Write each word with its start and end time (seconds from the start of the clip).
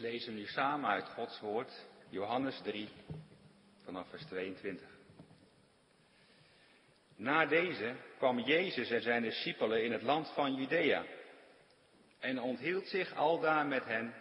lezen 0.00 0.34
nu 0.34 0.46
samen 0.46 0.90
uit 0.90 1.08
Gods 1.08 1.40
woord, 1.40 1.86
Johannes 2.08 2.60
3, 2.62 2.88
vanaf 3.84 4.08
vers 4.08 4.24
22. 4.24 4.88
Na 7.16 7.46
deze 7.46 7.94
kwam 8.18 8.38
Jezus 8.38 8.90
en 8.90 9.02
zijn 9.02 9.22
discipelen 9.22 9.84
in 9.84 9.92
het 9.92 10.02
land 10.02 10.32
van 10.34 10.54
Judea 10.54 11.04
en 12.18 12.40
onthield 12.40 12.86
zich 12.86 13.14
aldaar 13.14 13.66
met 13.66 13.84
hen 13.84 14.14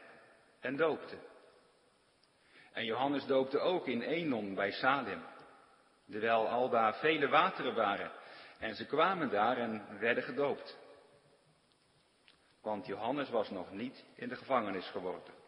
en 0.60 0.76
doopte. 0.76 1.18
En 2.72 2.86
Johannes 2.86 3.26
doopte 3.26 3.60
ook 3.60 3.88
in 3.88 4.02
Enon 4.02 4.56
bij 4.56 4.72
Salem, 4.72 5.24
terwijl 6.12 6.48
aldaar 6.48 6.96
vele 6.96 7.28
wateren 7.28 7.76
waren. 7.76 8.12
En 8.60 8.76
ze 8.76 8.86
kwamen 8.86 9.30
daar 9.30 9.58
en 9.58 10.00
werden 10.00 10.24
gedoopt. 10.24 10.78
Want 12.62 12.86
Johannes 12.86 13.30
was 13.30 13.50
nog 13.50 13.72
niet 13.72 14.06
in 14.16 14.30
de 14.30 14.36
gevangenis 14.36 14.90
geworpen. 14.90 15.39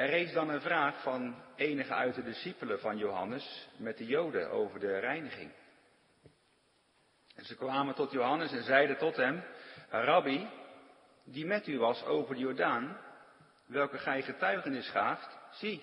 Er 0.00 0.10
rees 0.10 0.32
dan 0.32 0.48
een 0.48 0.60
vraag 0.60 1.02
van 1.02 1.34
enige 1.56 1.94
uit 1.94 2.14
de 2.14 2.22
discipelen 2.22 2.80
van 2.80 2.98
Johannes 2.98 3.68
met 3.76 3.98
de 3.98 4.06
Joden 4.06 4.50
over 4.50 4.80
de 4.80 4.98
reiniging. 4.98 5.52
En 7.34 7.44
ze 7.44 7.56
kwamen 7.56 7.94
tot 7.94 8.10
Johannes 8.10 8.52
en 8.52 8.62
zeiden 8.62 8.98
tot 8.98 9.16
hem, 9.16 9.42
Rabbi, 9.88 10.48
die 11.24 11.46
met 11.46 11.66
u 11.66 11.78
was 11.78 12.04
over 12.04 12.34
de 12.34 12.40
Jordaan, 12.40 12.98
welke 13.66 13.98
gij 13.98 14.22
getuigenis 14.22 14.88
gaaft, 14.90 15.38
zie, 15.50 15.82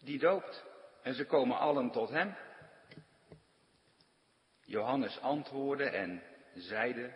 die 0.00 0.18
doopt. 0.18 0.64
En 1.02 1.14
ze 1.14 1.26
komen 1.26 1.58
allen 1.58 1.90
tot 1.90 2.10
hem. 2.10 2.36
Johannes 4.64 5.20
antwoordde 5.20 5.90
en 5.90 6.22
zeide, 6.54 7.12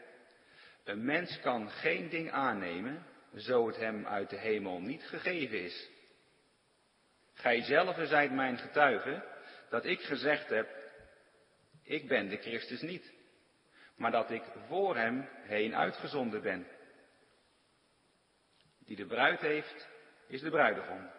een 0.84 1.05
mens 1.05 1.41
kan 1.41 1.70
geen 1.70 2.09
ding 2.09 2.31
aannemen, 2.31 3.07
zo 3.37 3.66
het 3.66 3.77
hem 3.77 4.07
uit 4.07 4.30
de 4.30 4.39
hemel 4.39 4.80
niet 4.80 5.02
gegeven 5.02 5.65
is. 5.65 5.89
Gij 7.33 7.62
zelf 7.62 7.97
zijt 8.03 8.33
mijn 8.33 8.59
getuige, 8.59 9.25
dat 9.69 9.84
ik 9.84 10.00
gezegd 10.00 10.48
heb, 10.48 10.69
ik 11.83 12.08
ben 12.08 12.28
de 12.28 12.36
Christus 12.36 12.81
niet, 12.81 13.12
maar 13.97 14.11
dat 14.11 14.31
ik 14.31 14.42
voor 14.69 14.97
hem 14.97 15.28
heen 15.33 15.75
uitgezonden 15.75 16.42
ben. 16.42 16.67
Die 18.78 18.97
de 18.97 19.06
bruid 19.06 19.41
heeft, 19.41 19.89
is 20.27 20.41
de 20.41 20.51
bruidegom. 20.51 21.11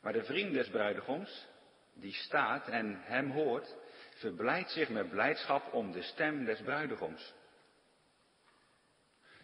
Maar 0.00 0.12
de 0.12 0.24
vriend 0.24 0.52
des 0.52 0.68
bruidegoms, 0.68 1.46
die 1.94 2.14
staat 2.14 2.68
en 2.68 3.00
hem 3.02 3.30
hoort, 3.30 3.76
verblijdt 4.14 4.70
zich 4.70 4.88
met 4.88 5.10
blijdschap 5.10 5.72
om 5.72 5.92
de 5.92 6.02
stem 6.02 6.44
des 6.44 6.60
bruidegoms. 6.60 7.34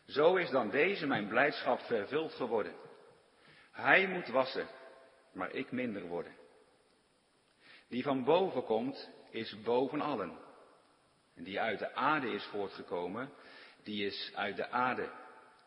Zo 0.06 0.36
is 0.36 0.50
dan 0.50 0.70
deze 0.70 1.06
mijn 1.06 1.28
blijdschap 1.28 1.80
vervuld 1.80 2.33
geworden. 2.33 2.74
Hij 3.70 4.06
moet 4.06 4.28
wassen, 4.28 4.69
maar 5.33 5.50
ik 5.50 5.70
minder 5.72 6.02
worden. 6.02 6.36
Die 7.88 8.02
van 8.02 8.24
boven 8.24 8.64
komt, 8.64 9.11
is 9.30 9.62
boven 9.62 10.00
allen. 10.00 10.38
En 11.34 11.44
die 11.44 11.61
uit 11.61 11.78
de 11.78 11.94
aarde 11.94 12.28
is 12.28 12.44
voortgekomen, 12.44 13.33
die 13.83 14.06
is 14.06 14.33
uit 14.34 14.56
de 14.56 14.70
aarde 14.70 15.11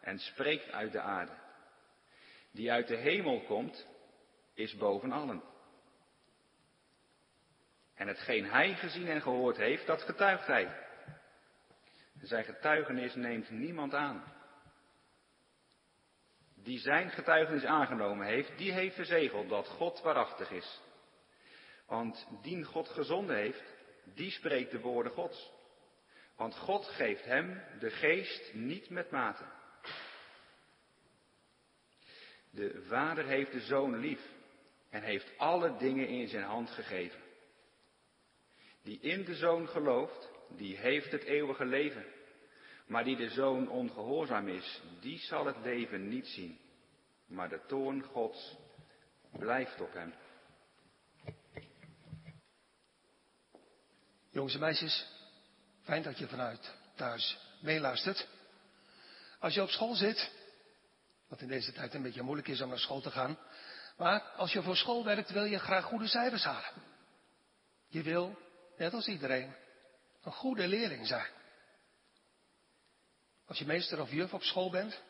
en 0.02 0.20
spreekt 0.20 0.72
uit 0.72 0.92
de 0.92 1.00
aarde. 1.00 1.32
Die 2.52 2.72
uit 2.72 2.88
de 2.88 2.96
hemel 2.96 3.42
komt, 3.42 3.88
is 4.54 4.76
boven 4.76 5.12
allen. 5.12 5.44
En 7.96 8.08
hetgeen 8.08 8.46
hij 8.46 8.76
gezien 8.76 9.08
en 9.08 9.22
gehoord 9.22 9.58
heeft, 9.58 9.86
dat 9.86 10.02
getuigt 10.02 10.48
hij. 10.48 10.87
Zijn 12.22 12.44
getuigenis 12.44 13.16
neemt 13.16 13.50
niemand 13.50 13.94
aan. 13.94 14.24
Die 16.56 16.80
zijn 16.80 17.10
getuigenis 17.10 17.64
aangenomen 17.64 18.26
heeft, 18.26 18.58
die 18.58 18.72
heeft 18.72 18.96
verzegeld 18.96 19.50
dat 19.50 19.68
God 19.68 20.02
waarachtig 20.02 20.52
is. 20.52 20.82
Want 21.86 22.28
dien 22.42 22.64
God 22.64 22.90
gezonden 22.90 23.36
heeft, 23.36 23.64
die 24.14 24.32
spreekt 24.32 24.72
de 24.72 24.80
woorden 24.80 25.12
Gods. 25.12 25.52
Want 26.36 26.56
God 26.56 26.86
geeft 26.86 27.26
hem 27.26 27.64
de 27.80 27.90
geest 27.90 28.54
niet 28.54 28.90
met 28.90 29.12
mate. 29.12 29.44
De 32.50 32.84
vader 32.88 33.26
heeft 33.26 33.52
de 33.52 33.60
zoon 33.60 33.98
lief 33.98 34.22
en 34.90 35.02
heeft 35.02 35.38
alle 35.38 35.78
dingen 35.78 36.08
in 36.08 36.28
zijn 36.28 36.44
hand 36.44 36.70
gegeven. 36.70 37.20
Die 38.84 39.00
in 39.00 39.24
de 39.24 39.36
zoon 39.36 39.68
gelooft, 39.68 40.32
die 40.56 40.78
heeft 40.78 41.12
het 41.12 41.24
eeuwige 41.24 41.66
leven. 41.66 42.06
Maar 42.86 43.04
die 43.04 43.16
de 43.16 43.30
zoon 43.30 43.70
ongehoorzaam 43.70 44.48
is, 44.48 44.82
die 45.00 45.20
zal 45.20 45.46
het 45.46 45.58
leven 45.64 46.08
niet 46.08 46.28
zien. 46.28 46.60
Maar 47.28 47.50
de 47.50 47.62
toorn 47.68 48.04
Gods 48.04 48.56
blijft 49.32 49.82
op 49.82 49.94
hem. 49.94 50.14
Jongens 54.30 54.54
en 54.54 54.60
meisjes, 54.60 55.08
fijn 55.84 56.04
dat 56.04 56.18
je 56.18 56.28
vanuit 56.28 56.76
thuis 56.96 57.38
meeluistert. 57.62 58.28
Als 59.40 59.54
je 59.54 59.62
op 59.62 59.70
school 59.70 59.96
zit, 59.96 60.32
wat 61.28 61.42
in 61.42 61.48
deze 61.48 61.72
tijd 61.72 61.94
een 61.94 62.02
beetje 62.02 62.22
moeilijk 62.22 62.48
is 62.48 62.62
om 62.62 62.70
naar 62.70 62.80
school 62.80 63.02
te 63.02 63.12
gaan, 63.12 63.38
maar 63.98 64.22
als 64.22 64.54
je 64.54 64.62
voor 64.62 64.76
school 64.76 65.04
werkt 65.04 65.32
wil 65.32 65.44
je 65.44 65.60
graag 65.60 65.84
goede 65.84 66.08
cijfers 66.08 66.44
halen. 66.44 66.84
Je 67.88 68.02
wil, 68.02 68.38
net 68.78 68.94
als 68.94 69.08
iedereen, 69.08 69.56
een 70.28 70.34
goede 70.34 70.68
leerling 70.68 71.08
zijn. 71.08 71.32
Als 73.46 73.58
je 73.58 73.66
meester 73.66 74.02
of 74.02 74.12
juf 74.12 74.34
op 74.34 74.44
school 74.44 74.70
bent, 74.70 75.02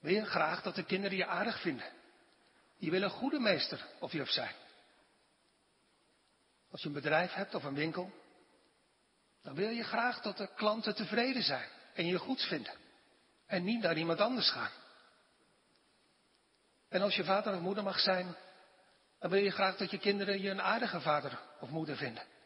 wil 0.00 0.12
je 0.12 0.24
graag 0.24 0.62
dat 0.62 0.74
de 0.74 0.84
kinderen 0.84 1.16
je 1.16 1.26
aardig 1.26 1.60
vinden. 1.60 1.86
Je 2.76 2.90
wil 2.90 3.02
een 3.02 3.10
goede 3.10 3.38
meester 3.38 3.86
of 4.00 4.12
juf 4.12 4.30
zijn. 4.30 4.54
Als 6.70 6.80
je 6.82 6.88
een 6.88 6.94
bedrijf 6.94 7.32
hebt 7.32 7.54
of 7.54 7.64
een 7.64 7.74
winkel, 7.74 8.12
dan 9.42 9.54
wil 9.54 9.68
je 9.68 9.84
graag 9.84 10.20
dat 10.20 10.36
de 10.36 10.54
klanten 10.54 10.94
tevreden 10.94 11.42
zijn 11.42 11.68
en 11.94 12.06
je 12.06 12.18
goed 12.18 12.42
vinden. 12.42 12.74
En 13.46 13.64
niet 13.64 13.82
naar 13.82 13.96
iemand 13.96 14.20
anders 14.20 14.50
gaan. 14.50 14.72
En 16.88 17.02
als 17.02 17.16
je 17.16 17.24
vader 17.24 17.54
of 17.54 17.60
moeder 17.60 17.84
mag 17.84 17.98
zijn, 17.98 18.36
dan 19.18 19.30
wil 19.30 19.42
je 19.42 19.50
graag 19.50 19.76
dat 19.76 19.90
je 19.90 19.98
kinderen 19.98 20.40
je 20.40 20.50
een 20.50 20.62
aardige 20.62 21.00
vader 21.00 21.40
of 21.60 21.68
moeder 21.68 21.96
vinden. 21.96 22.38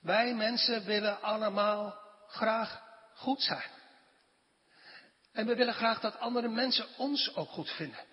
Wij 0.00 0.34
mensen 0.34 0.84
willen 0.84 1.22
allemaal 1.22 1.98
graag 2.26 2.82
goed 3.14 3.42
zijn. 3.42 3.70
En 5.32 5.46
we 5.46 5.54
willen 5.54 5.74
graag 5.74 6.00
dat 6.00 6.18
andere 6.18 6.48
mensen 6.48 6.86
ons 6.96 7.34
ook 7.34 7.48
goed 7.48 7.70
vinden. 7.70 8.04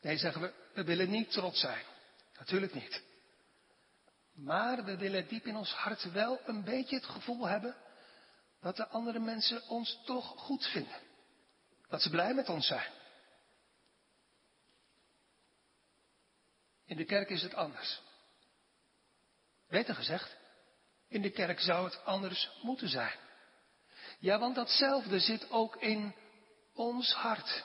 Nee, 0.00 0.18
zeggen 0.18 0.42
we, 0.42 0.52
we 0.74 0.84
willen 0.84 1.10
niet 1.10 1.30
trots 1.30 1.60
zijn. 1.60 1.84
Natuurlijk 2.38 2.74
niet. 2.74 3.02
Maar 4.34 4.84
we 4.84 4.96
willen 4.96 5.28
diep 5.28 5.46
in 5.46 5.56
ons 5.56 5.72
hart 5.72 6.12
wel 6.12 6.40
een 6.44 6.64
beetje 6.64 6.96
het 6.96 7.04
gevoel 7.04 7.46
hebben 7.46 7.76
dat 8.60 8.76
de 8.76 8.88
andere 8.88 9.18
mensen 9.18 9.68
ons 9.68 10.00
toch 10.04 10.26
goed 10.26 10.66
vinden. 10.66 11.00
Dat 11.88 12.02
ze 12.02 12.10
blij 12.10 12.34
met 12.34 12.48
ons 12.48 12.66
zijn. 12.66 12.92
In 16.84 16.96
de 16.96 17.04
kerk 17.04 17.30
is 17.30 17.42
het 17.42 17.54
anders. 17.54 18.00
Beter 19.70 19.94
gezegd, 19.94 20.36
in 21.08 21.22
de 21.22 21.30
kerk 21.30 21.60
zou 21.60 21.84
het 21.84 22.04
anders 22.04 22.50
moeten 22.62 22.88
zijn. 22.88 23.18
Ja, 24.18 24.38
want 24.38 24.54
datzelfde 24.54 25.20
zit 25.20 25.50
ook 25.50 25.76
in 25.76 26.14
ons 26.74 27.12
hart. 27.12 27.64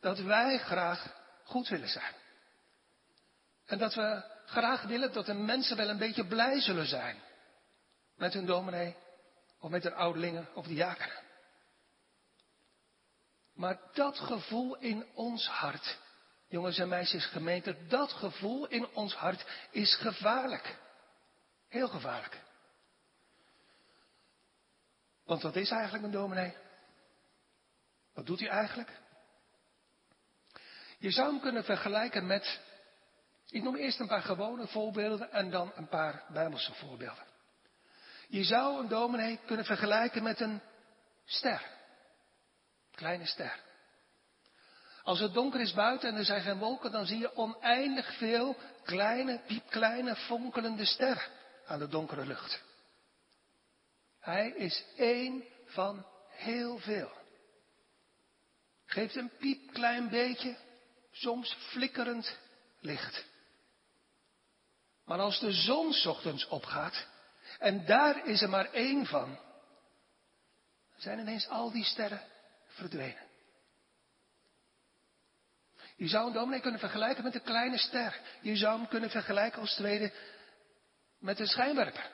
Dat 0.00 0.18
wij 0.18 0.58
graag 0.58 1.14
goed 1.44 1.68
willen 1.68 1.88
zijn. 1.88 2.14
En 3.66 3.78
dat 3.78 3.94
we 3.94 4.32
graag 4.46 4.82
willen 4.82 5.12
dat 5.12 5.26
de 5.26 5.34
mensen 5.34 5.76
wel 5.76 5.88
een 5.88 5.98
beetje 5.98 6.26
blij 6.26 6.60
zullen 6.60 6.86
zijn. 6.86 7.22
Met 8.16 8.32
hun 8.32 8.46
dominee, 8.46 8.96
of 9.58 9.70
met 9.70 9.82
hun 9.82 9.94
ouderlingen, 9.94 10.48
of 10.54 10.66
de 10.66 10.74
diakenen. 10.74 11.22
Maar 13.54 13.78
dat 13.92 14.18
gevoel 14.18 14.76
in 14.76 15.06
ons 15.14 15.48
hart, 15.48 15.98
jongens 16.48 16.78
en 16.78 16.88
meisjes 16.88 17.26
gemeente, 17.26 17.86
dat 17.86 18.12
gevoel 18.12 18.66
in 18.66 18.88
ons 18.88 19.14
hart 19.14 19.46
is 19.70 19.94
gevaarlijk. 19.94 20.82
Heel 21.74 21.88
gevaarlijk. 21.88 22.40
Want 25.24 25.42
wat 25.42 25.56
is 25.56 25.70
eigenlijk 25.70 26.04
een 26.04 26.10
dominee? 26.10 26.54
Wat 28.12 28.26
doet 28.26 28.40
hij 28.40 28.48
eigenlijk? 28.48 28.90
Je 30.98 31.10
zou 31.10 31.30
hem 31.30 31.40
kunnen 31.40 31.64
vergelijken 31.64 32.26
met. 32.26 32.60
Ik 33.48 33.62
noem 33.62 33.76
eerst 33.76 34.00
een 34.00 34.06
paar 34.06 34.22
gewone 34.22 34.66
voorbeelden 34.66 35.32
en 35.32 35.50
dan 35.50 35.72
een 35.74 35.88
paar 35.88 36.24
bijbelse 36.28 36.74
voorbeelden. 36.74 37.24
Je 38.28 38.44
zou 38.44 38.80
een 38.80 38.88
dominee 38.88 39.40
kunnen 39.46 39.64
vergelijken 39.64 40.22
met 40.22 40.40
een 40.40 40.60
ster. 41.24 41.62
Kleine 42.90 43.26
ster. 43.26 43.60
Als 45.02 45.20
het 45.20 45.32
donker 45.32 45.60
is 45.60 45.72
buiten 45.72 46.08
en 46.08 46.16
er 46.16 46.24
zijn 46.24 46.42
geen 46.42 46.58
wolken, 46.58 46.92
dan 46.92 47.06
zie 47.06 47.18
je 47.18 47.36
oneindig 47.36 48.16
veel 48.16 48.56
kleine, 48.82 49.40
piepkleine, 49.46 50.16
fonkelende 50.16 50.84
sterren 50.84 51.42
aan 51.66 51.78
de 51.78 51.88
donkere 51.88 52.26
lucht. 52.26 52.62
Hij 54.20 54.50
is 54.50 54.84
één 54.96 55.44
van 55.66 56.06
heel 56.28 56.78
veel. 56.78 57.10
geeft 58.86 59.16
een 59.16 59.30
piepklein 59.38 60.08
beetje, 60.08 60.56
soms 61.10 61.54
flikkerend 61.54 62.38
licht. 62.80 63.24
Maar 65.04 65.18
als 65.18 65.40
de 65.40 65.52
zon 65.52 65.94
ochtends 66.06 66.46
opgaat, 66.48 67.06
en 67.58 67.86
daar 67.86 68.26
is 68.26 68.42
er 68.42 68.48
maar 68.48 68.72
één 68.72 69.06
van, 69.06 69.38
zijn 70.96 71.18
ineens 71.18 71.48
al 71.48 71.70
die 71.70 71.84
sterren 71.84 72.22
verdwenen. 72.66 73.22
Je 75.96 76.08
zou 76.08 76.26
een 76.26 76.32
dominee 76.32 76.60
kunnen 76.60 76.80
vergelijken 76.80 77.24
met 77.24 77.34
een 77.34 77.42
kleine 77.42 77.78
ster. 77.78 78.20
Je 78.40 78.56
zou 78.56 78.78
hem 78.78 78.88
kunnen 78.88 79.10
vergelijken 79.10 79.60
als 79.60 79.74
tweede 79.74 80.12
met 81.24 81.40
een 81.40 81.46
schijnwerper. 81.46 82.10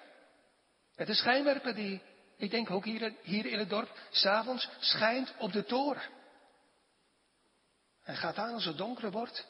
Met 0.97 1.09
een 1.09 1.15
schijnwerper 1.15 1.75
die, 1.75 2.03
ik 2.37 2.51
denk 2.51 2.71
ook 2.71 2.85
hier, 2.85 3.15
hier 3.23 3.47
in 3.47 3.59
het 3.59 3.69
dorp, 3.69 3.99
s'avonds 4.11 4.69
schijnt 4.79 5.35
op 5.39 5.53
de 5.53 5.65
toren. 5.65 6.03
En 8.03 8.17
gaat 8.17 8.37
aan 8.37 8.55
als 8.55 8.65
het 8.65 8.77
donker 8.77 9.11
wordt. 9.11 9.47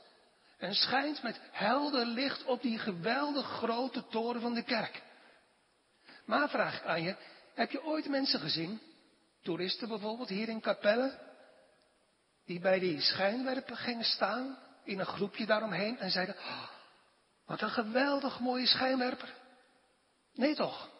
En 0.58 0.74
schijnt 0.74 1.22
met 1.22 1.40
helder 1.50 2.06
licht 2.06 2.44
op 2.44 2.62
die 2.62 2.78
geweldig 2.78 3.46
grote 3.46 4.06
toren 4.06 4.40
van 4.40 4.54
de 4.54 4.62
kerk. 4.62 5.02
Maar 6.24 6.48
vraag 6.48 6.78
ik 6.78 6.86
aan 6.86 7.02
je, 7.02 7.16
heb 7.54 7.70
je 7.70 7.84
ooit 7.84 8.08
mensen 8.08 8.40
gezien, 8.40 8.80
toeristen 9.42 9.88
bijvoorbeeld 9.88 10.28
hier 10.28 10.48
in 10.48 10.60
Capelle, 10.60 11.18
die 12.44 12.60
bij 12.60 12.78
die 12.78 13.00
schijnwerper 13.00 13.76
gingen 13.76 14.04
staan, 14.04 14.58
in 14.84 14.98
een 14.98 15.06
groepje 15.06 15.46
daaromheen 15.46 15.98
en 15.98 16.10
zeiden, 16.10 16.36
oh, 16.38 16.68
wat 17.46 17.60
een 17.60 17.70
geweldig 17.70 18.40
mooie 18.40 18.66
schijnwerper. 18.66 19.38
Nee 20.40 20.54
toch? 20.54 20.90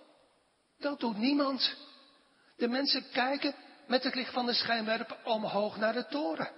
Dat 0.79 1.01
doet 1.01 1.17
niemand. 1.17 1.77
De 2.57 2.69
mensen 2.69 3.11
kijken 3.11 3.55
met 3.87 4.05
het 4.05 4.15
licht 4.15 4.33
van 4.33 4.47
de 4.47 4.53
schijnwerper 4.53 5.25
omhoog 5.25 5.77
naar 5.77 5.93
de 5.93 6.07
toren. 6.07 6.51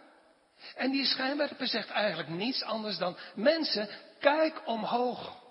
En 0.75 0.91
die 0.91 1.05
schijnwerper 1.05 1.67
zegt 1.67 1.91
eigenlijk 1.91 2.29
niets 2.29 2.63
anders 2.63 2.99
dan, 2.99 3.17
mensen, 3.35 3.89
kijk 4.19 4.67
omhoog. 4.67 5.43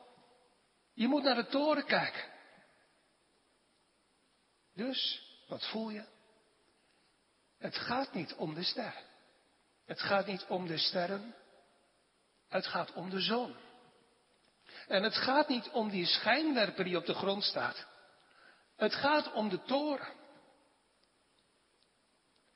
Je 0.94 1.08
moet 1.08 1.24
naar 1.24 1.36
de 1.36 1.48
toren 1.48 1.86
kijken. 1.86 2.24
Dus, 4.74 5.22
wat 5.48 5.66
voel 5.68 5.90
je? 5.90 6.04
Het 7.58 7.76
gaat 7.76 8.14
niet 8.14 8.34
om 8.36 8.54
de 8.54 8.64
ster. 8.64 8.94
Het 9.86 10.02
gaat 10.02 10.26
niet 10.26 10.46
om 10.48 10.68
de 10.68 10.78
sterren. 10.78 11.36
Het 12.48 12.68
gaat 12.68 12.94
om 12.94 13.10
de 13.10 13.20
zon. 13.20 13.56
En 14.92 15.04
het 15.04 15.16
gaat 15.16 15.48
niet 15.48 15.70
om 15.70 15.90
die 15.90 16.06
schijnwerper 16.06 16.84
die 16.84 16.98
op 16.98 17.06
de 17.06 17.14
grond 17.14 17.44
staat. 17.44 17.86
Het 18.76 18.96
gaat 18.96 19.32
om 19.32 19.50
de 19.50 19.62
toren. 19.62 20.14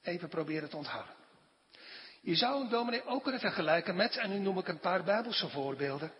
Even 0.01 0.29
proberen 0.29 0.69
te 0.69 0.77
onthouden. 0.77 1.15
Je 2.21 2.35
zou 2.35 2.61
een 2.61 2.69
dominee 2.69 3.05
ook 3.05 3.23
kunnen 3.23 3.41
vergelijken 3.41 3.95
met, 3.95 4.17
en 4.17 4.29
nu 4.29 4.37
noem 4.37 4.57
ik 4.57 4.67
een 4.67 4.79
paar 4.79 5.03
Bijbelse 5.03 5.49
voorbeelden, 5.49 6.13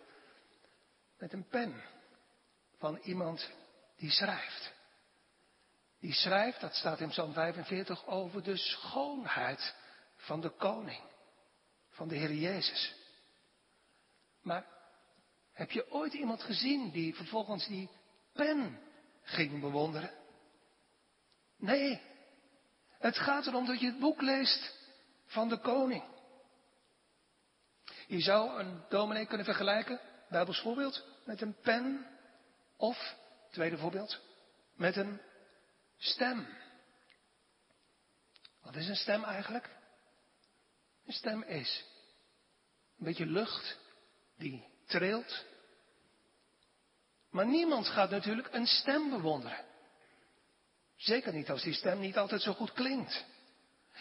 met 1.18 1.32
een 1.32 1.48
pen 1.48 1.82
van 2.78 2.98
iemand 3.02 3.50
die 3.96 4.10
schrijft. 4.10 4.72
Die 6.00 6.12
schrijft, 6.12 6.60
dat 6.60 6.74
staat 6.74 7.00
in 7.00 7.08
Psalm 7.08 7.32
45, 7.32 8.06
over 8.06 8.42
de 8.42 8.56
schoonheid 8.56 9.74
van 10.16 10.40
de 10.40 10.50
koning, 10.50 11.02
van 11.88 12.08
de 12.08 12.16
Heer 12.16 12.32
Jezus. 12.32 12.94
Maar 14.42 14.75
heb 15.56 15.70
je 15.70 15.90
ooit 15.90 16.12
iemand 16.12 16.42
gezien 16.42 16.90
die 16.90 17.14
vervolgens 17.14 17.66
die 17.66 17.90
pen 18.32 18.78
ging 19.22 19.60
bewonderen? 19.60 20.10
Nee, 21.56 22.00
het 22.98 23.18
gaat 23.18 23.46
erom 23.46 23.66
dat 23.66 23.80
je 23.80 23.86
het 23.86 23.98
boek 23.98 24.20
leest 24.20 24.74
van 25.26 25.48
de 25.48 25.58
koning. 25.58 26.04
Je 28.06 28.20
zou 28.20 28.60
een 28.60 28.84
dominee 28.88 29.26
kunnen 29.26 29.46
vergelijken, 29.46 30.00
Bijbels 30.28 30.60
voorbeeld, 30.60 31.04
met 31.24 31.40
een 31.40 31.56
pen 31.60 32.06
of, 32.76 33.16
tweede 33.50 33.78
voorbeeld, 33.78 34.20
met 34.74 34.96
een 34.96 35.20
stem. 35.96 36.46
Wat 38.62 38.76
is 38.76 38.88
een 38.88 38.96
stem 38.96 39.24
eigenlijk? 39.24 39.70
Een 41.06 41.12
stem 41.12 41.42
is 41.42 41.84
een 42.98 43.04
beetje 43.04 43.26
lucht 43.26 43.78
die 44.36 44.75
trilt. 44.86 45.44
Maar 47.30 47.46
niemand 47.46 47.86
gaat 47.86 48.10
natuurlijk 48.10 48.48
een 48.52 48.66
stem 48.66 49.10
bewonderen. 49.10 49.64
Zeker 50.96 51.32
niet 51.32 51.50
als 51.50 51.62
die 51.62 51.74
stem 51.74 52.00
niet 52.00 52.18
altijd 52.18 52.42
zo 52.42 52.52
goed 52.52 52.72
klinkt. 52.72 53.24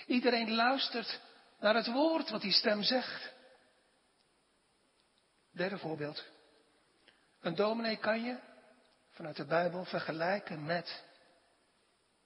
Iedereen 0.06 0.52
luistert 0.52 1.20
naar 1.60 1.76
het 1.76 1.88
woord 1.88 2.30
wat 2.30 2.42
die 2.42 2.52
stem 2.52 2.84
zegt. 2.84 3.34
Derde 5.52 5.78
voorbeeld. 5.78 6.24
Een 7.42 7.56
dominee 7.56 7.98
kan 7.98 8.24
je 8.24 8.38
vanuit 9.10 9.36
de 9.36 9.46
Bijbel 9.46 9.86
vergelijken 9.86 10.66
met 10.66 11.04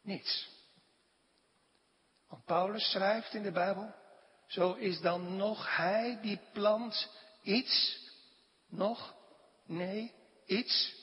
niets. 0.01 0.49
Want 2.27 2.45
Paulus 2.45 2.91
schrijft 2.91 3.33
in 3.33 3.43
de 3.43 3.51
Bijbel, 3.51 3.93
zo 4.47 4.73
is 4.73 5.01
dan 5.01 5.35
nog 5.35 5.75
hij 5.75 6.19
die 6.21 6.39
plant 6.53 7.09
iets, 7.41 7.99
nog, 8.69 9.15
nee, 9.65 10.13
iets. 10.45 10.97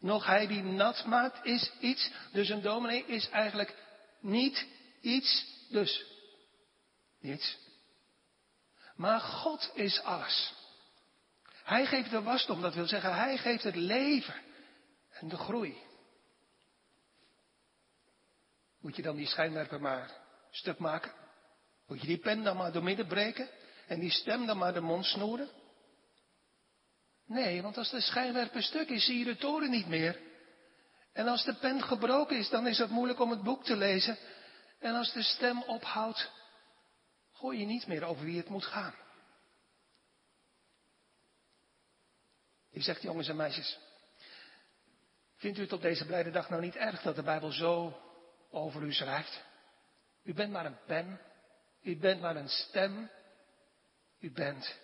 Nog 0.00 0.26
hij 0.26 0.46
die 0.46 0.62
nat 0.62 1.04
maakt 1.04 1.44
is 1.44 1.72
iets. 1.80 2.10
Dus 2.32 2.48
een 2.48 2.62
dominee 2.62 3.04
is 3.06 3.28
eigenlijk 3.28 3.76
niet 4.20 4.66
iets, 5.00 5.46
dus 5.68 6.04
niets. 7.20 7.58
Maar 8.96 9.20
God 9.20 9.70
is 9.74 10.00
alles. 10.00 10.54
Hij 11.62 11.86
geeft 11.86 12.10
de 12.10 12.22
wasdom, 12.22 12.60
dat 12.60 12.74
wil 12.74 12.86
zeggen, 12.86 13.14
hij 13.14 13.36
geeft 13.36 13.62
het 13.62 13.76
leven 13.76 14.34
en 15.10 15.28
de 15.28 15.36
groei. 15.36 15.76
Moet 18.80 18.96
je 18.96 19.02
dan 19.02 19.16
die 19.16 19.26
schijnwerper 19.26 19.80
maar 19.80 20.10
stuk 20.50 20.78
maken? 20.78 21.12
Moet 21.86 22.00
je 22.00 22.06
die 22.06 22.18
pen 22.18 22.42
dan 22.42 22.56
maar 22.56 22.72
door 22.72 22.82
midden 22.82 23.06
breken? 23.06 23.48
En 23.86 24.00
die 24.00 24.10
stem 24.10 24.46
dan 24.46 24.58
maar 24.58 24.72
de 24.72 24.80
mond 24.80 25.04
snoeren? 25.04 25.48
Nee, 27.26 27.62
want 27.62 27.76
als 27.76 27.90
de 27.90 28.00
schijnwerper 28.00 28.62
stuk 28.62 28.88
is, 28.88 29.04
zie 29.04 29.18
je 29.18 29.24
de 29.24 29.36
toren 29.36 29.70
niet 29.70 29.88
meer. 29.88 30.20
En 31.12 31.28
als 31.28 31.44
de 31.44 31.54
pen 31.54 31.82
gebroken 31.82 32.36
is, 32.36 32.48
dan 32.48 32.66
is 32.66 32.78
het 32.78 32.90
moeilijk 32.90 33.20
om 33.20 33.30
het 33.30 33.42
boek 33.42 33.64
te 33.64 33.76
lezen. 33.76 34.18
En 34.78 34.94
als 34.94 35.12
de 35.12 35.22
stem 35.22 35.62
ophoudt, 35.62 36.30
hoor 37.32 37.54
je 37.54 37.64
niet 37.64 37.86
meer 37.86 38.04
over 38.04 38.24
wie 38.24 38.36
het 38.36 38.48
moet 38.48 38.64
gaan. 38.64 38.94
Je 42.70 42.82
zegt, 42.82 43.02
jongens 43.02 43.28
en 43.28 43.36
meisjes, 43.36 43.78
vindt 45.36 45.58
u 45.58 45.62
het 45.62 45.72
op 45.72 45.82
deze 45.82 46.06
blijde 46.06 46.30
dag 46.30 46.48
nou 46.48 46.62
niet 46.62 46.76
erg 46.76 47.02
dat 47.02 47.16
de 47.16 47.22
Bijbel 47.22 47.52
zo 47.52 48.00
over 48.50 48.82
u 48.82 48.92
schrijft? 48.92 49.44
U 50.22 50.34
bent 50.34 50.52
maar 50.52 50.66
een 50.66 50.84
pen, 50.86 51.20
u 51.82 51.98
bent 51.98 52.20
maar 52.20 52.36
een 52.36 52.48
stem, 52.48 53.10
u 54.18 54.32
bent 54.32 54.78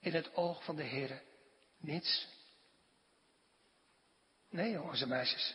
in 0.00 0.14
het 0.14 0.34
oog 0.34 0.64
van 0.64 0.76
de 0.76 0.82
Heer 0.82 1.22
niets. 1.84 2.26
Nee, 4.50 4.70
jongens 4.70 5.02
en 5.02 5.08
meisjes. 5.08 5.54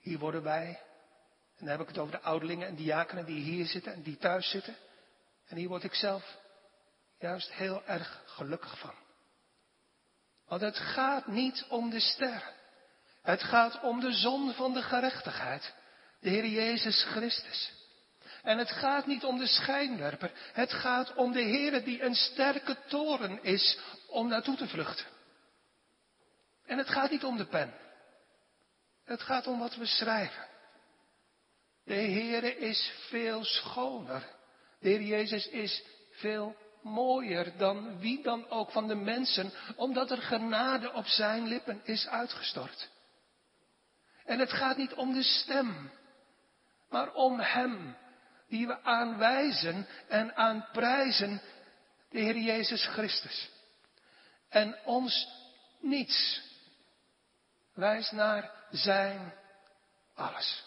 Hier 0.00 0.18
worden 0.18 0.42
wij, 0.42 0.68
en 1.56 1.66
dan 1.66 1.68
heb 1.68 1.80
ik 1.80 1.88
het 1.88 1.98
over 1.98 2.12
de 2.12 2.20
ouderlingen 2.20 2.68
en 2.68 2.74
diakenen 2.74 3.24
die 3.24 3.40
hier 3.40 3.66
zitten 3.66 3.92
en 3.92 4.02
die 4.02 4.16
thuis 4.16 4.50
zitten. 4.50 4.76
En 5.46 5.56
hier 5.56 5.68
word 5.68 5.84
ik 5.84 5.94
zelf 5.94 6.36
juist 7.18 7.52
heel 7.52 7.84
erg 7.84 8.22
gelukkig 8.26 8.78
van. 8.78 8.94
Want 10.46 10.60
het 10.60 10.76
gaat 10.76 11.26
niet 11.26 11.64
om 11.68 11.90
de 11.90 12.00
ster. 12.00 12.52
Het 13.22 13.42
gaat 13.42 13.80
om 13.82 14.00
de 14.00 14.12
zon 14.12 14.52
van 14.52 14.74
de 14.74 14.82
gerechtigheid. 14.82 15.74
De 16.20 16.28
Heer 16.28 16.46
Jezus 16.46 17.04
Christus. 17.04 17.72
En 18.44 18.58
het 18.58 18.70
gaat 18.70 19.06
niet 19.06 19.24
om 19.24 19.38
de 19.38 19.46
schijnwerper. 19.46 20.32
Het 20.52 20.72
gaat 20.72 21.14
om 21.14 21.32
de 21.32 21.42
Heer 21.42 21.84
die 21.84 22.02
een 22.02 22.14
sterke 22.14 22.76
toren 22.88 23.42
is 23.42 23.78
om 24.08 24.28
naartoe 24.28 24.56
te 24.56 24.68
vluchten. 24.68 25.06
En 26.66 26.78
het 26.78 26.88
gaat 26.88 27.10
niet 27.10 27.24
om 27.24 27.36
de 27.36 27.46
pen. 27.46 27.74
Het 29.04 29.22
gaat 29.22 29.46
om 29.46 29.58
wat 29.58 29.76
we 29.76 29.86
schrijven. 29.86 30.46
De 31.84 31.94
Heere 31.94 32.58
is 32.58 32.92
veel 33.08 33.44
schoner. 33.44 34.26
De 34.80 34.88
Heer 34.88 35.02
Jezus 35.02 35.48
is 35.48 35.84
veel 36.10 36.56
mooier 36.82 37.56
dan 37.56 37.98
wie 37.98 38.22
dan 38.22 38.48
ook 38.48 38.70
van 38.70 38.88
de 38.88 38.94
mensen, 38.94 39.52
omdat 39.76 40.10
er 40.10 40.22
genade 40.22 40.92
op 40.92 41.06
zijn 41.06 41.46
lippen 41.46 41.80
is 41.84 42.06
uitgestort. 42.06 42.90
En 44.24 44.38
het 44.38 44.52
gaat 44.52 44.76
niet 44.76 44.94
om 44.94 45.12
de 45.12 45.22
stem, 45.22 45.90
maar 46.88 47.12
om 47.12 47.40
Hem, 47.40 47.96
die 48.54 48.66
we 48.66 48.82
aanwijzen 48.82 49.86
en 50.08 50.36
aanprijzen, 50.36 51.42
de 52.10 52.18
Heer 52.18 52.36
Jezus 52.36 52.86
Christus. 52.86 53.50
En 54.48 54.78
ons 54.84 55.28
niets 55.80 56.42
wijst 57.72 58.12
naar 58.12 58.50
Zijn 58.70 59.34
alles. 60.14 60.64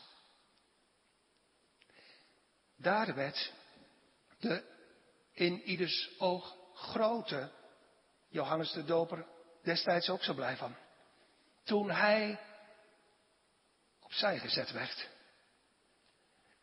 Daar 2.75 3.15
werd 3.15 3.53
De 4.39 4.63
in 5.32 5.62
ieders 5.62 6.10
oog 6.17 6.56
grote 6.74 7.51
Johannes 8.27 8.72
de 8.72 8.84
Doper 8.84 9.25
destijds 9.63 10.10
ook 10.10 10.24
zo 10.24 10.34
blij 10.34 10.56
van. 10.56 10.75
Toen 11.63 11.91
hij 11.91 12.39
opzij 14.00 14.39
gezet 14.39 14.72
werd. 14.72 15.16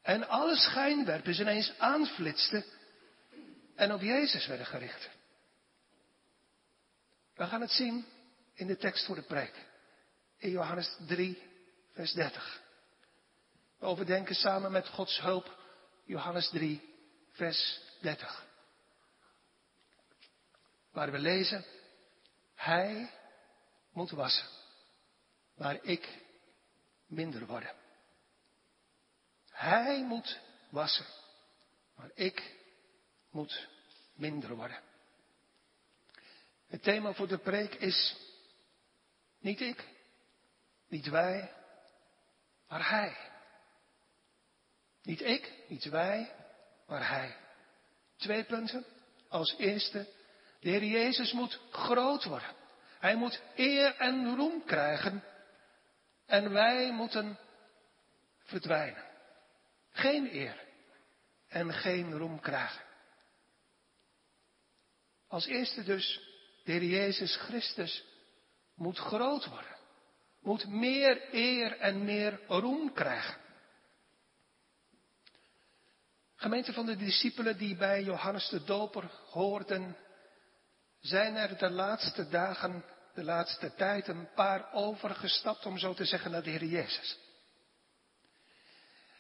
En 0.05 0.29
alle 0.29 0.57
schijnwerpers 0.57 1.41
ineens 1.41 1.79
aanflitsten 1.79 2.65
en 3.75 3.93
op 3.93 4.01
Jezus 4.01 4.47
werden 4.47 4.67
gericht. 4.67 5.11
We 7.35 7.47
gaan 7.47 7.61
het 7.61 7.71
zien 7.71 8.07
in 8.55 8.67
de 8.67 8.77
tekst 8.77 9.07
voor 9.07 9.15
de 9.15 9.23
preek. 9.23 9.55
In 10.39 10.51
Johannes 10.51 10.97
3, 11.07 11.43
vers 11.93 12.13
30. 12.13 12.63
We 13.79 13.87
overdenken 13.87 14.35
samen 14.35 14.73
met 14.73 14.89
Gods 14.89 15.21
hulp 15.21 15.59
Johannes 16.05 16.49
3, 16.49 16.95
vers 17.31 17.81
30. 18.01 18.47
Waar 20.93 21.11
we 21.11 21.19
lezen, 21.19 21.65
Hij 22.55 23.11
moet 23.93 24.11
wassen, 24.11 24.49
maar 25.55 25.79
ik 25.83 26.09
minder 27.07 27.47
worden. 27.47 27.84
Hij 29.65 30.05
moet 30.05 30.41
wassen, 30.69 31.07
maar 31.97 32.11
ik 32.15 32.57
moet 33.31 33.69
minder 34.15 34.55
worden. 34.55 34.81
Het 36.67 36.83
thema 36.83 37.13
voor 37.13 37.29
de 37.29 37.39
preek 37.39 37.75
is 37.75 38.17
niet 39.39 39.61
ik, 39.61 39.85
niet 40.89 41.09
wij, 41.09 41.53
maar 42.69 42.89
Hij. 42.89 43.17
Niet 45.03 45.21
ik, 45.21 45.53
niet 45.69 45.85
wij, 45.85 46.33
maar 46.87 47.09
Hij. 47.09 47.37
Twee 48.17 48.45
punten. 48.45 48.85
Als 49.29 49.55
eerste, 49.59 50.09
de 50.61 50.69
Heer 50.69 50.85
Jezus 50.85 51.33
moet 51.33 51.61
groot 51.71 52.25
worden. 52.25 52.55
Hij 52.99 53.17
moet 53.17 53.41
eer 53.55 53.97
en 53.97 54.37
roem 54.37 54.65
krijgen. 54.65 55.25
En 56.27 56.53
wij 56.53 56.93
moeten 56.93 57.39
verdwijnen. 58.39 59.13
Geen 59.95 60.35
eer 60.35 60.65
en 61.49 61.73
geen 61.73 62.13
roem 62.13 62.41
krijgen. 62.41 62.85
Als 65.29 65.47
eerste 65.47 65.83
dus, 65.83 66.21
de 66.65 66.73
Heer 66.73 66.85
Jezus 66.85 67.37
Christus 67.37 68.05
moet 68.75 68.99
groot 68.99 69.47
worden. 69.47 69.77
Moet 70.41 70.69
meer 70.69 71.35
eer 71.35 71.79
en 71.79 72.05
meer 72.05 72.41
roem 72.47 72.93
krijgen. 72.93 73.37
Gemeente 76.37 76.73
van 76.73 76.87
de 76.87 76.97
discipelen 76.97 77.59
die 77.59 77.77
bij 77.77 78.03
Johannes 78.03 78.49
de 78.49 78.65
Doper 78.65 79.11
hoorden, 79.31 79.97
zijn 81.01 81.35
er 81.35 81.59
de 81.59 81.71
laatste 81.71 82.29
dagen, 82.29 82.85
de 83.15 83.25
laatste 83.25 83.75
tijd 83.75 84.09
een 84.09 84.29
paar 84.35 84.73
overgestapt, 84.73 85.67
om 85.67 85.79
zo 85.79 85.95
te 85.95 86.05
zeggen, 86.05 86.31
naar 86.31 86.43
de 86.43 86.51
Heer 86.51 86.65
Jezus. 86.65 87.19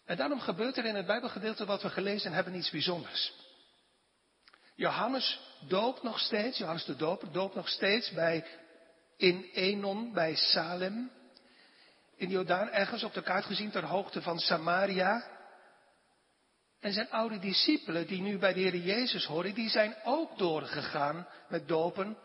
En 0.04 0.16
daarom 0.16 0.40
gebeurt 0.40 0.76
er 0.76 0.84
in 0.84 0.94
het 0.94 1.06
Bijbelgedeelte 1.06 1.64
wat 1.64 1.82
we 1.82 1.90
gelezen 1.90 2.32
hebben 2.32 2.54
iets 2.54 2.70
bijzonders. 2.70 3.32
Johannes 4.74 5.40
doopt 5.68 6.02
nog 6.02 6.18
steeds, 6.18 6.58
Johannes 6.58 6.84
de 6.84 6.96
Doper 6.96 7.32
doopt 7.32 7.54
nog 7.54 7.68
steeds 7.68 8.10
bij, 8.10 8.44
in 9.16 9.50
Enon, 9.52 10.12
bij 10.12 10.34
Salem. 10.34 11.10
In 12.16 12.28
Jordaan 12.28 12.68
ergens 12.68 13.02
op 13.02 13.14
de 13.14 13.22
kaart 13.22 13.44
gezien 13.44 13.70
ter 13.70 13.84
hoogte 13.84 14.22
van 14.22 14.38
Samaria. 14.38 15.32
En 16.80 16.92
zijn 16.92 17.10
oude 17.10 17.38
discipelen 17.38 18.06
die 18.06 18.20
nu 18.20 18.38
bij 18.38 18.52
de 18.52 18.60
Heer 18.60 18.76
Jezus 18.76 19.24
horen, 19.24 19.54
die 19.54 19.70
zijn 19.70 19.96
ook 20.04 20.38
doorgegaan 20.38 21.26
met 21.48 21.68
dopen, 21.68 22.16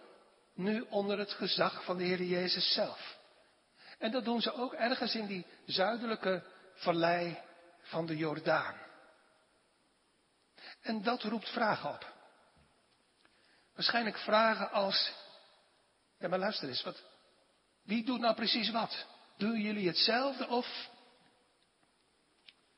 nu 0.55 0.85
onder 0.89 1.17
het 1.17 1.31
gezag 1.31 1.83
van 1.83 1.97
de 1.97 2.03
Heer 2.03 2.23
Jezus 2.23 2.73
zelf. 2.73 3.17
En 3.97 4.11
dat 4.11 4.25
doen 4.25 4.41
ze 4.41 4.53
ook 4.53 4.73
ergens 4.73 5.15
in 5.15 5.25
die 5.25 5.45
zuidelijke 5.65 6.43
vallei 6.73 7.37
van 7.89 8.05
de 8.05 8.17
Jordaan. 8.17 8.75
En 10.81 11.03
dat 11.03 11.23
roept 11.23 11.49
vragen 11.49 11.89
op. 11.89 12.13
Waarschijnlijk 13.73 14.17
vragen 14.17 14.71
als, 14.71 15.11
ja 16.17 16.27
maar 16.27 16.39
luister 16.39 16.67
eens, 16.67 16.83
wat, 16.83 17.03
wie 17.83 18.05
doet 18.05 18.19
nou 18.19 18.35
precies 18.35 18.69
wat? 18.69 19.05
Doen 19.37 19.61
jullie 19.61 19.87
hetzelfde 19.87 20.47
of? 20.47 20.89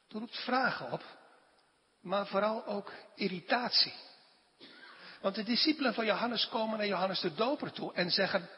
Dat 0.08 0.22
roept 0.22 0.44
vragen 0.44 0.92
op 0.92 1.04
maar 2.02 2.28
vooral 2.28 2.66
ook 2.66 2.92
irritatie. 3.16 3.94
Want 5.22 5.36
de 5.36 5.44
discipelen 5.44 5.94
van 5.94 6.06
Johannes 6.06 6.50
komen 6.50 6.78
naar 6.78 6.88
Johannes 6.88 7.20
de 7.20 7.34
Doper 7.34 7.72
toe 7.72 7.94
en 7.94 8.12
zeggen, 8.12 8.50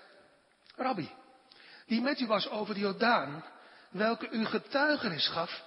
Rabbi, 0.76 1.12
die 1.86 2.02
met 2.02 2.20
u 2.20 2.28
was 2.28 2.50
over 2.50 2.74
de 2.74 2.80
Jordaan, 2.80 3.44
welke 3.90 4.30
u 4.30 4.46
getuigenis 4.46 5.28
gaf, 5.28 5.64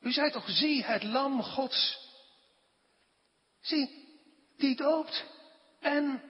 u 0.00 0.12
zei 0.12 0.30
toch, 0.30 0.50
zie 0.50 0.84
het 0.84 1.02
lam 1.02 1.42
Gods. 1.42 2.06
Zie, 3.60 4.06
die 4.56 4.76
doopt 4.76 5.24
en, 5.80 6.22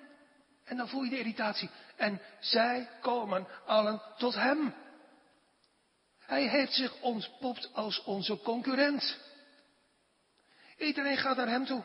en 0.64 0.76
dan 0.76 0.88
voel 0.88 1.02
je 1.02 1.10
de 1.10 1.18
irritatie. 1.18 1.70
En 1.96 2.20
zij 2.40 2.88
komen 3.00 3.46
allen 3.66 4.02
tot 4.18 4.34
hem. 4.34 4.75
Hij 6.18 6.48
heeft 6.48 6.72
zich 6.72 7.00
ontpopt 7.00 7.75
als 7.75 8.02
onze 8.04 8.38
concurrent. 8.38 9.18
Iedereen 10.76 11.16
gaat 11.16 11.37
naar 11.37 11.48
hem 11.48 11.64
toe. 11.66 11.84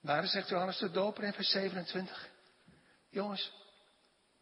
Maar, 0.00 0.26
zegt 0.26 0.48
Johannes 0.48 0.78
de 0.78 0.90
Doper 0.90 1.24
in 1.24 1.32
vers 1.32 1.50
27. 1.50 2.28
Jongens, 3.10 3.52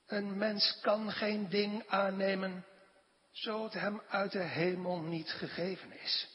een 0.07 0.39
mens 0.39 0.79
kan 0.81 1.13
geen 1.13 1.49
ding 1.49 1.89
aannemen 1.89 2.65
zo 3.35 3.65
het 3.65 3.73
hem 3.73 4.03
uit 4.09 4.33
de 4.33 4.43
hemel 4.43 5.01
niet 5.01 5.31
gegeven 5.31 6.01
is. 6.01 6.29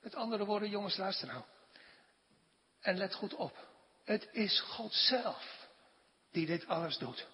Met 0.00 0.14
andere 0.14 0.44
woorden, 0.44 0.68
jongens, 0.68 0.96
luister 0.96 1.26
nou. 1.26 1.42
En 2.80 2.96
let 2.96 3.14
goed 3.14 3.34
op. 3.34 3.68
Het 4.04 4.28
is 4.32 4.60
God 4.60 4.92
zelf 4.92 5.68
die 6.30 6.46
dit 6.46 6.66
alles 6.66 6.98
doet. 6.98 7.26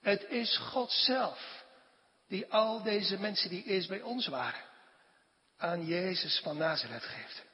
Het 0.00 0.24
is 0.28 0.56
God 0.56 0.92
zelf 0.92 1.64
die 2.26 2.52
al 2.52 2.82
deze 2.82 3.18
mensen 3.18 3.48
die 3.48 3.64
eerst 3.64 3.88
bij 3.88 4.02
ons 4.02 4.26
waren, 4.26 4.64
aan 5.56 5.86
Jezus 5.86 6.40
van 6.40 6.56
Nazareth 6.56 7.02
geeft. 7.02 7.44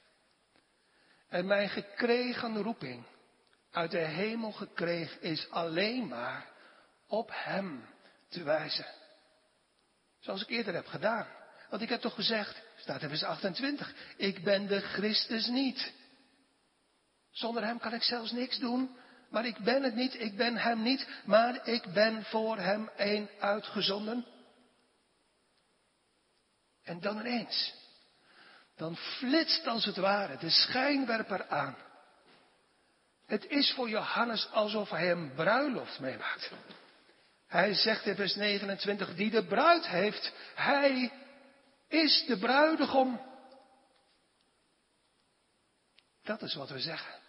En 1.29 1.47
mijn 1.47 1.69
gekregen 1.69 2.63
roeping, 2.63 3.07
uit 3.71 3.91
de 3.91 3.99
hemel 3.99 4.53
gekregen, 4.53 5.23
is 5.23 5.51
alleen 5.51 6.09
maar 6.09 6.49
op 7.07 7.31
Hem 7.33 7.89
te 8.29 8.43
wijzen. 8.43 9.03
Zoals 10.25 10.43
ik 10.43 10.49
eerder 10.49 10.75
heb 10.75 10.87
gedaan. 10.87 11.27
Want 11.71 11.83
ik 11.83 11.89
heb 11.89 12.01
toch 12.01 12.15
gezegd, 12.15 12.63
staat 12.77 13.03
in 13.03 13.09
vers 13.09 13.23
28, 13.23 13.95
ik 14.17 14.45
ben 14.45 14.67
de 14.67 14.81
Christus 14.81 15.47
niet. 15.47 15.93
Zonder 17.31 17.65
Hem 17.65 17.79
kan 17.79 17.95
ik 17.95 18.03
zelfs 18.03 18.33
niks 18.33 18.59
doen. 18.59 18.97
Maar 19.31 19.47
ik 19.47 19.59
ben 19.59 19.83
het 19.83 19.95
niet, 19.95 20.21
ik 20.21 20.37
ben 20.37 20.57
Hem 20.57 20.83
niet, 20.83 21.09
maar 21.25 21.69
ik 21.69 21.93
ben 21.93 22.25
voor 22.25 22.59
Hem 22.59 22.91
één 22.97 23.29
uitgezonden. 23.39 24.27
En 26.83 27.01
dan 27.01 27.19
ineens, 27.19 27.75
dan 28.77 28.97
flitst 28.97 29.67
als 29.67 29.85
het 29.85 29.97
ware 29.97 30.37
de 30.37 30.51
schijnwerper 30.51 31.49
aan. 31.49 31.77
Het 33.27 33.47
is 33.47 33.73
voor 33.73 33.89
Johannes 33.89 34.51
alsof 34.51 34.91
hij 34.91 35.11
een 35.11 35.35
bruiloft 35.35 36.01
meemaakt. 36.01 36.51
Hij 37.55 37.75
zegt 37.75 38.07
in 38.07 38.15
vers 38.15 38.35
29, 38.35 39.15
die 39.15 39.31
de 39.31 39.45
bruid 39.47 39.87
heeft, 39.87 40.33
hij 40.55 41.13
is 41.89 42.25
de 42.27 42.39
bruidegom. 42.39 43.21
Dat 46.23 46.43
is 46.43 46.55
wat 46.55 46.71
we 46.71 46.81
zeggen 46.81 47.21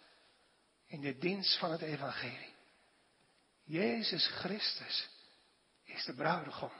in 0.86 1.00
de 1.00 1.18
dienst 1.18 1.58
van 1.58 1.70
het 1.70 1.80
evangelie. 1.80 2.54
Jezus 3.64 4.26
Christus 4.26 5.08
is 5.84 6.04
de 6.04 6.14
bruidegom. 6.14 6.72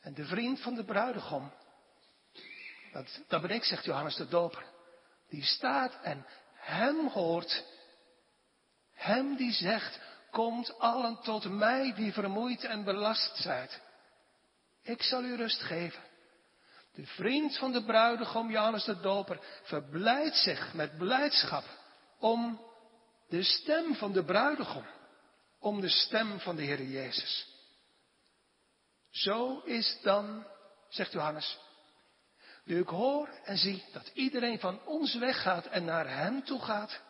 En 0.00 0.14
de 0.14 0.24
vriend 0.24 0.60
van 0.60 0.74
de 0.74 0.84
bruidegom 0.84 1.52
dat, 2.92 3.20
dat 3.28 3.42
ben 3.42 3.50
ik, 3.50 3.64
zegt 3.64 3.84
Johannes 3.84 4.16
de 4.16 4.28
Doper. 4.28 4.64
Die 5.28 5.44
staat 5.44 5.98
en 6.02 6.26
hem 6.54 7.08
hoort. 7.08 7.64
Hem 8.92 9.36
die 9.36 9.52
zegt, 9.52 10.07
komt 10.30 10.78
allen 10.78 11.20
tot 11.22 11.50
mij 11.50 11.94
die 11.94 12.12
vermoeid 12.12 12.64
en 12.64 12.84
belast 12.84 13.36
zijt. 13.36 13.80
Ik 14.82 15.02
zal 15.02 15.22
u 15.22 15.36
rust 15.36 15.60
geven. 15.60 16.02
De 16.94 17.06
vriend 17.06 17.58
van 17.58 17.72
de 17.72 17.84
bruidegom 17.84 18.50
Johannes 18.50 18.84
de 18.84 19.00
Doper 19.00 19.40
verblijdt 19.62 20.36
zich 20.36 20.74
met 20.74 20.98
blijdschap 20.98 21.64
om 22.18 22.60
de 23.28 23.42
stem 23.42 23.94
van 23.94 24.12
de 24.12 24.24
bruidegom, 24.24 24.86
om 25.58 25.80
de 25.80 25.88
stem 25.88 26.40
van 26.40 26.56
de 26.56 26.62
Heer 26.62 26.82
Jezus. 26.82 27.46
Zo 29.10 29.60
is 29.60 29.98
dan, 30.02 30.46
zegt 30.88 31.12
Johannes, 31.12 31.58
Nu 32.64 32.80
ik 32.80 32.88
hoor 32.88 33.28
en 33.44 33.58
zie 33.58 33.84
dat 33.92 34.10
iedereen 34.14 34.58
van 34.58 34.84
ons 34.84 35.14
weggaat 35.14 35.66
en 35.66 35.84
naar 35.84 36.08
Hem 36.08 36.44
toe 36.44 36.60
gaat, 36.60 37.00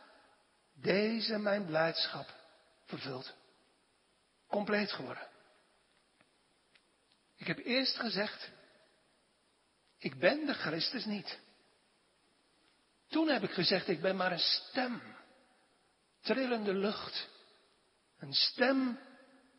deze 0.74 1.38
mijn 1.38 1.66
blijdschap 1.66 2.37
vervult. 2.88 3.34
Compleet 4.46 4.92
geworden. 4.92 5.28
Ik 7.36 7.46
heb 7.46 7.58
eerst 7.58 7.96
gezegd, 7.96 8.50
ik 9.98 10.18
ben 10.18 10.46
de 10.46 10.54
Christus 10.54 11.04
niet. 11.04 11.38
Toen 13.08 13.28
heb 13.28 13.42
ik 13.42 13.50
gezegd, 13.50 13.88
ik 13.88 14.00
ben 14.00 14.16
maar 14.16 14.32
een 14.32 14.38
stem, 14.38 15.02
trillende 16.20 16.74
lucht, 16.74 17.28
een 18.18 18.32
stem 18.32 18.98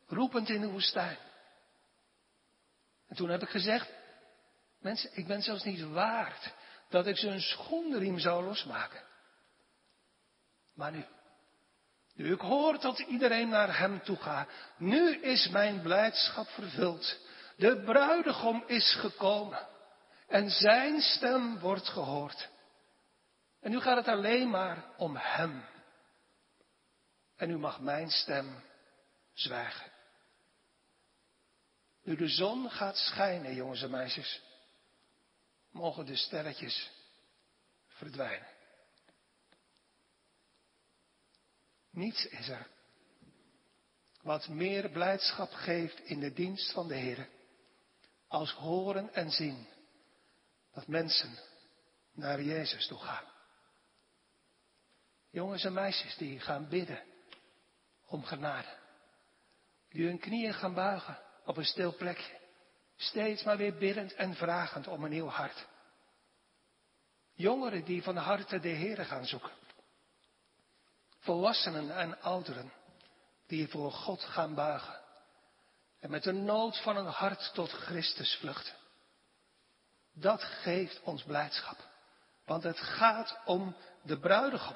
roepend 0.07 0.50
in 0.50 0.62
de 0.62 0.69
woestijn. 0.69 1.17
En 3.07 3.15
toen 3.15 3.29
heb 3.29 3.41
ik 3.41 3.50
gezegd, 3.50 3.89
mensen, 4.79 5.09
ik 5.13 5.27
ben 5.27 5.41
zelfs 5.41 5.63
niet 5.63 5.81
waard 5.81 6.53
dat 6.89 7.07
ik 7.07 7.17
ze 7.17 7.27
een 7.27 7.41
schoenriem 7.41 8.19
zou 8.19 8.43
losmaken. 8.43 9.03
Maar 10.74 10.91
nu, 10.91 11.05
nu 12.19 12.33
ik 12.33 12.39
hoor 12.39 12.79
dat 12.79 12.99
iedereen 12.99 13.49
naar 13.49 13.77
hem 13.77 14.01
toe 14.03 14.17
gaat, 14.17 14.49
nu 14.77 15.15
is 15.15 15.49
mijn 15.49 15.81
blijdschap 15.81 16.47
vervuld. 16.47 17.19
De 17.57 17.81
bruidegom 17.83 18.63
is 18.67 18.93
gekomen 18.93 19.67
en 20.27 20.49
zijn 20.49 21.01
stem 21.01 21.59
wordt 21.59 21.88
gehoord. 21.88 22.49
En 23.61 23.71
nu 23.71 23.79
gaat 23.79 23.95
het 23.95 24.07
alleen 24.07 24.49
maar 24.49 24.83
om 24.97 25.15
hem. 25.15 25.65
En 27.35 27.47
nu 27.47 27.57
mag 27.57 27.79
mijn 27.79 28.09
stem 28.09 28.63
zwijgen. 29.33 29.91
Nu 32.03 32.15
de 32.15 32.27
zon 32.27 32.69
gaat 32.69 32.97
schijnen, 32.97 33.55
jongens 33.55 33.81
en 33.81 33.91
meisjes, 33.91 34.41
mogen 35.71 36.05
de 36.05 36.15
sterretjes 36.15 36.91
verdwijnen. 37.88 38.58
Niets 41.99 42.25
is 42.25 42.47
er 42.49 42.67
wat 44.21 44.47
meer 44.47 44.89
blijdschap 44.89 45.51
geeft 45.51 45.99
in 45.99 46.19
de 46.19 46.33
dienst 46.33 46.71
van 46.71 46.87
de 46.87 46.95
Heer, 46.95 47.29
als 48.27 48.51
horen 48.51 49.13
en 49.13 49.31
zien 49.31 49.67
dat 50.73 50.87
mensen 50.87 51.39
naar 52.11 52.41
Jezus 52.41 52.87
toe 52.87 52.97
gaan. 52.97 53.23
Jongens 55.29 55.63
en 55.63 55.73
meisjes 55.73 56.15
die 56.17 56.39
gaan 56.39 56.67
bidden 56.69 57.03
om 58.05 58.23
genade. 58.23 58.77
Die 59.89 60.05
hun 60.05 60.19
knieën 60.19 60.53
gaan 60.53 60.73
buigen 60.73 61.19
op 61.45 61.57
een 61.57 61.65
stil 61.65 61.95
plekje. 61.95 62.39
Steeds 62.95 63.43
maar 63.43 63.57
weer 63.57 63.77
biddend 63.77 64.13
en 64.13 64.35
vragend 64.35 64.87
om 64.87 65.03
een 65.03 65.09
nieuw 65.09 65.27
hart. 65.27 65.67
Jongeren 67.33 67.85
die 67.85 68.03
van 68.03 68.15
harte 68.15 68.59
de 68.59 68.67
Heer 68.67 69.05
gaan 69.05 69.25
zoeken. 69.25 69.58
Volwassenen 71.19 71.95
en 71.95 72.21
ouderen 72.21 72.71
die 73.47 73.67
voor 73.67 73.91
God 73.91 74.23
gaan 74.23 74.55
buigen. 74.55 74.99
En 75.99 76.09
met 76.09 76.23
de 76.23 76.31
nood 76.31 76.81
van 76.81 76.97
een 76.97 77.05
hart 77.05 77.51
tot 77.53 77.71
Christus 77.71 78.35
vluchten. 78.35 78.73
Dat 80.13 80.43
geeft 80.43 81.01
ons 81.03 81.23
blijdschap. 81.23 81.77
Want 82.45 82.63
het 82.63 82.79
gaat 82.79 83.38
om 83.45 83.75
de 84.01 84.19
bruidegom. 84.19 84.75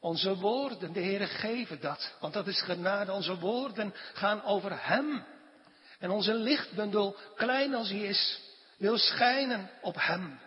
Onze 0.00 0.36
woorden, 0.36 0.92
de 0.92 1.00
Heere 1.00 1.26
geven 1.26 1.80
dat, 1.80 2.16
want 2.20 2.34
dat 2.34 2.46
is 2.46 2.62
genade. 2.62 3.12
Onze 3.12 3.38
woorden 3.38 3.94
gaan 4.12 4.42
over 4.42 4.86
Hem. 4.86 5.26
En 5.98 6.10
onze 6.10 6.34
lichtbundel, 6.34 7.16
klein 7.34 7.74
als 7.74 7.88
hij 7.88 7.98
is, 7.98 8.40
wil 8.78 8.98
schijnen 8.98 9.70
op 9.82 9.94
Hem. 9.98 10.40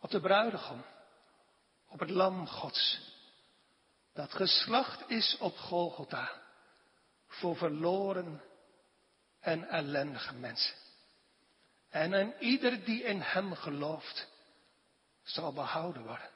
Op 0.00 0.10
de 0.10 0.20
bruidegom. 0.20 0.84
Op 1.88 2.00
het 2.00 2.10
lam 2.10 2.46
Gods. 2.46 3.13
Dat 4.14 4.32
geslacht 4.32 5.10
is 5.10 5.36
op 5.40 5.56
Golgotha. 5.56 6.42
Voor 7.26 7.56
verloren 7.56 8.42
en 9.40 9.68
ellendige 9.68 10.34
mensen. 10.34 10.74
En 11.90 12.12
een 12.12 12.34
ieder 12.38 12.84
die 12.84 13.02
in 13.02 13.20
Hem 13.20 13.54
gelooft, 13.54 14.28
zal 15.22 15.52
behouden 15.52 16.04
worden. 16.04 16.30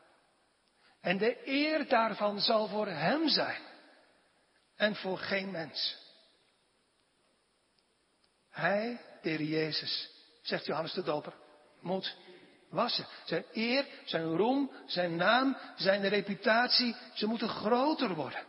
En 1.01 1.19
de 1.19 1.49
eer 1.49 1.89
daarvan 1.89 2.41
zal 2.41 2.69
voor 2.69 2.87
Hem 2.87 3.29
zijn 3.29 3.63
en 4.77 4.95
voor 4.95 5.19
geen 5.19 5.51
mens. 5.51 5.97
Hij, 8.51 9.01
de 9.23 9.49
Jezus, 9.49 10.11
zegt 10.43 10.67
Johannes 10.67 10.93
de 10.93 11.03
Doper, 11.03 11.35
moet 11.81 12.17
wassen. 12.71 13.07
Zijn 13.25 13.45
eer, 13.53 13.87
zijn 14.05 14.37
roem, 14.37 14.71
zijn 14.87 15.17
naam, 15.17 15.57
zijn 15.77 16.09
reputatie, 16.09 16.97
ze 17.15 17.27
moeten 17.27 17.49
groter 17.49 18.15
worden. 18.15 18.47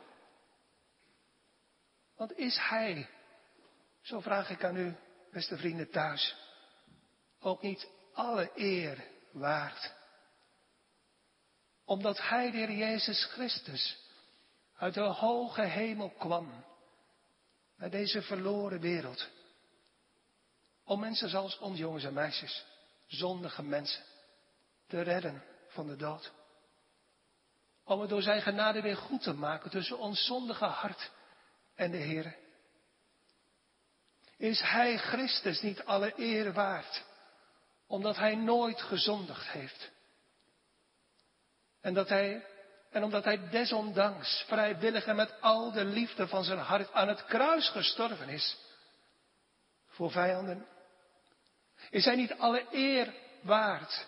Want 2.16 2.38
is 2.38 2.58
Hij, 2.58 3.10
zo 4.02 4.20
vraag 4.20 4.50
ik 4.50 4.64
aan 4.64 4.76
u, 4.78 4.96
beste 5.32 5.58
vrienden 5.58 5.90
thuis, 5.90 6.36
ook 7.40 7.62
niet 7.62 7.88
alle 8.14 8.52
eer 8.56 9.04
waard? 9.32 9.94
Omdat 11.86 12.28
Hij, 12.28 12.52
de 12.52 12.58
Heer 12.58 12.72
Jezus 12.72 13.24
Christus, 13.24 13.98
uit 14.76 14.94
de 14.94 15.02
hoge 15.02 15.62
hemel 15.62 16.10
kwam 16.10 16.66
naar 17.78 17.90
deze 17.90 18.22
verloren 18.22 18.80
wereld. 18.80 19.30
Om 20.84 21.00
mensen 21.00 21.30
zoals 21.30 21.58
ons 21.58 21.78
jongens 21.78 22.04
en 22.04 22.14
meisjes, 22.14 22.66
zondige 23.08 23.64
mensen, 23.64 24.04
te 24.90 25.02
redden 25.02 25.44
van 25.68 25.88
de 25.88 25.96
dood. 25.96 26.32
Om 27.84 28.00
het 28.00 28.10
door 28.10 28.22
zijn 28.22 28.42
genade 28.42 28.82
weer 28.82 28.98
goed 28.98 29.24
te 29.24 29.34
maken 29.34 29.70
tussen 29.70 29.98
ons 29.98 30.26
zondige 30.26 30.66
hart 30.66 31.12
en 31.76 31.92
de 31.92 31.98
Heer. 31.98 32.36
Is 34.38 34.62
Hij 34.62 34.98
Christus 34.98 35.62
niet 35.62 35.86
alle 35.86 36.14
eer 36.16 36.54
waard, 36.54 37.04
omdat 37.88 38.16
Hij 38.16 38.36
nooit 38.36 38.82
gezondigd 38.82 39.48
heeft? 39.48 39.92
En, 41.82 41.94
dat 41.94 42.10
hij, 42.10 42.46
en 42.92 43.04
omdat 43.04 43.24
hij 43.24 43.50
desondanks 43.50 44.44
vrijwillig 44.48 45.06
en 45.06 45.16
met 45.16 45.42
al 45.42 45.72
de 45.72 45.86
liefde 45.86 46.28
van 46.28 46.44
zijn 46.44 46.60
hart 46.60 46.92
aan 46.92 47.08
het 47.08 47.26
kruis 47.26 47.70
gestorven 47.70 48.30
is. 48.30 48.58
Voor 49.88 50.12
vijanden. 50.12 50.68
Is 51.90 52.06
hij 52.06 52.16
niet 52.16 52.34
alle 52.34 52.66
eer 52.72 53.14
waard, 53.42 54.08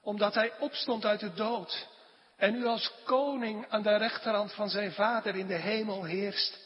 omdat 0.00 0.34
hij 0.34 0.58
opstond 0.58 1.04
uit 1.04 1.20
de 1.20 1.32
dood 1.32 1.88
en 2.36 2.52
nu 2.52 2.66
als 2.66 2.92
koning 3.04 3.68
aan 3.68 3.82
de 3.82 3.96
rechterhand 3.96 4.52
van 4.54 4.68
zijn 4.68 4.92
vader 4.92 5.36
in 5.36 5.46
de 5.46 5.58
hemel 5.58 6.04
heerst. 6.04 6.58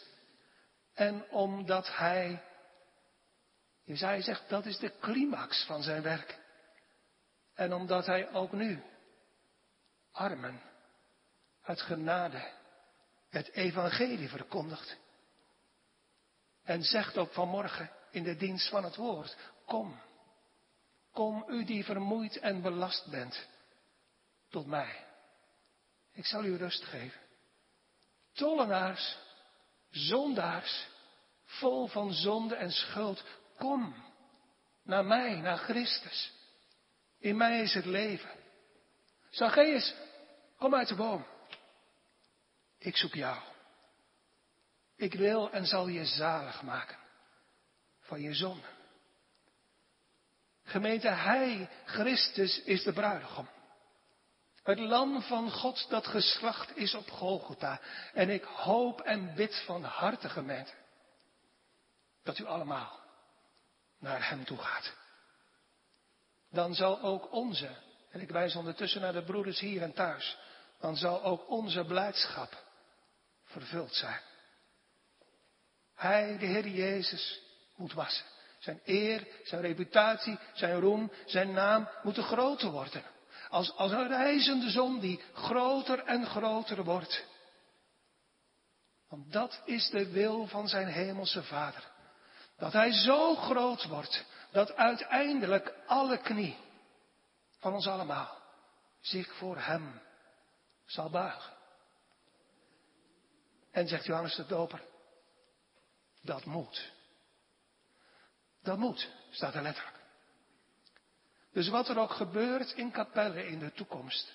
En 0.94 1.30
omdat 1.30 1.96
hij, 1.96 2.42
Jezaja 3.84 4.20
zegt, 4.20 4.48
dat 4.48 4.66
is 4.66 4.78
de 4.78 4.92
climax 5.00 5.64
van 5.64 5.82
zijn 5.82 6.02
werk. 6.02 6.38
En 7.54 7.72
omdat 7.72 8.06
hij 8.06 8.32
ook 8.32 8.52
nu 8.52 8.82
armen 10.12 10.60
uit 11.62 11.80
genade 11.80 12.52
het 13.28 13.52
evangelie 13.52 14.28
verkondigt. 14.28 14.96
En 16.64 16.82
zegt 16.82 17.18
ook 17.18 17.32
vanmorgen 17.32 17.90
in 18.10 18.22
de 18.22 18.36
dienst 18.36 18.68
van 18.68 18.84
het 18.84 18.96
woord, 18.96 19.36
kom, 19.66 20.00
kom 21.14 21.44
u 21.48 21.64
die 21.64 21.84
vermoeid 21.84 22.38
en 22.38 22.62
belast 22.62 23.10
bent, 23.10 23.48
tot 24.48 24.66
mij. 24.66 25.06
Ik 26.12 26.26
zal 26.26 26.44
u 26.44 26.56
rust 26.56 26.84
geven. 26.84 27.20
Tollenaars, 28.32 29.18
zondaars, 29.90 30.86
vol 31.44 31.86
van 31.86 32.12
zonde 32.12 32.54
en 32.54 32.70
schuld, 32.70 33.24
kom 33.58 33.94
naar 34.82 35.04
mij, 35.04 35.34
naar 35.34 35.58
Christus. 35.58 36.32
In 37.18 37.36
mij 37.36 37.60
is 37.60 37.74
het 37.74 37.84
leven. 37.84 38.30
Zacchaeus, 39.30 39.94
kom 40.58 40.74
uit 40.74 40.88
de 40.88 40.94
boom. 40.94 41.26
Ik 42.78 42.96
zoek 42.96 43.14
jou. 43.14 43.42
Ik 44.96 45.14
wil 45.14 45.50
en 45.50 45.66
zal 45.66 45.88
je 45.88 46.04
zalig 46.04 46.62
maken 46.62 46.98
van 48.00 48.20
je 48.20 48.34
zonde. 48.34 48.73
Gemeente, 50.64 51.08
Hij, 51.08 51.68
Christus, 51.84 52.62
is 52.62 52.82
de 52.82 52.92
bruidegom. 52.92 53.48
Het 54.62 54.78
lam 54.78 55.22
van 55.22 55.50
God 55.50 55.86
dat 55.88 56.06
geslacht 56.06 56.76
is 56.76 56.94
op 56.94 57.10
Golgotha. 57.10 57.80
En 58.12 58.30
ik 58.30 58.44
hoop 58.44 59.00
en 59.00 59.34
bid 59.34 59.62
van 59.66 59.84
harte, 59.84 60.28
gemeente, 60.28 60.72
dat 62.22 62.38
u 62.38 62.44
allemaal 62.44 63.00
naar 63.98 64.28
Hem 64.28 64.44
toe 64.44 64.58
gaat. 64.58 64.92
Dan 66.50 66.74
zal 66.74 67.00
ook 67.00 67.32
onze 67.32 67.76
en 68.10 68.20
ik 68.20 68.30
wijs 68.30 68.54
ondertussen 68.54 69.00
naar 69.00 69.12
de 69.12 69.24
broeders 69.24 69.60
hier 69.60 69.82
en 69.82 69.92
thuis. 69.92 70.36
Dan 70.80 70.96
zal 70.96 71.22
ook 71.22 71.48
onze 71.48 71.84
blijdschap 71.84 72.64
vervuld 73.44 73.94
zijn. 73.94 74.20
Hij, 75.94 76.38
de 76.38 76.46
Heer 76.46 76.68
Jezus, 76.68 77.40
moet 77.76 77.92
wassen. 77.92 78.26
Zijn 78.64 78.80
eer, 78.84 79.26
zijn 79.42 79.60
reputatie, 79.60 80.38
zijn 80.52 80.80
roem, 80.80 81.12
zijn 81.26 81.52
naam 81.52 81.88
moeten 82.02 82.22
groter 82.22 82.70
worden. 82.70 83.02
Als, 83.48 83.76
als 83.76 83.92
een 83.92 84.08
reizende 84.08 84.70
zon 84.70 85.00
die 85.00 85.22
groter 85.32 86.04
en 86.04 86.26
groter 86.26 86.84
wordt. 86.84 87.26
Want 89.08 89.32
dat 89.32 89.60
is 89.64 89.90
de 89.90 90.10
wil 90.10 90.46
van 90.46 90.68
zijn 90.68 90.86
hemelse 90.86 91.42
Vader. 91.42 91.90
Dat 92.56 92.72
hij 92.72 92.92
zo 92.92 93.34
groot 93.34 93.84
wordt 93.84 94.24
dat 94.50 94.76
uiteindelijk 94.76 95.74
alle 95.86 96.18
knie 96.18 96.56
van 97.58 97.72
ons 97.72 97.86
allemaal 97.86 98.38
zich 99.00 99.34
voor 99.34 99.58
hem 99.58 100.00
zal 100.86 101.10
buigen. 101.10 101.52
En 103.70 103.88
zegt 103.88 104.04
Johannes 104.04 104.34
de 104.34 104.46
Doper, 104.46 104.84
dat 106.22 106.44
moet. 106.44 106.93
Dat 108.64 108.78
moet, 108.78 109.08
staat 109.30 109.54
er 109.54 109.62
letterlijk. 109.62 109.96
Dus 111.52 111.68
wat 111.68 111.88
er 111.88 111.98
ook 111.98 112.12
gebeurt 112.12 112.72
in 112.72 112.90
kapellen 112.90 113.48
in 113.48 113.58
de 113.58 113.72
toekomst, 113.72 114.32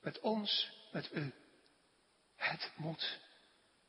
met 0.00 0.20
ons, 0.20 0.70
met 0.92 1.10
u, 1.12 1.34
het 2.36 2.70
moet. 2.76 3.18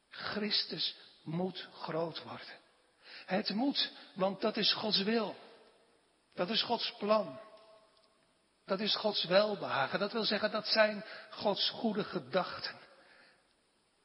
Christus 0.09 0.95
moet 1.23 1.67
groot 1.73 2.23
worden. 2.23 2.59
Het 3.25 3.49
moet, 3.49 3.91
want 4.13 4.41
dat 4.41 4.57
is 4.57 4.73
Gods 4.73 5.03
wil. 5.03 5.35
Dat 6.33 6.49
is 6.49 6.61
Gods 6.61 6.93
plan. 6.97 7.39
Dat 8.65 8.79
is 8.79 8.95
Gods 8.95 9.23
welbehagen. 9.23 9.99
Dat 9.99 10.11
wil 10.11 10.23
zeggen, 10.23 10.51
dat 10.51 10.67
zijn 10.67 11.05
Gods 11.29 11.69
goede 11.69 12.03
gedachten. 12.03 12.79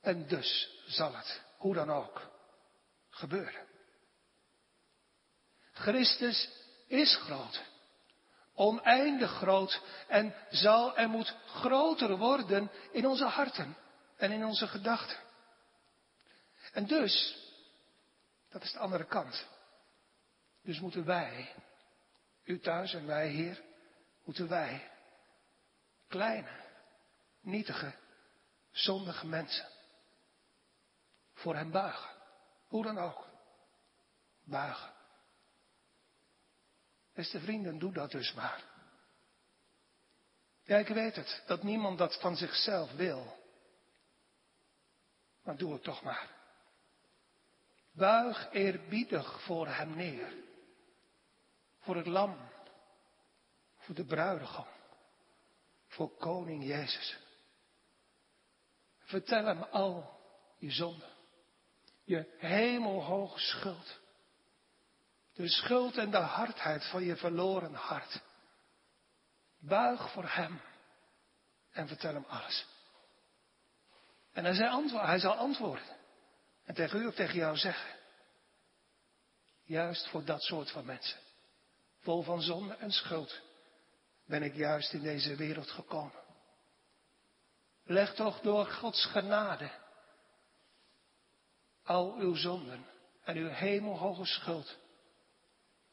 En 0.00 0.26
dus 0.26 0.68
zal 0.86 1.14
het, 1.14 1.42
hoe 1.56 1.74
dan 1.74 1.90
ook, 1.90 2.30
gebeuren. 3.10 3.65
Christus 5.76 6.50
is 6.86 7.16
groot. 7.16 7.64
Oneindig 8.54 9.30
groot. 9.30 9.82
En 10.08 10.34
zal 10.50 10.96
en 10.96 11.10
moet 11.10 11.36
groter 11.46 12.16
worden 12.16 12.70
in 12.92 13.06
onze 13.06 13.24
harten 13.24 13.76
en 14.16 14.32
in 14.32 14.44
onze 14.44 14.66
gedachten. 14.66 15.16
En 16.72 16.86
dus, 16.86 17.36
dat 18.50 18.62
is 18.62 18.72
de 18.72 18.78
andere 18.78 19.04
kant. 19.04 19.46
Dus 20.62 20.80
moeten 20.80 21.04
wij, 21.04 21.54
u 22.44 22.60
thuis 22.60 22.94
en 22.94 23.06
wij 23.06 23.28
hier, 23.28 23.62
moeten 24.24 24.48
wij, 24.48 24.90
kleine, 26.08 26.60
nietige, 27.40 27.94
zondige 28.70 29.26
mensen, 29.26 29.68
voor 31.34 31.54
hem 31.54 31.70
buigen. 31.70 32.10
Hoe 32.66 32.82
dan 32.82 32.98
ook. 32.98 33.26
Buigen. 34.44 34.95
Beste 37.16 37.40
vrienden, 37.40 37.78
doe 37.78 37.92
dat 37.92 38.10
dus 38.10 38.32
maar. 38.32 38.64
Ja, 40.62 40.76
ik 40.76 40.88
weet 40.88 41.16
het, 41.16 41.42
dat 41.46 41.62
niemand 41.62 41.98
dat 41.98 42.20
van 42.20 42.36
zichzelf 42.36 42.92
wil. 42.92 43.36
Maar 45.42 45.56
doe 45.56 45.72
het 45.72 45.82
toch 45.82 46.02
maar. 46.02 46.30
Buig 47.92 48.48
eerbiedig 48.52 49.42
voor 49.42 49.68
hem 49.68 49.96
neer. 49.96 50.32
Voor 51.78 51.96
het 51.96 52.06
lam. 52.06 52.36
Voor 53.76 53.94
de 53.94 54.04
bruidegom. 54.04 54.66
Voor 55.86 56.16
koning 56.16 56.64
Jezus. 56.64 57.18
Vertel 58.98 59.44
hem 59.44 59.62
al 59.62 60.20
je 60.58 60.70
zonden. 60.70 61.10
Je 62.04 62.34
hemelhoge 62.38 63.38
schuld. 63.38 64.00
De 65.36 65.48
schuld 65.48 65.96
en 65.96 66.10
de 66.10 66.16
hardheid 66.16 66.84
van 66.84 67.04
je 67.04 67.16
verloren 67.16 67.74
hart. 67.74 68.22
Buig 69.58 70.12
voor 70.12 70.28
hem 70.28 70.60
en 71.70 71.88
vertel 71.88 72.14
hem 72.14 72.24
alles. 72.28 72.66
En 74.32 74.44
hij, 74.44 74.54
zal 74.54 75.06
hij 75.06 75.18
zal 75.18 75.34
antwoorden. 75.34 75.96
En 76.64 76.74
tegen 76.74 77.02
u 77.02 77.12
tegen 77.12 77.34
jou 77.34 77.56
zeggen. 77.56 77.94
Juist 79.64 80.08
voor 80.08 80.24
dat 80.24 80.42
soort 80.42 80.70
van 80.70 80.84
mensen. 80.84 81.18
Vol 82.00 82.22
van 82.22 82.42
zonde 82.42 82.74
en 82.74 82.92
schuld. 82.92 83.40
Ben 84.26 84.42
ik 84.42 84.54
juist 84.54 84.92
in 84.92 85.02
deze 85.02 85.36
wereld 85.36 85.70
gekomen. 85.70 86.24
Leg 87.84 88.14
toch 88.14 88.40
door 88.40 88.66
Gods 88.66 89.04
genade. 89.04 89.70
Al 91.84 92.14
uw 92.14 92.34
zonden 92.34 92.86
en 93.24 93.36
uw 93.36 93.48
hemelhoge 93.48 94.24
schuld. 94.24 94.76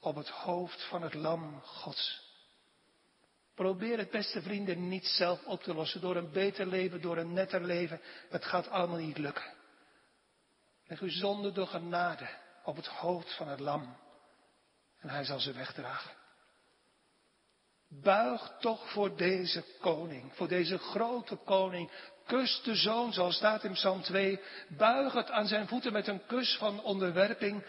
Op 0.04 0.16
het 0.16 0.30
hoofd 0.30 0.84
van 0.84 1.02
het 1.02 1.14
lam 1.14 1.62
Gods. 1.62 2.22
Probeer 3.56 3.98
het, 3.98 4.12
beste 4.12 4.42
vrienden, 4.42 4.88
niet 4.88 5.06
zelf 5.06 5.46
op 5.46 5.64
te 5.64 5.74
lossen 5.74 6.02
door 6.02 6.16
een 6.16 6.32
beter 6.32 6.66
leven, 6.66 7.02
door 7.02 7.18
een 7.18 7.34
netter 7.34 7.64
leven. 7.64 8.02
Het 8.30 8.46
gaat 8.46 8.70
allemaal 8.70 8.98
niet 8.98 9.18
lukken. 9.18 9.54
Leg 10.88 11.00
uw 11.00 11.10
zonde 11.10 11.52
door 11.52 11.68
genade 11.68 12.30
op 12.64 12.76
het 12.76 12.88
hoofd 12.88 13.36
van 13.36 13.48
het 13.48 13.60
lam. 13.60 13.98
En 15.00 15.10
hij 15.10 15.24
zal 15.24 15.40
ze 15.40 15.54
wegdragen. 15.54 16.12
Buig 17.88 18.52
toch 18.60 18.92
voor 18.92 19.16
deze 19.16 19.64
koning, 19.80 20.36
voor 20.36 20.48
deze 20.48 20.78
grote 20.78 21.36
koning. 21.36 21.92
Kus 22.26 22.62
de 22.64 22.76
zoon, 22.76 23.14
zoals 23.14 23.36
staat 23.36 23.64
in 23.64 23.74
Psalm 23.74 24.02
2. 24.02 24.40
Buig 24.68 25.14
het 25.14 25.32
aan 25.32 25.48
zijn 25.48 25.68
voeten 25.68 25.94
met 25.94 26.08
een 26.08 26.26
kus 26.26 26.58
van 26.58 26.84
onderwerping. 26.84 27.64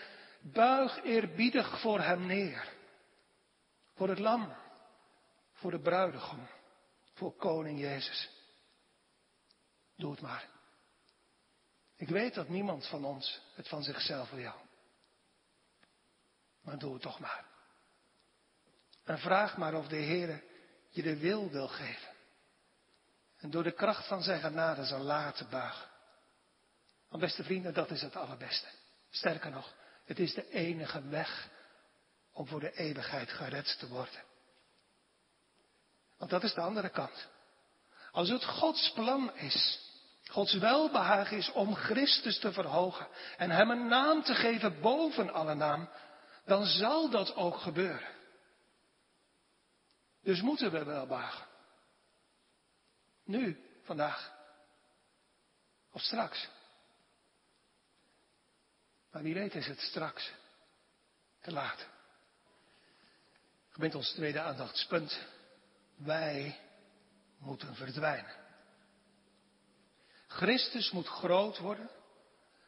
Buig 0.53 1.03
eerbiedig 1.05 1.81
voor 1.81 2.01
hem 2.01 2.27
neer. 2.27 2.73
Voor 3.95 4.09
het 4.09 4.19
lam, 4.19 4.55
voor 5.53 5.71
de 5.71 5.81
bruidegom, 5.81 6.49
voor 7.13 7.37
koning 7.37 7.81
Jezus. 7.81 8.31
Doe 9.97 10.11
het 10.11 10.21
maar. 10.21 10.49
Ik 11.97 12.09
weet 12.09 12.35
dat 12.35 12.49
niemand 12.49 12.87
van 12.87 13.05
ons 13.05 13.41
het 13.55 13.69
van 13.69 13.83
zichzelf 13.83 14.31
wil. 14.31 14.55
Maar 16.63 16.79
doe 16.79 16.93
het 16.93 17.03
toch 17.03 17.19
maar. 17.19 17.45
En 19.05 19.19
vraag 19.19 19.57
maar 19.57 19.75
of 19.75 19.89
de 19.89 19.97
Heer 19.97 20.43
je 20.89 21.03
de 21.03 21.17
wil 21.17 21.51
wil 21.51 21.69
geven. 21.69 22.13
En 23.37 23.51
door 23.51 23.63
de 23.63 23.73
kracht 23.73 24.07
van 24.07 24.23
zijn 24.23 24.41
genade 24.41 24.85
zal 24.85 25.01
laten 25.01 25.51
buigen. 25.51 25.89
Want 27.09 27.23
beste 27.23 27.45
vrienden, 27.45 27.75
dat 27.75 27.91
is 27.91 28.03
het 28.03 28.17
allerbeste. 28.17 28.69
Sterker 29.11 29.51
nog, 29.51 29.75
het 30.05 30.19
is 30.19 30.35
de 30.35 30.51
enige 30.51 31.09
weg 31.09 31.49
om 32.33 32.47
voor 32.47 32.61
de 32.61 32.73
eeuwigheid 32.73 33.31
gered 33.31 33.79
te 33.79 33.89
worden. 33.89 34.23
Want 36.19 36.31
dat 36.31 36.43
is 36.43 36.55
de 36.55 36.61
andere 36.61 36.89
kant. 36.89 37.29
Als 38.13 38.29
het 38.29 38.45
Gods 38.45 38.93
plan 38.93 39.35
is 39.35 39.85
Gods 40.31 40.55
welbehagen 40.59 41.37
is 41.37 41.53
om 41.53 41.75
Christus 41.75 42.39
te 42.39 42.53
verhogen 42.53 43.09
en 43.37 43.51
hem 43.51 43.71
een 43.71 43.87
naam 43.87 44.23
te 44.23 44.35
geven 44.35 44.81
boven 44.81 45.33
alle 45.33 45.55
naam, 45.55 45.89
dan 46.45 46.65
zal 46.65 47.11
dat 47.11 47.35
ook 47.35 47.57
gebeuren. 47.57 48.09
Dus 50.23 50.41
moeten 50.41 50.71
we 50.71 50.85
welbehagen. 50.85 51.47
Nu, 53.25 53.59
vandaag. 53.83 54.33
Of 55.93 56.01
straks. 56.01 56.49
Maar 59.15 59.23
wie 59.23 59.35
weet 59.35 59.55
is 59.55 59.67
het 59.67 59.81
straks 59.81 60.33
te 61.41 61.53
laat. 61.53 61.87
Gemeente 63.71 63.97
ons 63.97 64.13
tweede 64.13 64.41
aandachtspunt. 64.41 65.19
Wij 65.97 66.61
moeten 67.39 67.75
verdwijnen. 67.75 68.37
Christus 70.27 70.91
moet 70.91 71.07
groot 71.07 71.59
worden. 71.59 71.91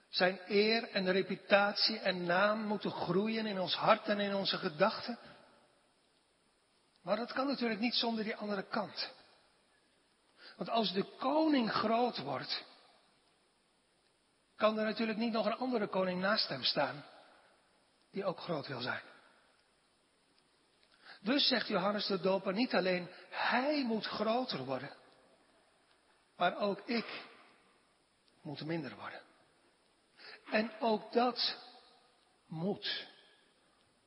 Zijn 0.09 0.41
eer 0.47 0.89
en 0.89 1.13
reputatie 1.13 1.99
en 1.99 2.25
naam 2.25 2.67
moeten 2.67 2.91
groeien 2.91 3.47
in 3.47 3.61
ons 3.61 3.75
hart 3.75 4.07
en 4.07 4.21
in 4.21 4.35
onze 4.35 4.59
gedachten. 4.59 5.19
Maar 7.03 7.17
dat 7.17 7.33
kan 7.33 7.47
natuurlijk 7.47 7.81
niet 7.81 7.95
zonder 7.95 8.25
die 8.25 8.37
andere 8.37 8.63
kant. 8.63 9.13
Want 10.57 10.71
als 10.71 10.93
de 10.93 11.05
koning 11.19 11.73
groot 11.73 12.19
wordt, 12.19 12.65
kan 14.57 14.79
er 14.79 14.85
natuurlijk 14.85 15.19
niet 15.19 15.33
nog 15.33 15.47
een 15.47 15.57
andere 15.57 15.87
koning 15.87 16.21
naast 16.21 16.49
hem 16.49 16.63
staan, 16.63 17.05
die 18.11 18.25
ook 18.25 18.41
groot 18.41 18.67
wil 18.67 18.81
zijn. 18.81 19.03
Dus 21.21 21.47
zegt 21.47 21.67
Johannes 21.67 22.07
de 22.07 22.21
Doper 22.21 22.53
niet 22.53 22.75
alleen 22.75 23.09
hij 23.31 23.85
moet 23.85 24.07
groter 24.07 24.65
worden, 24.65 24.97
maar 26.37 26.57
ook 26.57 26.81
ik 26.85 27.25
moeten 28.43 28.67
minder 28.67 28.95
worden. 28.97 29.21
En 30.51 30.73
ook 30.81 31.13
dat 31.13 31.57
moet. 32.47 33.07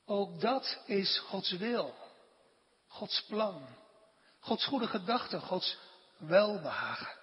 Ook 0.06 0.42
dat 0.42 0.82
is 0.86 1.20
Gods 1.20 1.52
wil. 1.52 1.96
Gods 2.88 3.26
plan. 3.26 3.68
Gods 4.40 4.66
goede 4.66 4.88
gedachte. 4.88 5.40
Gods 5.40 5.78
welbehagen. 6.18 7.18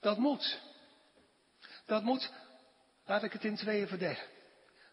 Dat 0.00 0.18
moet. 0.18 0.60
Dat 1.86 2.02
moet, 2.02 2.32
laat 3.04 3.22
ik 3.22 3.32
het 3.32 3.44
in 3.44 3.56
tweeën 3.56 3.88
verdelen. 3.88 4.26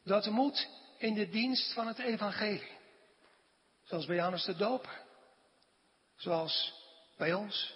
Dat 0.03 0.25
moet 0.25 0.67
in 0.97 1.13
de 1.13 1.29
dienst 1.29 1.73
van 1.73 1.87
het 1.87 1.99
evangelie. 1.99 2.71
Zoals 3.83 4.05
bij 4.05 4.15
Johannes 4.15 4.43
de 4.43 4.55
Doper. 4.55 5.01
Zoals 6.15 6.73
bij 7.17 7.33
ons. 7.33 7.75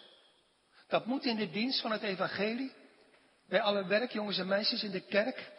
Dat 0.88 1.06
moet 1.06 1.26
in 1.26 1.36
de 1.36 1.50
dienst 1.50 1.82
van 1.82 1.92
het 1.92 2.02
evangelie. 2.02 2.74
Bij 3.48 3.62
alle 3.62 3.86
werkjongens 3.86 4.38
en 4.38 4.48
meisjes 4.48 4.84
in 4.84 4.92
de 4.92 5.02
kerk. 5.02 5.52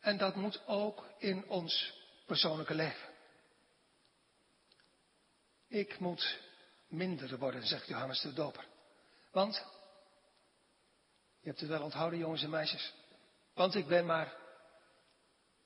En 0.00 0.16
dat 0.16 0.36
moet 0.36 0.66
ook 0.66 1.06
in 1.18 1.48
ons 1.48 1.92
persoonlijke 2.26 2.74
leven. 2.74 3.08
Ik 5.68 5.98
moet 5.98 6.38
minder 6.88 7.38
worden, 7.38 7.66
zegt 7.66 7.86
Johannes 7.86 8.20
de 8.20 8.32
Doper. 8.32 8.64
Want, 9.30 9.66
je 11.42 11.48
hebt 11.48 11.60
het 11.60 11.68
wel 11.68 11.82
onthouden 11.82 12.18
jongens 12.18 12.42
en 12.42 12.50
meisjes, 12.50 12.94
want 13.54 13.74
ik 13.74 13.86
ben 13.86 14.06
maar 14.06 14.32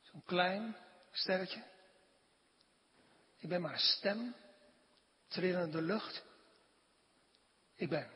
zo'n 0.01 0.23
klein 0.25 0.77
sterretje. 1.12 1.62
Ik 3.39 3.49
ben 3.49 3.61
maar 3.61 3.73
een 3.73 3.79
stem, 3.79 4.35
trillende 5.29 5.83
lucht. 5.83 6.25
Ik 7.75 7.89
ben 7.89 8.11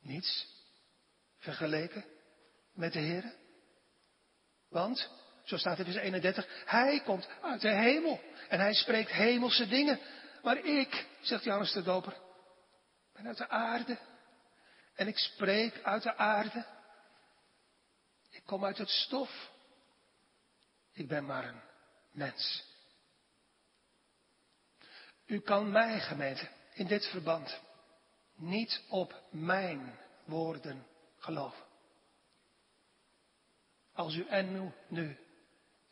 niets 0.00 0.46
vergeleken 1.38 2.04
met 2.72 2.92
de 2.92 2.98
Heer. 2.98 3.34
Want, 4.68 5.10
zo 5.44 5.56
staat 5.56 5.78
het 5.78 5.86
in 5.86 5.92
vers 5.92 6.04
31, 6.04 6.46
Hij 6.64 7.00
komt 7.00 7.28
uit 7.42 7.60
de 7.60 7.74
hemel 7.74 8.20
en 8.48 8.60
Hij 8.60 8.74
spreekt 8.74 9.10
hemelse 9.10 9.68
dingen. 9.68 10.00
Maar 10.42 10.56
ik, 10.56 11.06
zegt 11.20 11.44
Johannes 11.44 11.72
de 11.72 11.82
Doper, 11.82 12.16
ben 13.12 13.26
uit 13.26 13.38
de 13.38 13.48
aarde 13.48 13.98
en 14.94 15.06
ik 15.06 15.18
spreek 15.18 15.82
uit 15.82 16.02
de 16.02 16.16
aarde. 16.16 16.66
Ik 18.32 18.42
kom 18.44 18.64
uit 18.64 18.78
het 18.78 18.88
stof. 18.88 19.50
Ik 20.92 21.08
ben 21.08 21.26
maar 21.26 21.48
een 21.48 21.60
mens. 22.10 22.64
U 25.26 25.40
kan 25.40 25.70
mij, 25.70 26.00
gemeente, 26.00 26.48
in 26.74 26.86
dit 26.86 27.06
verband 27.06 27.60
niet 28.34 28.82
op 28.88 29.22
mijn 29.30 29.98
woorden 30.24 30.86
geloven. 31.18 31.64
Als 33.92 34.14
u 34.14 34.26
en 34.26 34.52
nu, 34.52 34.72
nu 34.88 35.18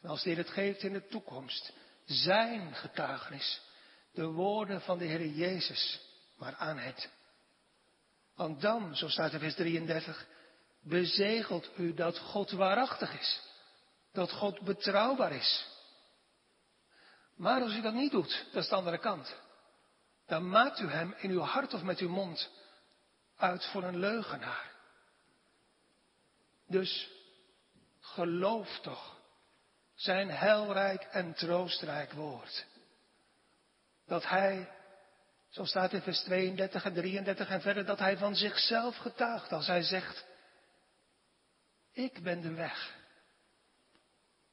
en 0.01 0.09
als 0.09 0.23
de 0.23 0.29
Heer 0.29 0.39
het 0.39 0.51
geeft 0.51 0.83
in 0.83 0.93
de 0.93 1.07
toekomst, 1.07 1.73
zijn 2.05 2.75
getuigenis, 2.75 3.61
de 4.13 4.27
woorden 4.27 4.81
van 4.81 4.99
de 4.99 5.05
Heer 5.05 5.27
Jezus, 5.27 6.01
maar 6.37 6.55
aanhebt. 6.55 7.11
Want 8.35 8.61
dan, 8.61 8.97
zo 8.97 9.09
staat 9.09 9.33
in 9.33 9.39
vers 9.39 9.55
33, 9.55 10.27
bezegelt 10.81 11.71
u 11.77 11.95
dat 11.95 12.19
God 12.19 12.51
waarachtig 12.51 13.19
is. 13.21 13.41
Dat 14.13 14.33
God 14.33 14.61
betrouwbaar 14.61 15.33
is. 15.33 15.67
Maar 17.37 17.63
als 17.63 17.75
u 17.75 17.81
dat 17.81 17.95
niet 17.95 18.11
doet, 18.11 18.47
dat 18.53 18.63
is 18.63 18.69
de 18.69 18.75
andere 18.75 18.99
kant. 18.99 19.37
Dan 20.27 20.49
maakt 20.49 20.81
u 20.81 20.91
hem 20.91 21.15
in 21.19 21.31
uw 21.31 21.41
hart 21.41 21.75
of 21.75 21.83
met 21.83 21.99
uw 21.99 22.09
mond 22.09 22.51
uit 23.37 23.67
voor 23.67 23.83
een 23.83 23.99
leugenaar. 23.99 24.71
Dus 26.67 27.11
geloof 28.01 28.79
toch 28.83 29.19
zijn 29.95 30.31
helrijk 30.31 31.03
en 31.03 31.35
troostrijk 31.35 32.13
woord. 32.13 32.67
Dat 34.07 34.27
hij 34.29 34.69
zo 35.49 35.65
staat 35.65 35.93
in 35.93 36.03
vers 36.03 36.21
32 36.23 36.85
en 36.85 36.95
33 36.95 37.49
en 37.49 37.61
verder 37.61 37.85
dat 37.85 37.99
hij 37.99 38.17
van 38.17 38.37
zichzelf 38.37 38.97
getuigt 38.97 39.53
als 39.53 39.67
hij 39.67 39.83
zegt, 39.83 40.25
ik 41.93 42.23
ben 42.23 42.41
de 42.41 42.53
weg 42.53 42.95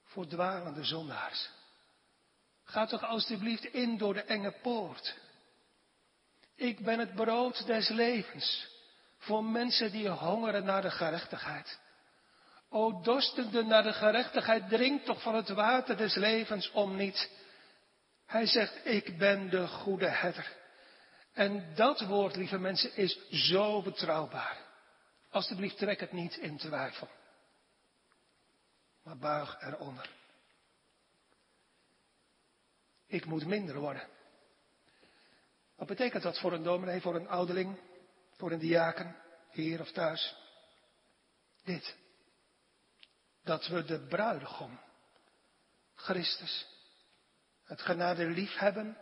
voor 0.04 0.28
dwalende 0.28 0.84
zondaars. 0.84 1.50
Ga 2.64 2.86
toch 2.86 3.04
alstublieft 3.04 3.66
in 3.66 3.98
door 3.98 4.14
de 4.14 4.24
enge 4.24 4.52
poort. 4.62 5.16
Ik 6.56 6.80
ben 6.80 7.00
het 7.00 7.16
brood 7.16 7.66
des 7.66 7.90
levens 7.90 8.68
voor 9.18 9.44
mensen 9.44 9.92
die 9.92 10.10
hongeren 10.10 10.66
naar 10.66 10.82
de 10.82 10.92
gerechtigheid. 10.92 11.80
O 12.70 13.02
dorstende 13.02 13.64
naar 13.64 13.84
de 13.84 13.94
gerechtigheid, 13.94 14.70
drink 14.70 15.06
toch 15.06 15.22
van 15.22 15.36
het 15.36 15.50
water 15.50 15.98
des 15.98 16.16
levens 16.16 16.72
om 16.72 16.96
niet. 16.96 17.30
Hij 18.26 18.46
zegt, 18.46 18.86
ik 18.86 19.18
ben 19.18 19.50
de 19.50 19.68
goede 19.68 20.08
herder. 20.10 20.56
En 21.34 21.76
dat 21.76 22.02
woord, 22.02 22.36
lieve 22.36 22.58
mensen, 22.58 22.96
is 22.96 23.30
zo 23.30 23.82
betrouwbaar. 23.82 24.58
Alsjeblieft, 25.30 25.78
trek 25.78 26.00
het 26.00 26.12
niet 26.12 26.38
in 26.38 26.58
twijfel. 26.58 27.08
Maar 29.08 29.18
buig 29.18 29.62
eronder. 29.62 30.10
Ik 33.06 33.26
moet 33.26 33.46
minder 33.46 33.80
worden. 33.80 34.08
Wat 35.76 35.88
betekent 35.88 36.24
dat 36.24 36.40
voor 36.40 36.54
een 36.54 36.64
dominee, 36.64 37.02
voor 37.02 37.16
een 37.16 37.28
ouderling, 37.28 37.80
voor 38.32 38.52
een 38.52 38.60
diaken, 38.60 39.16
hier 39.52 39.82
of 39.82 39.92
thuis? 39.92 40.36
Dit. 41.64 41.96
Dat 43.44 43.68
we 43.68 43.84
de 43.84 44.00
bruidegom, 44.00 44.80
Christus, 45.96 46.68
het 47.64 47.82
genade 47.82 48.26
lief 48.26 48.58
hebben 48.58 48.98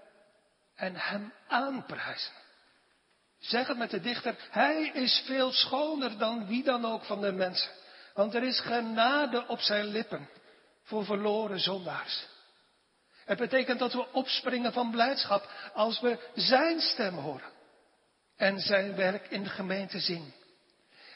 en 0.76 0.96
hem 0.96 1.34
aanprijzen. 1.48 2.34
Zeg 3.38 3.68
het 3.68 3.78
met 3.78 3.90
de 3.90 4.00
dichter, 4.00 4.48
hij 4.50 4.88
is 4.88 5.24
veel 5.26 5.52
schoner 5.52 6.18
dan 6.18 6.48
wie 6.48 6.64
dan 6.64 6.86
ook 6.86 7.04
van 7.04 7.22
de 7.22 7.32
mensen. 7.32 7.72
Want 8.16 8.34
er 8.34 8.44
is 8.44 8.60
genade 8.60 9.48
op 9.48 9.60
zijn 9.60 9.86
lippen 9.86 10.30
voor 10.84 11.06
verloren 11.06 11.60
zondaars. 11.60 12.28
Het 13.26 13.38
betekent 13.38 13.80
dat 13.80 13.94
we 13.94 14.12
opspringen 14.12 14.74
van 14.74 14.92
blijdschap 14.92 15.50
als 15.74 16.00
we 16.00 16.30
zijn 16.34 16.80
stem 16.80 17.16
horen 17.16 17.52
en 18.36 18.60
zijn 18.60 18.96
werk 18.96 19.28
in 19.28 19.44
de 19.44 19.50
gemeente 19.50 20.00
zien. 20.00 20.34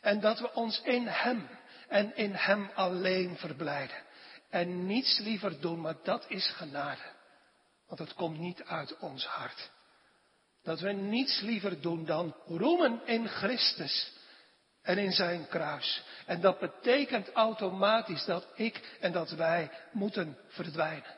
En 0.01 0.19
dat 0.19 0.39
we 0.39 0.53
ons 0.53 0.81
in 0.81 1.07
hem 1.07 1.49
en 1.87 2.15
in 2.15 2.33
hem 2.33 2.71
alleen 2.75 3.37
verblijden. 3.37 4.03
En 4.49 4.85
niets 4.85 5.19
liever 5.19 5.61
doen, 5.61 5.81
maar 5.81 5.95
dat 6.03 6.25
is 6.27 6.49
genade. 6.49 7.01
Want 7.87 7.99
het 7.99 8.13
komt 8.13 8.39
niet 8.39 8.63
uit 8.63 8.97
ons 8.97 9.25
hart. 9.25 9.71
Dat 10.63 10.79
we 10.79 10.91
niets 10.91 11.39
liever 11.39 11.81
doen 11.81 12.05
dan 12.05 12.35
roemen 12.45 13.01
in 13.05 13.27
Christus 13.27 14.11
en 14.89 14.97
in 14.97 15.11
zijn 15.11 15.47
kruis. 15.47 16.03
En 16.25 16.41
dat 16.41 16.59
betekent 16.59 17.31
automatisch 17.31 18.25
dat 18.25 18.47
ik 18.55 18.97
en 18.99 19.11
dat 19.11 19.29
wij 19.29 19.71
moeten 19.91 20.37
verdwijnen. 20.47 21.15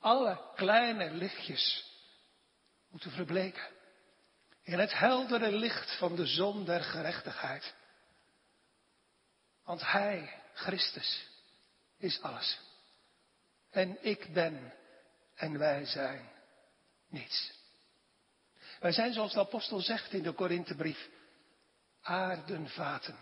Alle 0.00 0.40
kleine 0.54 1.10
lichtjes 1.10 1.92
moeten 2.90 3.10
verbleken. 3.10 3.62
In 4.62 4.78
het 4.78 4.98
heldere 4.98 5.52
licht 5.52 5.96
van 5.98 6.16
de 6.16 6.26
zon 6.26 6.64
der 6.64 6.82
gerechtigheid. 6.82 7.74
Want 9.64 9.90
Hij, 9.90 10.40
Christus, 10.54 11.28
is 11.98 12.22
alles. 12.22 12.60
En 13.70 13.98
ik 14.00 14.32
ben 14.32 14.72
en 15.34 15.58
wij 15.58 15.84
zijn 15.84 16.28
niets. 17.08 17.52
Wij 18.80 18.92
zijn, 18.92 19.12
zoals 19.12 19.32
de 19.32 19.40
apostel 19.40 19.80
zegt 19.80 20.12
in 20.12 20.22
de 20.22 20.32
Korinthebrief, 20.32 21.08
aardenvaten, 22.04 23.16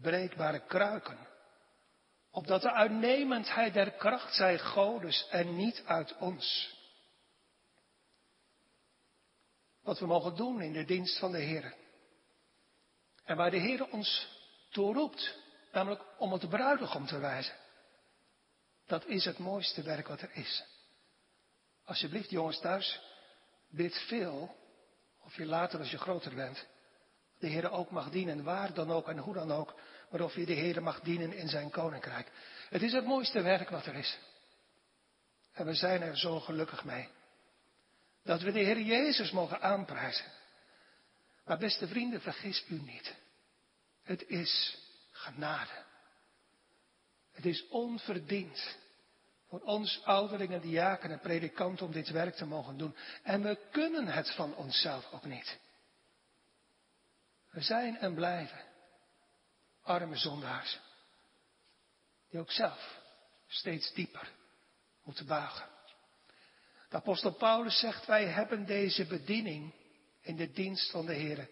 breekbare 0.00 0.60
kruiken, 0.66 1.18
opdat 2.30 2.62
de 2.62 2.72
uitnemendheid 2.72 3.74
der 3.74 3.90
kracht 3.90 4.34
zij 4.34 4.58
Godes 4.58 5.28
en 5.28 5.56
niet 5.56 5.82
uit 5.86 6.16
ons. 6.16 6.76
Wat 9.82 9.98
we 9.98 10.06
mogen 10.06 10.36
doen 10.36 10.60
in 10.60 10.72
de 10.72 10.84
dienst 10.84 11.18
van 11.18 11.32
de 11.32 11.38
Heer. 11.38 11.74
En 13.24 13.36
waar 13.36 13.50
de 13.50 13.56
Heer 13.56 13.90
ons 13.90 14.28
toe 14.70 14.94
roept, 14.94 15.38
namelijk 15.72 16.02
om 16.18 16.32
het 16.32 16.48
bruidegom 16.48 17.06
te 17.06 17.18
wijzen. 17.18 17.54
Dat 18.86 19.04
is 19.04 19.24
het 19.24 19.38
mooiste 19.38 19.82
werk 19.82 20.08
wat 20.08 20.20
er 20.20 20.30
is. 20.32 20.64
Alsjeblieft, 21.84 22.30
jongens 22.30 22.60
thuis, 22.60 23.00
bid 23.70 23.98
veel, 23.98 24.56
of 25.20 25.36
je 25.36 25.46
later 25.46 25.78
als 25.78 25.90
je 25.90 25.98
groter 25.98 26.34
bent, 26.34 26.66
de 27.44 27.50
Heer 27.50 27.70
ook 27.70 27.90
mag 27.90 28.10
dienen, 28.10 28.44
waar 28.44 28.72
dan 28.74 28.90
ook 28.90 29.08
en 29.08 29.18
hoe 29.18 29.34
dan 29.34 29.52
ook, 29.52 29.74
maar 30.10 30.20
of 30.20 30.34
je 30.34 30.46
de 30.46 30.52
Heer 30.52 30.82
mag 30.82 31.00
dienen 31.00 31.32
in 31.32 31.48
zijn 31.48 31.70
koninkrijk. 31.70 32.30
Het 32.68 32.82
is 32.82 32.92
het 32.92 33.04
mooiste 33.04 33.42
werk 33.42 33.70
wat 33.70 33.86
er 33.86 33.94
is. 33.94 34.18
En 35.52 35.66
we 35.66 35.74
zijn 35.74 36.02
er 36.02 36.18
zo 36.18 36.40
gelukkig 36.40 36.84
mee. 36.84 37.08
Dat 38.22 38.40
we 38.40 38.52
de 38.52 38.60
Heer 38.60 38.80
Jezus 38.80 39.30
mogen 39.30 39.60
aanprijzen. 39.60 40.26
Maar 41.44 41.58
beste 41.58 41.88
vrienden, 41.88 42.20
vergis 42.20 42.64
u 42.68 42.80
niet. 42.80 43.14
Het 44.02 44.28
is 44.28 44.78
genade. 45.10 45.84
Het 47.32 47.46
is 47.46 47.68
onverdiend 47.68 48.76
voor 49.48 49.60
ons 49.60 50.00
ouderlingen, 50.04 50.60
diaken 50.60 51.10
en 51.10 51.20
predikanten 51.20 51.86
om 51.86 51.92
dit 51.92 52.10
werk 52.10 52.34
te 52.34 52.46
mogen 52.46 52.76
doen. 52.76 52.96
En 53.22 53.42
we 53.42 53.58
kunnen 53.70 54.06
het 54.06 54.34
van 54.34 54.56
onszelf 54.56 55.12
ook 55.12 55.24
niet. 55.24 55.58
We 57.54 57.60
zijn 57.60 57.96
en 57.98 58.14
blijven 58.14 58.64
arme 59.82 60.16
zondaars. 60.16 60.78
Die 62.30 62.40
ook 62.40 62.50
zelf 62.50 63.00
steeds 63.46 63.92
dieper 63.92 64.32
moeten 65.02 65.26
buigen. 65.26 65.68
De 66.88 66.96
apostel 66.96 67.32
Paulus 67.32 67.78
zegt, 67.78 68.06
wij 68.06 68.26
hebben 68.26 68.66
deze 68.66 69.06
bediening 69.06 69.74
in 70.20 70.36
de 70.36 70.50
dienst 70.50 70.90
van 70.90 71.06
de 71.06 71.14
Heer 71.14 71.48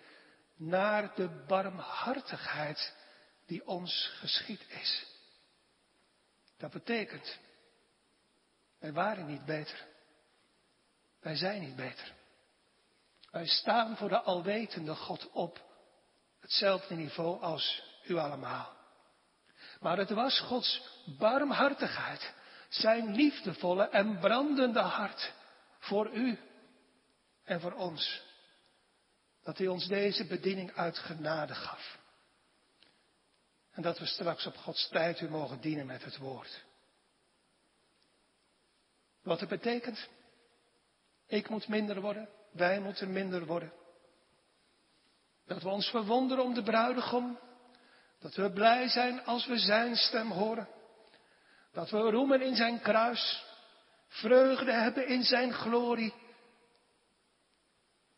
naar 0.57 1.15
de 1.15 1.45
barmhartigheid 1.47 2.95
die 3.47 3.67
ons 3.67 4.11
geschied 4.15 4.67
is. 4.69 5.07
Dat 6.57 6.71
betekent, 6.71 7.39
wij 8.79 8.93
waren 8.93 9.27
niet 9.27 9.45
beter. 9.45 9.87
Wij 11.21 11.37
zijn 11.37 11.61
niet 11.61 11.77
beter. 11.77 12.13
Wij 13.31 13.47
staan 13.47 13.97
voor 13.97 14.09
de 14.09 14.21
alwetende 14.21 14.95
God 14.95 15.31
op 15.31 15.71
hetzelfde 16.43 16.95
niveau 16.95 17.41
als 17.41 17.83
u 18.05 18.17
allemaal. 18.17 18.77
Maar 19.81 19.99
het 19.99 20.11
was 20.11 20.41
Gods 20.41 20.83
barmhartigheid, 21.19 22.33
zijn 22.69 23.15
liefdevolle 23.15 23.89
en 23.89 24.19
brandende 24.19 24.81
hart 24.81 25.33
voor 25.79 26.11
u 26.11 26.39
en 27.45 27.61
voor 27.61 27.73
ons, 27.73 28.23
dat 29.43 29.59
hij 29.59 29.67
ons 29.67 29.87
deze 29.87 30.27
bediening 30.27 30.73
uit 30.73 30.99
genade 30.99 31.55
gaf. 31.55 31.99
En 33.73 33.83
dat 33.83 33.99
we 33.99 34.07
straks 34.07 34.47
op 34.47 34.57
Gods 34.57 34.89
tijd 34.89 35.21
u 35.21 35.29
mogen 35.29 35.61
dienen 35.61 35.87
met 35.87 36.05
het 36.05 36.17
woord. 36.17 36.65
Wat 39.23 39.41
het 39.41 39.49
betekent? 39.49 40.09
Ik 41.27 41.49
moet 41.49 41.69
minder 41.69 42.01
worden, 42.01 42.29
wij 42.51 42.81
moeten 42.81 43.13
minder 43.13 43.47
worden. 43.47 43.73
Dat 45.53 45.63
we 45.63 45.69
ons 45.69 45.89
verwonderen 45.89 46.45
om 46.45 46.55
de 46.55 46.63
bruidegom. 46.63 47.39
Dat 48.21 48.35
we 48.35 48.53
blij 48.53 48.89
zijn 48.89 49.25
als 49.25 49.47
we 49.47 49.59
zijn 49.59 49.97
stem 49.97 50.31
horen. 50.31 50.69
Dat 51.73 51.91
we 51.91 51.99
roemen 51.99 52.43
in 52.43 52.57
zijn 52.57 52.81
kruis. 52.81 53.45
Vreugde 54.09 54.73
hebben 54.73 55.07
in 55.07 55.23
zijn 55.23 55.53
glorie. 55.53 56.15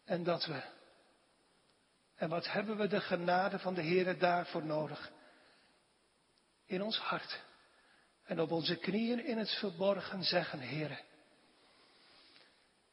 En 0.05 0.25
dat 0.25 0.47
we. 0.47 0.63
En 2.17 2.29
wat 2.29 2.53
hebben 2.53 2.77
we 2.77 2.87
de 2.87 3.01
genade 3.01 3.59
van 3.59 3.75
de 3.75 3.83
Heer 3.83 4.19
daarvoor 4.19 4.65
nodig? 4.65 5.11
In 6.67 6.83
ons 6.83 6.99
hart. 6.99 7.41
En 8.25 8.41
op 8.41 8.51
onze 8.51 8.77
knieën 8.77 9.25
in 9.25 9.39
het 9.39 9.51
verborgen 9.51 10.25
zeggen, 10.25 10.61
Heere. 10.61 10.99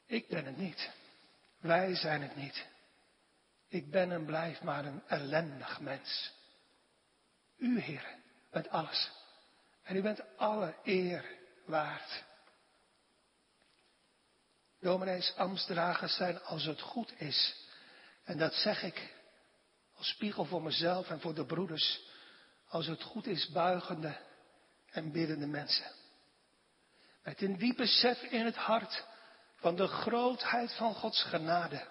Ik 0.06 0.28
ben 0.28 0.46
het 0.46 0.58
niet. 0.58 0.92
Wij 1.60 1.96
zijn 1.96 2.22
het 2.22 2.36
niet. 2.36 2.71
Ik 3.72 3.92
ben 3.92 4.12
en 4.12 4.26
blijf 4.26 4.62
maar 4.62 4.86
een 4.86 5.04
ellendig 5.08 5.80
mens. 5.80 6.34
U, 7.58 7.80
Heer, 7.80 8.16
bent 8.50 8.70
alles. 8.70 9.12
En 9.84 9.96
u 9.96 10.02
bent 10.02 10.38
alle 10.38 10.76
eer 10.84 11.26
waard. 11.66 12.24
Dominees 14.80 15.34
ambtsdragers 15.36 16.16
zijn 16.16 16.42
als 16.42 16.66
het 16.66 16.82
goed 16.82 17.22
is. 17.22 17.56
En 18.24 18.38
dat 18.38 18.54
zeg 18.54 18.84
ik 18.84 19.16
als 19.96 20.10
spiegel 20.10 20.46
voor 20.46 20.62
mezelf 20.62 21.10
en 21.10 21.20
voor 21.20 21.34
de 21.34 21.46
broeders. 21.46 22.02
Als 22.68 22.88
het 22.88 23.04
goed 23.04 23.28
is, 23.28 23.50
buigende 23.50 24.18
en 24.90 25.12
biddende 25.12 25.48
mensen. 25.48 25.92
Met 27.24 27.42
een 27.42 27.58
diep 27.58 27.78
besef 27.78 28.22
in 28.22 28.46
het 28.46 28.56
hart 28.56 29.06
van 29.56 29.76
de 29.76 29.88
grootheid 29.88 30.74
van 30.74 30.94
Gods 30.94 31.24
genade 31.24 31.88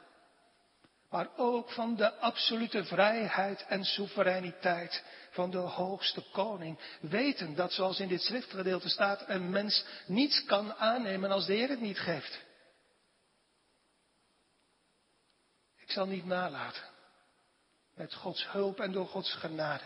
maar 1.10 1.28
ook 1.36 1.70
van 1.70 1.96
de 1.96 2.14
absolute 2.14 2.84
vrijheid 2.84 3.64
en 3.66 3.84
soevereiniteit 3.84 5.04
van 5.30 5.50
de 5.50 5.58
hoogste 5.58 6.24
koning. 6.32 6.78
Weten 7.00 7.54
dat, 7.54 7.72
zoals 7.72 8.00
in 8.00 8.08
dit 8.08 8.22
schriftgedeelte 8.22 8.88
staat, 8.88 9.28
een 9.28 9.50
mens 9.50 9.84
niets 10.06 10.44
kan 10.44 10.74
aannemen 10.74 11.30
als 11.30 11.46
de 11.46 11.52
Heer 11.52 11.68
het 11.68 11.80
niet 11.80 11.98
geeft. 11.98 12.40
Ik 15.76 15.90
zal 15.90 16.06
niet 16.06 16.24
nalaten, 16.24 16.82
met 17.94 18.14
Gods 18.14 18.50
hulp 18.50 18.80
en 18.80 18.92
door 18.92 19.06
Gods 19.06 19.34
genade, 19.34 19.84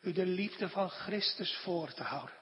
u 0.00 0.12
de 0.12 0.26
liefde 0.26 0.68
van 0.68 0.90
Christus 0.90 1.56
voor 1.56 1.92
te 1.92 2.02
houden. 2.02 2.34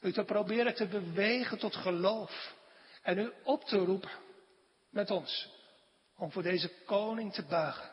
U 0.00 0.12
te 0.12 0.24
proberen 0.24 0.74
te 0.74 0.86
bewegen 0.86 1.58
tot 1.58 1.76
geloof 1.76 2.54
en 3.02 3.18
u 3.18 3.32
op 3.42 3.64
te 3.64 3.76
roepen 3.78 4.10
met 4.90 5.10
ons 5.10 5.55
om 6.16 6.32
voor 6.32 6.42
deze 6.42 6.72
koning 6.84 7.34
te 7.34 7.42
buigen. 7.42 7.90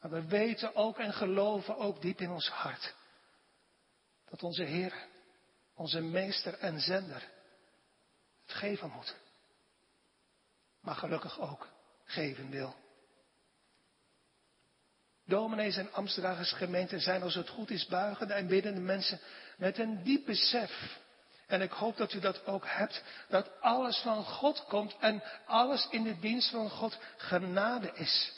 Maar 0.00 0.10
we 0.10 0.26
weten 0.26 0.74
ook 0.74 0.98
en 0.98 1.12
geloven 1.12 1.76
ook 1.76 2.00
diep 2.00 2.20
in 2.20 2.30
ons 2.30 2.48
hart 2.48 2.94
dat 4.24 4.42
onze 4.42 4.62
Heer, 4.62 5.06
onze 5.74 6.00
Meester 6.00 6.58
en 6.58 6.80
Zender 6.80 7.28
het 8.42 8.56
geven 8.56 8.90
moet. 8.90 9.16
Maar 10.80 10.94
gelukkig 10.94 11.40
ook 11.40 11.68
geven 12.04 12.50
wil. 12.50 12.74
Dominees 15.24 15.76
en 15.76 15.92
Amsterdagers 15.92 16.52
gemeenten 16.52 17.00
zijn 17.00 17.22
als 17.22 17.34
het 17.34 17.48
goed 17.48 17.70
is 17.70 17.86
buigende 17.86 18.34
en 18.34 18.46
biddende 18.46 18.80
mensen 18.80 19.20
met 19.56 19.78
een 19.78 20.02
diep 20.02 20.26
besef 20.26 20.98
en 21.48 21.62
ik 21.62 21.70
hoop 21.70 21.96
dat 21.96 22.12
u 22.12 22.20
dat 22.20 22.46
ook 22.46 22.66
hebt, 22.66 23.02
dat 23.28 23.60
alles 23.60 23.98
van 23.98 24.24
God 24.24 24.64
komt 24.64 24.96
en 24.98 25.22
alles 25.46 25.88
in 25.90 26.02
de 26.02 26.18
dienst 26.18 26.50
van 26.50 26.70
God 26.70 26.98
genade 27.16 27.92
is. 27.94 28.32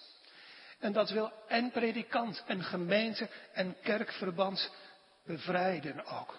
En 0.79 0.93
dat 0.93 1.11
wil 1.11 1.33
en 1.49 1.71
predikant 1.71 2.43
en 2.47 2.65
gemeente 2.65 3.29
en 3.53 3.77
kerkverband 3.83 4.71
bevrijden 5.25 6.05
ook. 6.05 6.39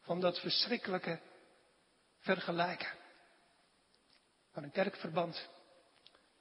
Van 0.00 0.20
dat 0.20 0.40
verschrikkelijke 0.40 1.20
vergelijken. 2.18 2.90
Waar 4.52 4.64
een 4.64 4.70
kerkverband, 4.70 5.48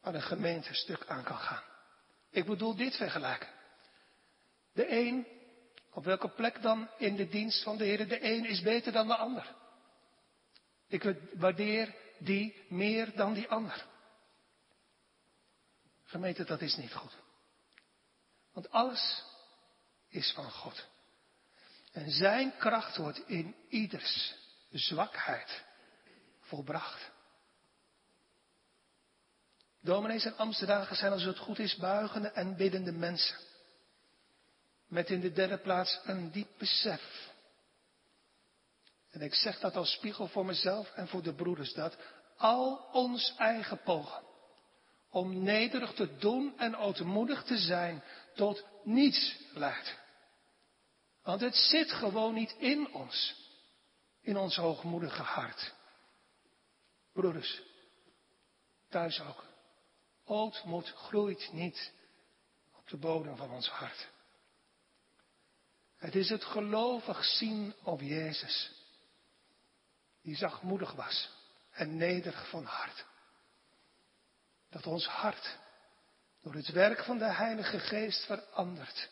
waar 0.02 0.14
een 0.14 0.22
gemeente 0.22 0.74
stuk 0.74 1.06
aan 1.08 1.24
kan 1.24 1.38
gaan. 1.38 1.64
Ik 2.30 2.46
bedoel 2.46 2.76
dit 2.76 2.96
vergelijken. 2.96 3.50
De 4.74 4.92
een 4.92 5.28
op 5.92 6.04
welke 6.04 6.30
plek 6.30 6.62
dan 6.62 6.90
in 6.98 7.16
de 7.16 7.28
dienst 7.28 7.64
van 7.64 7.78
de 7.78 7.84
Heer? 7.84 8.08
De 8.08 8.24
een 8.24 8.46
is 8.46 8.62
beter 8.62 8.92
dan 8.92 9.08
de 9.08 9.16
ander. 9.16 9.56
Ik 10.88 11.16
waardeer 11.34 11.96
die 12.20 12.66
meer 12.70 13.16
dan 13.16 13.34
die 13.34 13.48
ander. 13.48 13.86
Gemeente, 16.04 16.44
dat 16.44 16.62
is 16.62 16.76
niet 16.76 16.94
goed. 16.94 17.18
Want 18.54 18.72
alles 18.72 19.24
is 20.10 20.32
van 20.32 20.52
God. 20.52 20.88
En 21.92 22.12
zijn 22.12 22.58
kracht 22.58 22.98
wordt 22.98 23.28
in 23.28 23.56
ieders 23.70 24.36
zwakheid 24.72 25.64
volbracht. 26.40 27.12
Dominees 29.82 30.26
en 30.26 30.38
Amsterdagen 30.38 30.96
zijn 30.96 31.12
als 31.12 31.24
het 31.24 31.38
goed 31.38 31.60
is 31.60 31.76
buigende 31.76 32.28
en 32.28 32.56
biddende 32.56 32.92
mensen. 32.92 33.38
Met 34.92 35.10
in 35.10 35.20
de 35.20 35.32
derde 35.32 35.58
plaats 35.58 36.00
een 36.04 36.32
diep 36.32 36.50
besef. 36.58 37.32
En 39.10 39.22
ik 39.22 39.34
zeg 39.34 39.60
dat 39.60 39.76
als 39.76 39.92
spiegel 39.92 40.28
voor 40.28 40.46
mezelf 40.46 40.92
en 40.92 41.08
voor 41.08 41.22
de 41.24 41.34
broeders, 41.34 41.74
dat 41.74 41.98
al 42.38 42.90
ons 42.92 43.34
eigen 43.38 43.82
pogen 43.82 44.24
om 45.10 45.44
nederig 45.44 45.94
te 45.94 46.18
doen 46.18 46.58
en 46.58 46.76
ootmoedig 46.76 47.44
te 47.44 47.58
zijn 47.58 48.04
tot 48.36 48.66
niets 48.84 49.38
leidt. 49.54 49.98
Want 51.24 51.42
het 51.42 51.56
zit 51.56 51.92
gewoon 51.92 52.34
niet 52.34 52.56
in 52.58 52.94
ons, 52.94 53.36
in 54.22 54.38
ons 54.38 54.56
hoogmoedige 54.56 55.22
hart. 55.22 55.74
Broeders, 57.14 57.62
thuis 58.90 59.22
ook. 59.22 59.46
Ootmoed 60.26 60.88
groeit 60.88 61.50
niet 61.52 61.94
op 62.78 62.90
de 62.90 62.98
bodem 62.98 63.36
van 63.36 63.52
ons 63.52 63.68
hart. 63.70 64.10
Het 66.02 66.16
is 66.16 66.30
het 66.30 66.44
gelovig 66.44 67.24
zien 67.24 67.74
op 67.84 68.02
Jezus, 68.02 68.72
die 70.22 70.36
zachtmoedig 70.36 70.92
was 70.94 71.30
en 71.72 71.98
nederig 71.98 72.50
van 72.50 72.64
hart. 72.64 73.06
Dat 74.70 74.88
ons 74.88 75.08
hart 75.08 75.58
door 76.42 76.54
het 76.54 76.72
werk 76.72 77.04
van 77.04 77.18
de 77.18 77.32
Heilige 77.34 77.80
Geest 77.80 78.26
verandert 78.26 79.10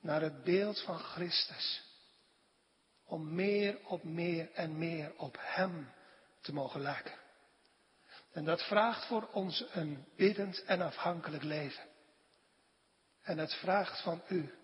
naar 0.00 0.20
het 0.20 0.44
beeld 0.44 0.82
van 0.82 0.98
Christus. 0.98 1.82
Om 3.04 3.34
meer 3.34 3.78
op 3.84 4.04
meer 4.04 4.52
en 4.52 4.78
meer 4.78 5.12
op 5.16 5.36
Hem 5.40 5.92
te 6.40 6.52
mogen 6.52 6.80
lijken. 6.80 7.18
En 8.32 8.44
dat 8.44 8.62
vraagt 8.62 9.06
voor 9.06 9.28
ons 9.32 9.64
een 9.72 10.06
biddend 10.16 10.64
en 10.64 10.80
afhankelijk 10.80 11.42
leven. 11.42 11.84
En 13.22 13.38
het 13.38 13.54
vraagt 13.54 14.02
van 14.02 14.22
u, 14.28 14.54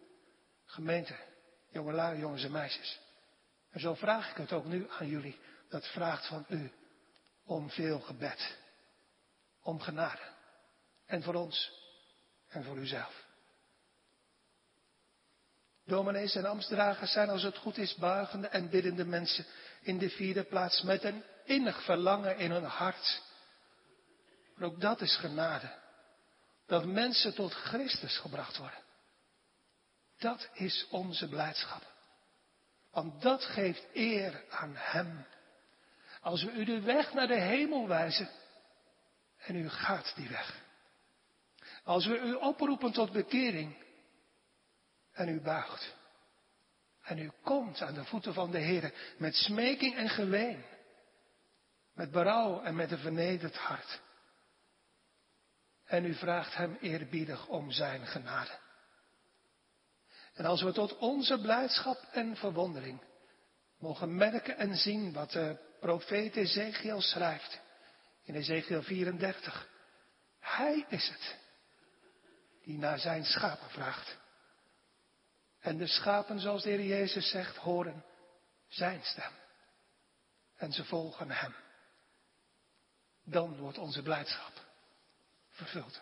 gemeente, 0.64 1.30
jongelui, 1.72 2.18
jongens 2.18 2.44
en 2.44 2.52
meisjes. 2.52 3.00
En 3.70 3.80
zo 3.80 3.94
vraag 3.94 4.30
ik 4.30 4.36
het 4.36 4.52
ook 4.52 4.64
nu 4.64 4.86
aan 4.90 5.06
jullie. 5.06 5.38
Dat 5.68 5.86
vraagt 5.86 6.26
van 6.26 6.44
u 6.48 6.72
om 7.44 7.70
veel 7.70 8.00
gebed. 8.00 8.56
Om 9.62 9.80
genade. 9.80 10.22
En 11.06 11.22
voor 11.22 11.34
ons 11.34 11.72
en 12.48 12.64
voor 12.64 12.76
uzelf. 12.76 13.24
Dominees 15.84 16.34
en 16.34 16.44
ambtsdragers 16.44 17.12
zijn 17.12 17.28
als 17.28 17.42
het 17.42 17.56
goed 17.56 17.78
is 17.78 17.94
buigende 17.94 18.48
en 18.48 18.70
biddende 18.70 19.04
mensen 19.04 19.46
In 19.82 19.98
de 19.98 20.10
vierde 20.10 20.44
plaats 20.44 20.82
met 20.82 21.04
een 21.04 21.24
innig 21.44 21.84
verlangen 21.84 22.38
in 22.38 22.50
hun 22.50 22.64
hart. 22.64 23.22
Maar 24.54 24.68
ook 24.68 24.80
dat 24.80 25.00
is 25.00 25.16
genade. 25.16 25.80
Dat 26.66 26.84
mensen 26.84 27.34
tot 27.34 27.52
Christus 27.52 28.18
gebracht 28.18 28.56
worden. 28.56 28.81
Dat 30.22 30.48
is 30.52 30.86
onze 30.90 31.28
blijdschap. 31.28 31.82
Want 32.90 33.22
dat 33.22 33.44
geeft 33.44 33.86
eer 33.92 34.44
aan 34.50 34.72
Hem. 34.76 35.26
Als 36.20 36.44
we 36.44 36.52
u 36.52 36.64
de 36.64 36.80
weg 36.80 37.12
naar 37.12 37.26
de 37.26 37.40
hemel 37.40 37.88
wijzen 37.88 38.28
en 39.38 39.56
u 39.56 39.68
gaat 39.68 40.12
die 40.16 40.28
weg. 40.28 40.62
Als 41.84 42.06
we 42.06 42.18
u 42.18 42.34
oproepen 42.34 42.92
tot 42.92 43.12
bekering 43.12 43.84
en 45.12 45.28
u 45.28 45.40
buigt. 45.40 45.94
En 47.02 47.18
u 47.18 47.30
komt 47.42 47.80
aan 47.80 47.94
de 47.94 48.04
voeten 48.04 48.34
van 48.34 48.50
de 48.50 48.58
Heer 48.58 49.14
met 49.18 49.34
smeking 49.34 49.96
en 49.96 50.08
geween. 50.08 50.64
Met 51.94 52.10
berouw 52.10 52.62
en 52.62 52.74
met 52.74 52.90
een 52.90 52.98
vernederd 52.98 53.56
hart. 53.56 54.00
En 55.84 56.04
u 56.04 56.14
vraagt 56.14 56.54
hem 56.54 56.76
eerbiedig 56.80 57.46
om 57.46 57.70
zijn 57.70 58.06
genade. 58.06 58.60
En 60.32 60.44
als 60.44 60.62
we 60.62 60.72
tot 60.72 60.96
onze 60.96 61.40
blijdschap 61.40 62.02
en 62.12 62.36
verwondering 62.36 63.00
mogen 63.78 64.16
merken 64.16 64.56
en 64.56 64.76
zien 64.76 65.12
wat 65.12 65.30
de 65.30 65.56
profeet 65.80 66.36
Ezekiel 66.36 67.00
schrijft 67.00 67.60
in 68.22 68.34
Ezekiel 68.34 68.82
34. 68.82 69.68
Hij 70.40 70.86
is 70.88 71.08
het 71.08 71.38
die 72.62 72.78
naar 72.78 72.98
zijn 72.98 73.24
schapen 73.24 73.70
vraagt. 73.70 74.16
En 75.60 75.76
de 75.76 75.86
schapen, 75.86 76.40
zoals 76.40 76.62
de 76.62 76.70
Heer 76.70 76.84
Jezus 76.84 77.30
zegt, 77.30 77.56
horen 77.56 78.04
zijn 78.68 79.00
stem. 79.02 79.32
En 80.56 80.72
ze 80.72 80.84
volgen 80.84 81.30
hem. 81.30 81.54
Dan 83.24 83.56
wordt 83.56 83.78
onze 83.78 84.02
blijdschap 84.02 84.52
vervuld. 85.50 86.00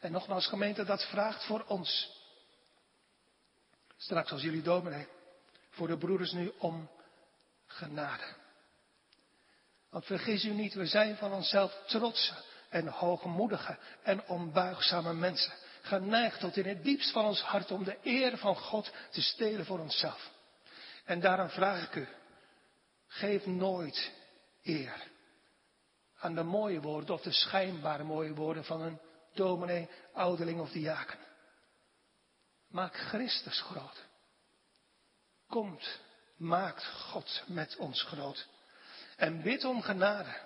En 0.00 0.12
nogmaals, 0.12 0.46
gemeente, 0.46 0.84
dat 0.84 1.04
vraagt 1.04 1.44
voor 1.44 1.64
ons. 1.64 2.19
Straks 4.00 4.32
als 4.32 4.42
jullie 4.42 4.62
dominee, 4.62 5.06
voor 5.70 5.86
de 5.86 5.98
broeders 5.98 6.32
nu 6.32 6.52
om 6.58 6.90
genade. 7.66 8.24
Want 9.90 10.04
vergis 10.04 10.44
u 10.44 10.50
niet, 10.50 10.74
we 10.74 10.86
zijn 10.86 11.16
van 11.16 11.32
onszelf 11.32 11.82
trotse 11.86 12.34
en 12.68 12.86
hoogmoedige 12.88 13.78
en 14.02 14.26
onbuigzame 14.26 15.12
mensen. 15.12 15.52
Geneigd 15.82 16.40
tot 16.40 16.56
in 16.56 16.66
het 16.66 16.84
diepst 16.84 17.12
van 17.12 17.24
ons 17.24 17.42
hart 17.42 17.70
om 17.70 17.84
de 17.84 17.98
eer 18.02 18.38
van 18.38 18.56
God 18.56 18.92
te 19.10 19.22
stelen 19.22 19.66
voor 19.66 19.78
onszelf. 19.78 20.30
En 21.04 21.20
daarom 21.20 21.48
vraag 21.48 21.86
ik 21.86 21.94
u, 21.94 22.08
geef 23.06 23.46
nooit 23.46 24.12
eer 24.62 25.08
aan 26.18 26.34
de 26.34 26.42
mooie 26.42 26.80
woorden 26.80 27.14
of 27.14 27.22
de 27.22 27.32
schijnbare 27.32 28.04
mooie 28.04 28.34
woorden 28.34 28.64
van 28.64 28.80
een 28.80 28.98
dominee, 29.34 29.88
ouderling 30.12 30.60
of 30.60 30.70
diaken. 30.70 31.18
Maak 32.70 32.94
Christus 32.94 33.60
groot. 33.60 34.04
Komt, 35.48 36.00
maakt 36.36 36.86
God 36.86 37.42
met 37.46 37.76
ons 37.76 38.02
groot. 38.02 38.48
En 39.16 39.42
bid 39.42 39.64
om 39.64 39.82
genade. 39.82 40.36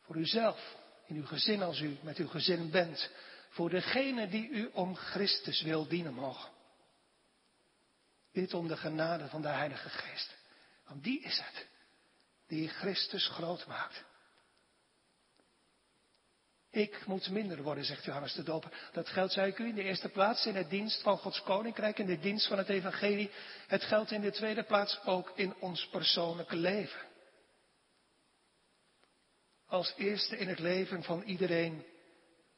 Voor 0.00 0.16
uzelf, 0.16 0.76
in 1.06 1.16
uw 1.16 1.26
gezin 1.26 1.62
als 1.62 1.80
u 1.80 1.98
met 2.02 2.16
uw 2.16 2.28
gezin 2.28 2.70
bent. 2.70 3.10
Voor 3.48 3.70
degene 3.70 4.28
die 4.28 4.48
u 4.48 4.70
om 4.72 4.96
Christus 4.96 5.62
wil 5.62 5.88
dienen 5.88 6.14
mogen. 6.14 6.50
Bid 8.32 8.54
om 8.54 8.68
de 8.68 8.76
genade 8.76 9.28
van 9.28 9.42
de 9.42 9.48
Heilige 9.48 9.88
Geest. 9.88 10.36
Want 10.86 11.04
die 11.04 11.20
is 11.20 11.38
het. 11.38 11.66
Die 12.46 12.68
Christus 12.68 13.28
groot 13.28 13.66
maakt. 13.66 14.04
Ik 16.78 17.06
moet 17.06 17.30
minder 17.30 17.62
worden, 17.62 17.84
zegt 17.84 18.04
Johannes 18.04 18.34
de 18.34 18.42
Doper. 18.42 18.90
Dat 18.92 19.08
geldt, 19.08 19.32
zei 19.32 19.50
ik 19.50 19.58
u, 19.58 19.68
in 19.68 19.74
de 19.74 19.82
eerste 19.82 20.08
plaats 20.08 20.46
in 20.46 20.54
het 20.54 20.70
dienst 20.70 21.02
van 21.02 21.18
Gods 21.18 21.42
Koninkrijk, 21.42 21.98
in 21.98 22.06
de 22.06 22.18
dienst 22.18 22.46
van 22.46 22.58
het 22.58 22.68
Evangelie. 22.68 23.30
Het 23.66 23.82
geldt 23.82 24.10
in 24.10 24.20
de 24.20 24.30
tweede 24.30 24.62
plaats 24.62 25.00
ook 25.04 25.32
in 25.34 25.54
ons 25.60 25.88
persoonlijke 25.88 26.56
leven. 26.56 27.00
Als 29.66 29.94
eerste 29.96 30.36
in 30.36 30.48
het 30.48 30.58
leven 30.58 31.02
van 31.02 31.22
iedereen 31.22 31.84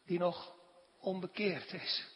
die 0.04 0.18
nog 0.18 0.54
onbekeerd 0.98 1.72
is. 1.72 2.06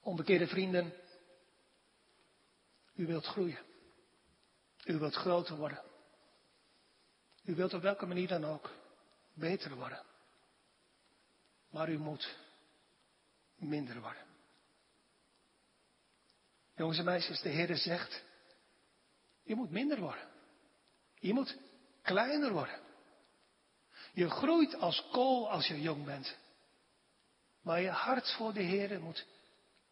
Onbekeerde 0.00 0.46
vrienden, 0.46 0.92
u 2.94 3.06
wilt 3.06 3.26
groeien. 3.26 3.60
U 4.84 4.98
wilt 4.98 5.14
groter 5.14 5.56
worden. 5.56 5.91
U 7.44 7.54
wilt 7.54 7.74
op 7.74 7.82
welke 7.82 8.06
manier 8.06 8.28
dan 8.28 8.44
ook 8.44 8.70
beter 9.34 9.74
worden. 9.74 10.02
Maar 11.70 11.90
u 11.90 11.98
moet 11.98 12.36
minder 13.56 14.00
worden. 14.00 14.26
Jongens 16.74 16.98
en 16.98 17.04
meisjes, 17.04 17.40
de 17.40 17.48
Heer 17.48 17.76
zegt, 17.76 18.22
je 19.42 19.54
moet 19.54 19.70
minder 19.70 20.00
worden. 20.00 20.28
Je 21.14 21.32
moet 21.32 21.58
kleiner 22.02 22.52
worden. 22.52 22.80
Je 24.12 24.30
groeit 24.30 24.74
als 24.74 25.08
kool 25.12 25.50
als 25.50 25.66
je 25.66 25.80
jong 25.80 26.04
bent. 26.04 26.36
Maar 27.60 27.80
je 27.80 27.90
hart 27.90 28.32
voor 28.32 28.52
de 28.52 28.62
Heer 28.62 29.00
moet 29.00 29.26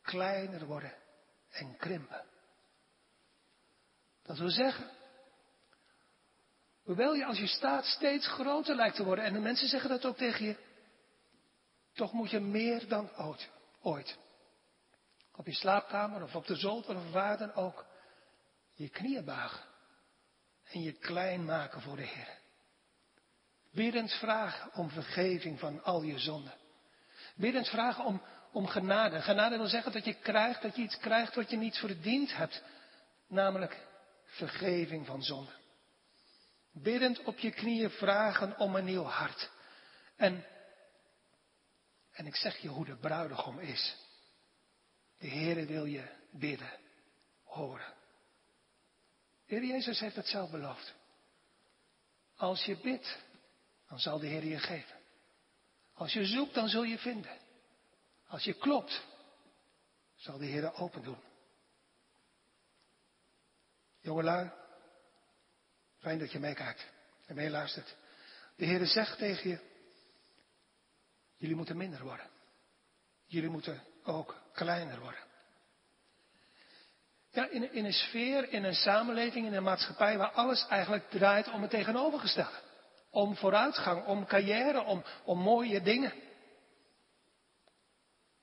kleiner 0.03 0.67
worden 0.67 0.95
en 1.51 1.77
krimpen. 1.77 2.25
Dat 4.23 4.39
wil 4.39 4.51
zeggen, 4.51 4.91
Hoewel 6.91 7.15
je 7.15 7.25
als 7.25 7.39
je 7.39 7.47
staat 7.47 7.85
steeds 7.85 8.27
groter 8.27 8.75
lijkt 8.75 8.97
te 8.97 9.05
worden. 9.05 9.25
En 9.25 9.33
de 9.33 9.39
mensen 9.39 9.69
zeggen 9.69 9.91
dat 9.91 10.05
ook 10.05 10.17
tegen 10.17 10.45
je. 10.45 10.57
Toch 11.95 12.13
moet 12.13 12.31
je 12.31 12.41
meer 12.41 12.89
dan 12.89 13.11
ooit. 13.83 14.19
Op 15.35 15.47
je 15.47 15.55
slaapkamer 15.55 16.23
of 16.23 16.35
op 16.35 16.47
de 16.47 16.57
zolder 16.57 16.97
of 16.97 17.11
waar 17.11 17.39
dan 17.39 17.55
ook. 17.55 17.87
Je 18.75 18.89
knieën 18.89 19.25
buigen. 19.25 19.61
En 20.65 20.83
je 20.83 20.93
klein 20.93 21.45
maken 21.45 21.81
voor 21.81 21.97
de 21.97 22.07
Heer. 22.07 22.39
Biddend 23.73 24.13
vragen 24.13 24.75
om 24.75 24.91
vergeving 24.91 25.59
van 25.59 25.85
al 25.85 26.03
je 26.03 26.19
zonden. 26.19 26.55
Biddend 27.35 27.69
vragen 27.69 28.05
om, 28.05 28.23
om 28.53 28.67
genade. 28.67 29.21
Genade 29.21 29.57
wil 29.57 29.67
zeggen 29.67 29.93
dat 29.93 30.05
je 30.05 30.15
krijgt, 30.15 30.63
dat 30.63 30.77
je 30.77 30.83
iets 30.83 30.99
krijgt 30.99 31.35
wat 31.35 31.51
je 31.51 31.57
niet 31.57 31.77
verdiend 31.77 32.37
hebt. 32.37 32.63
Namelijk 33.29 33.87
vergeving 34.25 35.07
van 35.07 35.23
zonden. 35.23 35.60
Biddend 36.73 37.23
op 37.25 37.39
je 37.39 37.51
knieën 37.51 37.91
vragen 37.91 38.59
om 38.59 38.77
een 38.77 38.85
nieuw 38.85 39.05
hart. 39.05 39.51
En, 40.17 40.47
en 42.13 42.27
ik 42.27 42.37
zeg 42.37 42.57
je 42.57 42.69
hoe 42.69 42.85
de 42.85 42.97
bruidegom 42.97 43.59
is. 43.59 43.97
De 45.19 45.29
Heere 45.29 45.67
wil 45.67 45.85
je 45.85 46.09
bidden, 46.31 46.79
horen. 47.43 47.95
De 49.47 49.55
Heer 49.55 49.65
Jezus 49.65 50.01
heeft 50.01 50.17
het 50.17 50.27
zelf 50.27 50.51
beloofd. 50.51 50.95
Als 52.37 52.65
je 52.65 52.77
bidt, 52.77 53.19
dan 53.89 53.99
zal 53.99 54.19
de 54.19 54.27
Heer 54.27 54.45
je 54.45 54.59
geven. 54.59 54.99
Als 55.95 56.13
je 56.13 56.25
zoekt, 56.25 56.55
dan 56.55 56.69
zul 56.69 56.83
je 56.83 56.99
vinden. 56.99 57.39
Als 58.27 58.45
je 58.45 58.55
klopt, 58.55 59.07
zal 60.17 60.39
de 60.39 60.47
Heer 60.47 60.75
open 60.75 61.03
doen. 61.03 61.23
Jongelui, 64.01 64.51
Fijn 66.01 66.19
dat 66.19 66.33
je 66.33 66.39
meekijkt 66.39 66.87
en 67.27 67.35
meeluistert. 67.35 67.97
De 68.57 68.65
Heer 68.65 68.87
zegt 68.87 69.19
tegen 69.19 69.51
je, 69.51 69.59
jullie 71.37 71.57
moeten 71.57 71.77
minder 71.77 72.03
worden. 72.03 72.27
Jullie 73.27 73.49
moeten 73.49 73.83
ook 74.05 74.37
kleiner 74.53 75.01
worden. 75.01 75.21
Ja, 77.31 77.49
in, 77.49 77.73
in 77.73 77.85
een 77.85 77.93
sfeer, 77.93 78.53
in 78.53 78.65
een 78.65 78.75
samenleving, 78.75 79.47
in 79.47 79.55
een 79.55 79.63
maatschappij 79.63 80.19
waar 80.19 80.31
alles 80.31 80.67
eigenlijk 80.69 81.11
draait 81.11 81.49
om 81.49 81.63
het 81.63 81.71
tegenovergestelde. 81.71 82.61
Om 83.11 83.37
vooruitgang, 83.37 84.05
om 84.05 84.27
carrière, 84.27 84.83
om, 84.83 85.05
om 85.25 85.39
mooie 85.39 85.83
dingen. 85.83 86.13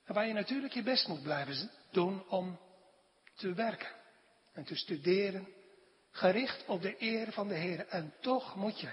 En 0.04 0.14
waar 0.14 0.26
je 0.26 0.32
natuurlijk 0.32 0.72
je 0.72 0.82
best 0.82 1.08
moet 1.08 1.22
blijven 1.22 1.70
doen 1.90 2.28
om 2.28 2.58
te 3.34 3.54
werken 3.54 3.92
en 4.52 4.64
te 4.64 4.76
studeren 4.76 5.48
Gericht 6.18 6.64
op 6.66 6.82
de 6.82 7.02
eer 7.02 7.32
van 7.32 7.48
de 7.48 7.54
Heer. 7.54 7.86
En 7.88 8.14
toch 8.20 8.56
moet 8.56 8.80
je, 8.80 8.92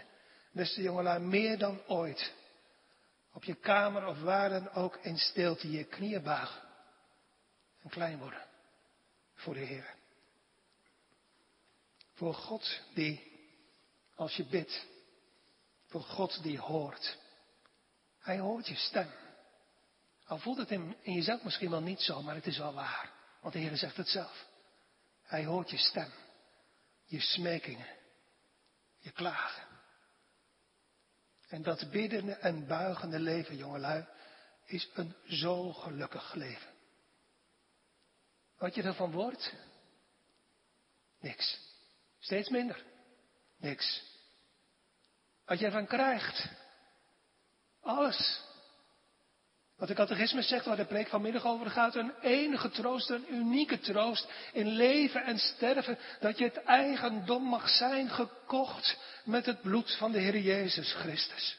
beste 0.52 0.82
jongelui, 0.82 1.20
meer 1.20 1.58
dan 1.58 1.82
ooit. 1.88 2.34
Op 3.34 3.44
je 3.44 3.56
kamer 3.56 4.06
of 4.06 4.22
waar 4.22 4.50
dan 4.50 4.72
ook 4.72 4.98
in 5.02 5.18
stilte 5.18 5.72
je 5.72 5.84
knieën 5.84 6.24
buigen. 6.24 6.62
En 7.82 7.90
klein 7.90 8.18
worden. 8.18 8.46
Voor 9.36 9.54
de 9.54 9.60
Heer. 9.60 9.94
Voor 12.14 12.34
God 12.34 12.82
die, 12.94 13.32
als 14.16 14.36
je 14.36 14.46
bidt. 14.46 14.86
Voor 15.86 16.04
God 16.04 16.44
die 16.44 16.60
hoort. 16.60 17.18
Hij 18.20 18.40
hoort 18.40 18.68
je 18.68 18.76
stem. 18.76 19.10
Al 20.26 20.38
voelt 20.38 20.58
het 20.58 20.72
in, 20.72 20.96
in 21.02 21.14
jezelf 21.14 21.44
misschien 21.44 21.70
wel 21.70 21.82
niet 21.82 22.02
zo, 22.02 22.22
maar 22.22 22.36
het 22.36 22.48
is 22.48 22.58
wel 22.58 22.74
waar. 22.74 23.12
Want 23.42 23.54
de 23.54 23.60
Heer 23.60 23.78
zegt 23.78 23.98
het 23.98 24.08
zelf. 24.08 24.48
Hij 25.24 25.46
hoort 25.46 25.70
je 25.70 25.78
stem, 25.78 26.12
je 27.06 27.20
smekingen, 27.20 27.88
je 28.98 29.12
klagen. 29.12 29.64
En 31.48 31.62
dat 31.62 31.92
biddende 31.92 32.34
en 32.34 32.68
buigende 32.68 33.20
leven, 33.20 33.56
jongelui, 33.56 34.06
is 34.66 34.90
een 34.94 35.16
zo 35.28 35.74
gelukkig 35.74 36.34
leven. 36.34 36.74
Wat 38.58 38.76
je 38.76 38.84
ervan 38.84 39.12
wordt? 39.12 39.54
Niks. 41.20 41.60
Steeds 42.20 42.50
minder. 42.50 42.84
Niks. 43.58 44.04
Wat 45.46 45.60
je 45.60 45.66
ervan 45.66 45.88
krijgt? 45.88 46.50
Alles. 47.82 48.42
Wat 49.78 49.88
de 49.88 49.94
catechisme 49.94 50.42
zegt, 50.42 50.66
waar 50.66 50.76
de 50.76 50.86
preek 50.86 51.08
vanmiddag 51.08 51.46
over 51.46 51.70
gaat, 51.70 51.96
een 51.96 52.14
enige 52.22 52.70
troost, 52.70 53.10
een 53.10 53.34
unieke 53.34 53.80
troost 53.80 54.28
in 54.54 54.68
leven 54.68 55.24
en 55.24 55.38
sterven, 55.38 55.98
dat 56.20 56.38
je 56.38 56.44
het 56.44 56.64
eigendom 56.64 57.44
mag 57.44 57.70
zijn, 57.70 58.10
gekocht 58.10 58.98
met 59.26 59.46
het 59.46 59.62
bloed 59.62 59.96
van 59.98 60.12
de 60.12 60.20
Heer 60.20 60.38
Jezus 60.38 60.94
Christus. 60.94 61.58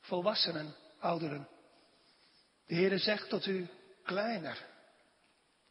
Volwassenen, 0.00 0.74
ouderen, 0.98 1.48
de 2.66 2.74
Heer 2.74 2.98
zegt 2.98 3.30
dat 3.30 3.46
u 3.46 3.68
kleiner, 4.04 4.66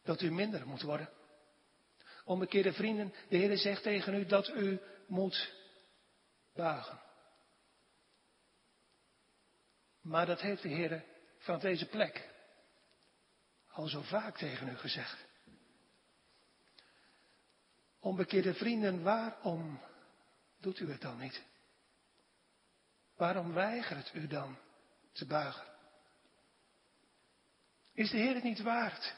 dat 0.04 0.22
u 0.22 0.30
minder 0.30 0.66
moet 0.66 0.82
worden. 0.82 1.10
Onbekeerde 2.24 2.72
vrienden, 2.72 3.14
de 3.28 3.36
Heer 3.36 3.56
zegt 3.56 3.82
tegen 3.82 4.14
u 4.14 4.26
dat 4.26 4.48
u 4.48 4.80
moet 5.06 5.52
buigen. 6.54 7.00
Maar 10.08 10.26
dat 10.26 10.40
heeft 10.40 10.62
de 10.62 10.68
Heer 10.68 11.04
van 11.38 11.58
deze 11.58 11.86
plek 11.86 12.28
al 13.70 13.88
zo 13.88 14.02
vaak 14.02 14.36
tegen 14.36 14.68
u 14.68 14.76
gezegd. 14.76 15.26
Onbekeerde 18.00 18.54
vrienden, 18.54 19.02
waarom 19.02 19.80
doet 20.60 20.78
u 20.80 20.90
het 20.90 21.00
dan 21.00 21.18
niet? 21.18 21.42
Waarom 23.16 23.52
weigert 23.52 24.14
u 24.14 24.26
dan 24.26 24.58
te 25.12 25.26
buigen? 25.26 25.66
Is 27.92 28.10
de 28.10 28.16
Heer 28.16 28.34
het 28.34 28.44
niet 28.44 28.62
waard 28.62 29.14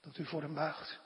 dat 0.00 0.18
u 0.18 0.26
voor 0.26 0.42
hem 0.42 0.54
buigt? 0.54 1.00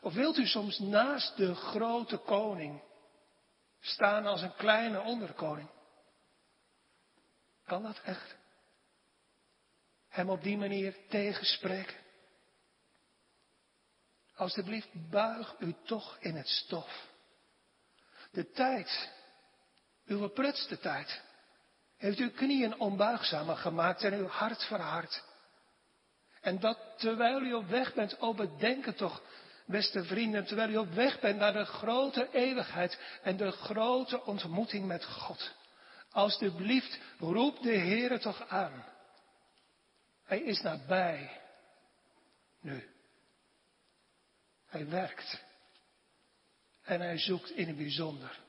Of 0.00 0.14
wilt 0.14 0.36
u 0.36 0.46
soms 0.46 0.78
naast 0.78 1.36
de 1.36 1.54
grote 1.54 2.16
koning 2.16 2.82
staan 3.80 4.26
als 4.26 4.42
een 4.42 4.54
kleine 4.54 5.00
onderkoning? 5.00 5.73
Kan 7.66 7.82
dat 7.82 8.00
echt? 8.04 8.36
Hem 10.08 10.30
op 10.30 10.42
die 10.42 10.56
manier 10.56 10.96
tegenspreken? 11.08 11.96
Alsjeblieft, 14.34 15.10
buig 15.10 15.54
u 15.58 15.74
toch 15.84 16.16
in 16.20 16.34
het 16.34 16.48
stof. 16.48 17.08
De 18.30 18.50
tijd, 18.50 19.10
uw 20.06 20.28
prutste 20.28 20.78
tijd, 20.78 21.22
heeft 21.96 22.18
uw 22.18 22.30
knieën 22.30 22.78
onbuigzamer 22.78 23.56
gemaakt 23.56 24.02
en 24.02 24.12
uw 24.12 24.26
hart 24.26 24.64
verhard. 24.64 25.22
En 26.40 26.60
dat 26.60 26.78
terwijl 26.96 27.40
u 27.40 27.52
op 27.52 27.68
weg 27.68 27.94
bent, 27.94 28.18
oh 28.18 28.36
bedenken 28.36 28.94
toch, 28.94 29.22
beste 29.66 30.04
vrienden, 30.04 30.46
terwijl 30.46 30.70
u 30.70 30.76
op 30.76 30.92
weg 30.92 31.20
bent 31.20 31.38
naar 31.38 31.52
de 31.52 31.64
grote 31.64 32.28
eeuwigheid 32.32 32.98
en 33.22 33.36
de 33.36 33.50
grote 33.50 34.24
ontmoeting 34.24 34.86
met 34.86 35.04
God. 35.04 35.54
Alsjeblieft, 36.14 36.98
roep 37.18 37.62
de 37.62 37.76
Heere 37.76 38.18
toch 38.18 38.48
aan. 38.48 38.84
Hij 40.24 40.40
is 40.40 40.60
nabij. 40.60 41.40
Nu. 42.60 42.88
Hij 44.66 44.88
werkt. 44.88 45.42
En 46.82 47.00
hij 47.00 47.18
zoekt 47.18 47.50
in 47.50 47.66
het 47.66 47.76
bijzonder 47.76 48.40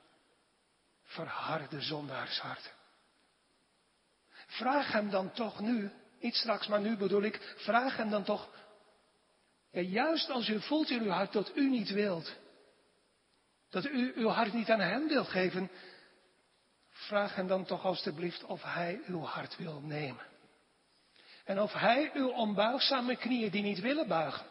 verharde 1.04 1.82
zondaarsharten. 1.82 2.72
Vraag 4.48 4.92
hem 4.92 5.10
dan 5.10 5.32
toch 5.32 5.60
nu, 5.60 5.92
niet 6.20 6.36
straks, 6.36 6.68
maar 6.68 6.82
nu 6.82 6.98
bedoel 6.98 7.22
ik, 7.22 7.56
vraag 7.58 7.98
hem 7.98 8.10
dan 8.10 8.24
toch, 8.24 8.50
juist 9.72 10.30
als 10.30 10.48
u 10.48 10.62
voelt 10.62 10.90
in 10.90 11.02
uw 11.02 11.10
hart 11.10 11.34
dat 11.34 11.52
u 11.56 11.70
niet 11.70 11.90
wilt, 11.90 12.34
dat 13.70 13.86
u 13.86 14.14
uw 14.16 14.28
hart 14.28 14.54
niet 14.54 14.70
aan 14.70 14.80
hem 14.80 15.08
wilt 15.08 15.28
geven, 15.28 15.72
Vraag 17.06 17.36
hem 17.36 17.48
dan 17.48 17.66
toch 17.66 17.86
alstublieft 17.86 18.44
of 18.44 18.64
hij 18.64 19.02
uw 19.06 19.22
hart 19.22 19.56
wil 19.56 19.80
nemen. 19.80 20.26
En 21.44 21.62
of 21.62 21.74
hij 21.74 22.12
uw 22.14 22.30
onbuigzame 22.30 23.16
knieën 23.16 23.52
die 23.52 23.62
niet 23.62 23.80
willen 23.80 24.08
buigen, 24.08 24.46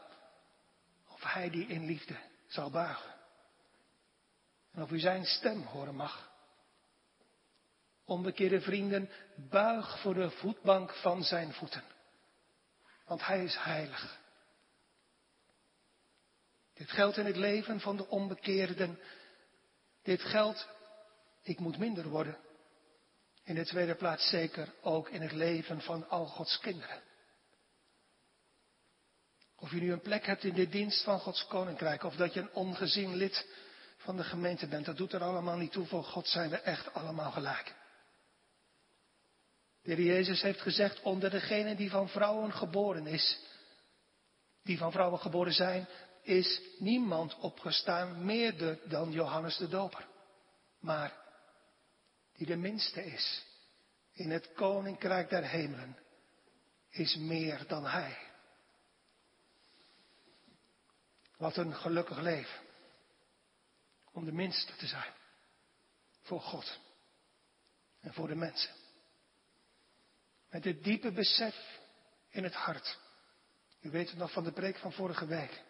of 1.09 1.23
hij 1.23 1.51
die 1.51 1.67
in 1.67 1.85
liefde 1.85 2.17
zal 2.47 2.71
buigen. 2.71 3.15
En 4.73 4.83
of 4.83 4.91
u 4.91 4.99
zijn 4.99 5.25
stem 5.25 5.63
horen 5.63 5.95
mag. 5.95 6.33
Onbekeerde 8.05 8.61
vrienden, 8.61 9.11
buig 9.37 10.01
voor 10.01 10.15
de 10.15 10.31
voetbank 10.31 10.95
van 10.95 11.23
zijn 11.23 11.53
voeten. 11.53 11.85
Want 13.07 13.27
hij 13.27 13.45
is 13.45 13.57
heilig. 13.57 14.19
Dit 16.75 16.91
geldt 16.91 17.17
in 17.17 17.27
het 17.27 17.37
leven 17.37 17.81
van 17.81 17.97
de 17.97 18.09
onbekeerden. 18.09 18.99
Dit 20.03 20.23
geldt 20.23 20.69
ik 21.45 21.59
moet 21.59 21.79
minder 21.79 22.09
worden. 22.09 22.39
In 23.45 23.55
de 23.55 23.65
tweede 23.65 23.95
plaats 23.95 24.29
zeker 24.29 24.75
ook 24.81 25.09
in 25.09 25.23
het 25.23 25.33
leven 25.33 25.81
van 25.81 26.09
al 26.09 26.27
Gods 26.27 26.59
kinderen. 26.59 27.03
Of 29.57 29.71
je 29.71 29.81
nu 29.81 29.93
een 29.93 30.01
plek 30.01 30.27
hebt 30.27 30.45
in 30.45 30.55
de 30.55 30.69
dienst 30.69 31.05
van 31.05 31.21
Gods 31.21 31.47
koninkrijk, 31.47 32.03
of 32.03 32.17
dat 32.17 32.35
je 32.35 32.41
een 32.41 32.53
ongezien 32.53 33.15
lid 33.15 33.47
van 33.97 34.17
de 34.17 34.25
gemeente 34.25 34.67
bent, 34.67 34.87
dat 34.87 34.97
doet 34.97 35.13
er 35.13 35.23
allemaal 35.23 35.57
niet 35.57 35.73
toe. 35.73 35.87
Voor 35.87 36.05
God 36.05 36.29
zijn 36.29 36.51
we 36.51 36.57
echt 36.57 36.95
allemaal 36.95 37.31
gelijk. 37.31 37.75
De 39.83 39.95
heer 39.95 40.05
Jezus 40.05 40.43
heeft 40.43 40.61
gezegd, 40.61 41.03
onder 41.03 41.31
degene 41.31 41.75
die 41.75 41.91
van 41.91 42.09
vrouwen 42.09 42.53
geboren 42.53 43.07
is, 43.07 43.39
die 44.63 44.79
van 44.79 44.93
vrouwen 44.93 45.21
geboren 45.21 45.53
zijn, 45.53 45.89
is 46.23 46.61
niemand 46.79 47.39
opgestaan 47.39 48.25
meer 48.25 48.79
dan 48.85 49.11
Johannes 49.11 49.57
de 49.57 49.69
Doper. 49.69 50.07
Maar 50.81 51.24
die 52.37 52.47
de 52.47 52.57
minste 52.57 53.05
is 53.05 53.45
in 54.13 54.31
het 54.31 54.53
koninkrijk 54.53 55.31
der 55.31 55.49
hemelen, 55.49 55.99
is 56.91 57.17
meer 57.17 57.67
dan 57.67 57.87
hij. 57.87 58.19
Wat 61.37 61.57
een 61.57 61.75
gelukkig 61.75 62.19
leven 62.19 62.61
om 64.13 64.25
de 64.25 64.33
minste 64.33 64.77
te 64.77 64.87
zijn 64.87 65.13
voor 66.23 66.41
God 66.41 66.79
en 68.01 68.13
voor 68.13 68.29
de 68.29 68.35
mensen. 68.35 68.75
Met 70.51 70.65
het 70.65 70.85
diepe 70.85 71.13
besef 71.13 71.81
in 72.29 72.45
het 72.45 72.55
hart. 72.55 72.99
U 73.81 73.91
weet 73.91 74.09
het 74.09 74.19
nog 74.19 74.33
van 74.33 74.45
de 74.45 74.53
preek 74.53 74.77
van 74.77 74.93
vorige 74.93 75.27
week. 75.27 75.63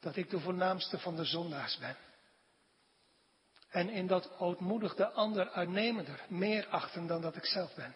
Dat 0.00 0.16
ik 0.16 0.30
de 0.30 0.40
voornaamste 0.40 0.98
van 0.98 1.16
de 1.16 1.24
zondaars 1.24 1.78
ben. 1.78 1.96
En 3.72 3.88
in 3.88 4.06
dat 4.06 4.38
ootmoedig 4.38 4.94
de 4.94 5.10
ander 5.10 5.50
uitnemender, 5.50 6.20
meer 6.28 6.66
achten 6.68 7.06
dan 7.06 7.20
dat 7.20 7.36
ik 7.36 7.44
zelf 7.46 7.74
ben. 7.74 7.94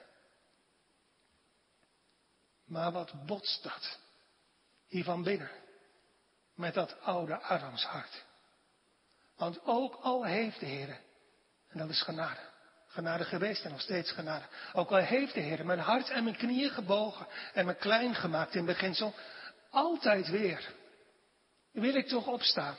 Maar 2.64 2.92
wat 2.92 3.26
botst 3.26 3.62
dat 3.62 3.98
hier 4.86 5.04
van 5.04 5.22
binnen 5.22 5.50
met 6.54 6.74
dat 6.74 7.00
oude 7.00 7.40
Adamshart? 7.40 8.24
Want 9.36 9.64
ook 9.64 9.94
al 9.94 10.24
heeft 10.24 10.60
de 10.60 10.66
Heer, 10.66 11.00
en 11.68 11.78
dat 11.78 11.88
is 11.88 12.02
genade, 12.02 12.40
genade 12.86 13.24
geweest 13.24 13.64
en 13.64 13.70
nog 13.70 13.80
steeds 13.80 14.10
genade. 14.10 14.44
Ook 14.72 14.90
al 14.90 14.96
heeft 14.96 15.34
de 15.34 15.40
Heer 15.40 15.66
mijn 15.66 15.78
hart 15.78 16.08
en 16.08 16.24
mijn 16.24 16.36
knieën 16.36 16.70
gebogen 16.70 17.26
en 17.52 17.66
me 17.66 17.74
klein 17.74 18.14
gemaakt 18.14 18.54
in 18.54 18.64
beginsel, 18.64 19.14
altijd 19.70 20.28
weer 20.28 20.74
wil 21.72 21.94
ik 21.94 22.08
toch 22.08 22.26
opstaan. 22.26 22.76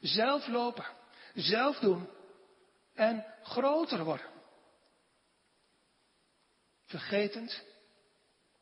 Zelf 0.00 0.46
lopen 0.46 0.98
zelf 1.34 1.78
doen 1.78 2.08
en 2.94 3.24
groter 3.42 4.04
worden. 4.04 4.26
Vergetend, 6.84 7.62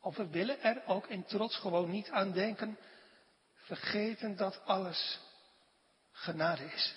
of 0.01 0.15
we 0.15 0.27
willen 0.27 0.61
er 0.61 0.85
ook 0.85 1.07
in 1.07 1.25
trots 1.25 1.55
gewoon 1.55 1.89
niet 1.89 2.09
aan 2.09 2.31
denken, 2.31 2.77
vergeten 3.53 4.35
dat 4.35 4.65
alles 4.65 5.19
genade 6.11 6.65
is. 6.65 6.95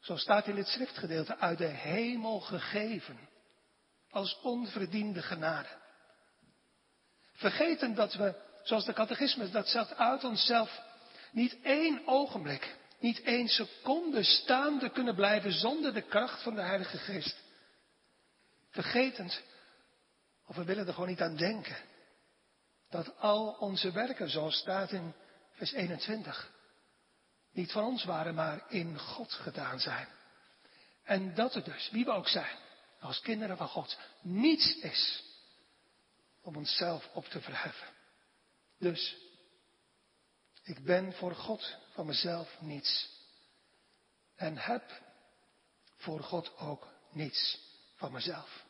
Zo 0.00 0.16
staat 0.16 0.46
in 0.46 0.56
het 0.56 0.66
schriftgedeelte 0.66 1.36
uit 1.38 1.58
de 1.58 1.66
hemel 1.66 2.40
gegeven, 2.40 3.28
als 4.10 4.40
onverdiende 4.40 5.22
genade. 5.22 5.68
Vergeten 7.32 7.94
dat 7.94 8.14
we, 8.14 8.34
zoals 8.62 8.84
de 8.84 8.92
catechismus 8.92 9.50
dat 9.50 9.68
zegt, 9.68 9.94
uit 9.94 10.24
onszelf 10.24 10.80
niet 11.32 11.60
één 11.62 12.06
ogenblik 12.06 12.76
niet 13.00 13.22
één 13.22 13.48
seconde 13.48 14.22
staande 14.24 14.90
kunnen 14.90 15.14
blijven 15.14 15.52
zonder 15.52 15.94
de 15.94 16.02
kracht 16.02 16.42
van 16.42 16.54
de 16.54 16.60
Heilige 16.60 16.98
Geest. 16.98 17.36
Vergetend, 18.70 19.42
of 20.46 20.56
we 20.56 20.64
willen 20.64 20.86
er 20.86 20.92
gewoon 20.92 21.08
niet 21.08 21.20
aan 21.20 21.36
denken, 21.36 21.76
dat 22.90 23.18
al 23.18 23.56
onze 23.58 23.92
werken, 23.92 24.30
zoals 24.30 24.56
staat 24.56 24.92
in 24.92 25.14
vers 25.52 25.72
21, 25.72 26.52
niet 27.52 27.72
van 27.72 27.84
ons 27.84 28.04
waren, 28.04 28.34
maar 28.34 28.64
in 28.68 28.98
God 28.98 29.32
gedaan 29.32 29.80
zijn. 29.80 30.08
En 31.04 31.34
dat 31.34 31.54
er 31.54 31.64
dus, 31.64 31.90
wie 31.90 32.04
we 32.04 32.10
ook 32.10 32.28
zijn, 32.28 32.56
als 33.00 33.20
kinderen 33.20 33.56
van 33.56 33.68
God, 33.68 33.98
niets 34.20 34.76
is 34.76 35.24
om 36.42 36.56
onszelf 36.56 37.08
op 37.12 37.24
te 37.24 37.40
verheffen. 37.40 37.88
Dus, 38.78 39.16
ik 40.70 40.84
ben 40.84 41.12
voor 41.12 41.34
God 41.34 41.76
van 41.92 42.06
mezelf 42.06 42.60
niets. 42.60 43.08
En 44.36 44.56
heb 44.56 45.02
voor 45.96 46.20
God 46.20 46.56
ook 46.58 46.88
niets 47.10 47.58
van 47.94 48.12
mezelf. 48.12 48.64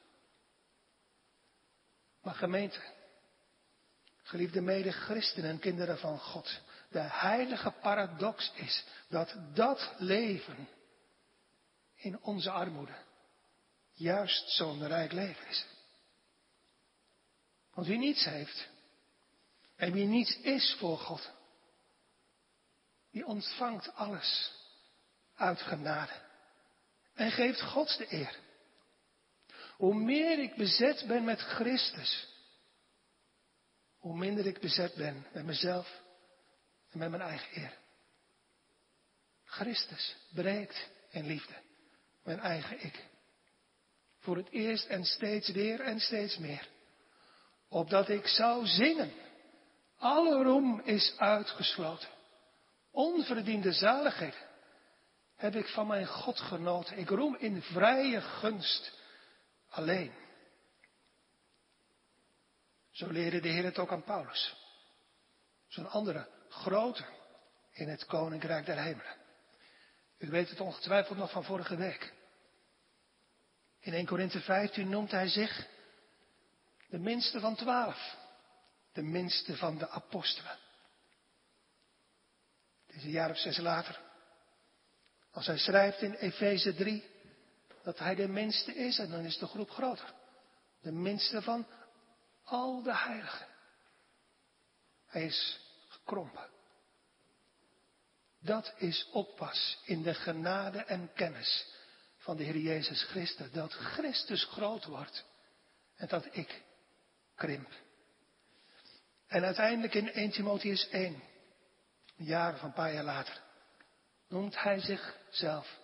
Maar 2.23 2.35
gemeente, 2.35 2.81
geliefde 4.23 4.61
mede-christenen 4.61 5.51
en 5.51 5.59
kinderen 5.59 5.99
van 5.99 6.19
God, 6.19 6.61
de 6.91 7.01
heilige 7.01 7.71
paradox 7.71 8.53
is 8.55 8.85
dat 9.09 9.35
dat 9.55 9.95
leven 9.99 10.69
in 11.95 12.21
onze 12.23 12.51
armoede 12.51 12.97
juist 13.93 14.51
zo'n 14.51 14.87
rijk 14.87 15.13
leven 15.13 15.49
is. 15.49 15.67
Want 17.75 17.87
wie 17.87 17.99
niets 17.99 18.25
heeft 18.25 18.69
en 19.77 19.93
wie 19.93 20.07
niets 20.07 20.37
is 20.37 20.77
voor 20.79 20.99
God, 20.99 21.31
die 23.11 23.27
ontvangt 23.27 23.95
alles 23.95 24.53
uit 25.35 25.61
genade 25.61 26.13
en 27.15 27.31
geeft 27.31 27.63
God 27.63 27.99
de 27.99 28.13
eer. 28.13 28.39
Hoe 29.77 29.95
meer 29.95 30.39
ik 30.39 30.55
bezet 30.57 31.05
ben 31.07 31.25
met 31.25 31.41
Christus, 31.41 32.29
hoe 33.99 34.17
minder 34.17 34.47
ik 34.47 34.61
bezet 34.61 34.95
ben 34.95 35.27
met 35.33 35.45
mezelf 35.45 36.03
en 36.91 36.99
met 36.99 37.11
mijn 37.11 37.23
eigen 37.23 37.63
eer. 37.63 37.79
Christus 39.45 40.17
breekt 40.33 40.89
in 41.11 41.27
liefde 41.27 41.55
mijn 42.23 42.41
eigen 42.41 42.85
ik. 42.85 43.05
Voor 44.19 44.37
het 44.37 44.51
eerst 44.51 44.87
en 44.87 45.05
steeds 45.05 45.49
weer 45.49 45.81
en 45.81 46.01
steeds 46.01 46.39
meer. 46.39 46.69
Opdat 47.69 48.09
ik 48.09 48.27
zou 48.27 48.67
zingen. 48.67 49.13
Alle 49.99 50.43
roem 50.43 50.81
is 50.81 51.15
uitgesloten. 51.19 52.09
Onverdiende 52.91 53.73
zaligheid 53.73 54.47
heb 55.37 55.55
ik 55.55 55.67
van 55.67 55.87
mijn 55.87 56.07
God 56.07 56.41
genoten. 56.41 56.99
Ik 56.99 57.09
roem 57.09 57.37
in 57.37 57.63
vrije 57.63 58.21
gunst 58.21 58.99
alleen. 59.69 60.13
Zo 62.91 63.11
leerde 63.11 63.41
de 63.41 63.49
Heer 63.49 63.65
het 63.65 63.79
ook 63.79 63.93
aan 63.93 64.05
Paulus. 64.05 64.57
Zo'n 65.69 65.91
andere, 65.91 66.29
grote 66.49 67.05
in 67.73 67.89
het 67.89 68.07
koninkrijk 68.07 68.67
der 68.67 68.79
hemelen. 68.83 69.17
U 70.19 70.31
weet 70.31 70.51
het 70.51 70.61
ongetwijfeld 70.61 71.19
nog 71.19 71.31
van 71.31 71.45
vorige 71.45 71.77
week. 71.77 72.13
In 73.81 73.93
1 73.93 74.07
Korinthe 74.07 74.41
15 74.41 74.89
noemt 74.89 75.11
hij 75.11 75.29
zich 75.29 75.67
de 76.89 76.99
minste 76.99 77.41
van 77.41 77.55
twaalf. 77.55 78.17
De 78.93 79.03
minste 79.03 79.57
van 79.57 79.79
de 79.79 79.89
apostelen. 79.89 80.59
Is 83.01 83.07
een 83.07 83.13
jaar 83.13 83.31
of 83.31 83.39
zes 83.39 83.57
later. 83.57 84.01
Als 85.31 85.47
hij 85.47 85.59
schrijft 85.59 86.03
in 86.03 86.15
Efeze 86.15 86.75
3 86.75 87.05
dat 87.83 87.99
hij 87.99 88.15
de 88.15 88.29
minste 88.29 88.75
is 88.75 88.99
en 88.99 89.11
dan 89.11 89.25
is 89.25 89.39
de 89.39 89.47
groep 89.47 89.71
groter. 89.71 90.15
De 90.81 90.93
minste 90.93 91.43
van 91.43 91.67
al 92.45 92.83
de 92.83 92.97
heiligen. 92.97 93.47
Hij 95.07 95.25
is 95.25 95.61
gekrompen. 95.89 96.49
Dat 98.41 98.75
is 98.77 99.09
oppas 99.13 99.79
in 99.85 100.03
de 100.03 100.15
genade 100.15 100.79
en 100.79 101.11
kennis 101.15 101.67
van 102.17 102.37
de 102.37 102.45
Heer 102.45 102.59
Jezus 102.59 103.03
Christus. 103.03 103.51
Dat 103.51 103.73
Christus 103.73 104.45
groot 104.45 104.85
wordt 104.85 105.25
en 105.97 106.09
dat 106.09 106.27
ik 106.31 106.63
krimp. 107.35 107.73
En 109.27 109.45
uiteindelijk 109.45 109.95
in 109.95 110.13
1 110.13 110.31
Timotheus 110.31 110.89
1, 110.89 111.23
een 112.21 112.27
jaar 112.27 112.55
of 112.55 112.63
een 112.63 112.73
paar 112.73 112.93
jaar 112.93 113.05
later, 113.05 113.41
noemt 114.29 114.63
hij 114.63 114.81
zichzelf, 114.81 115.79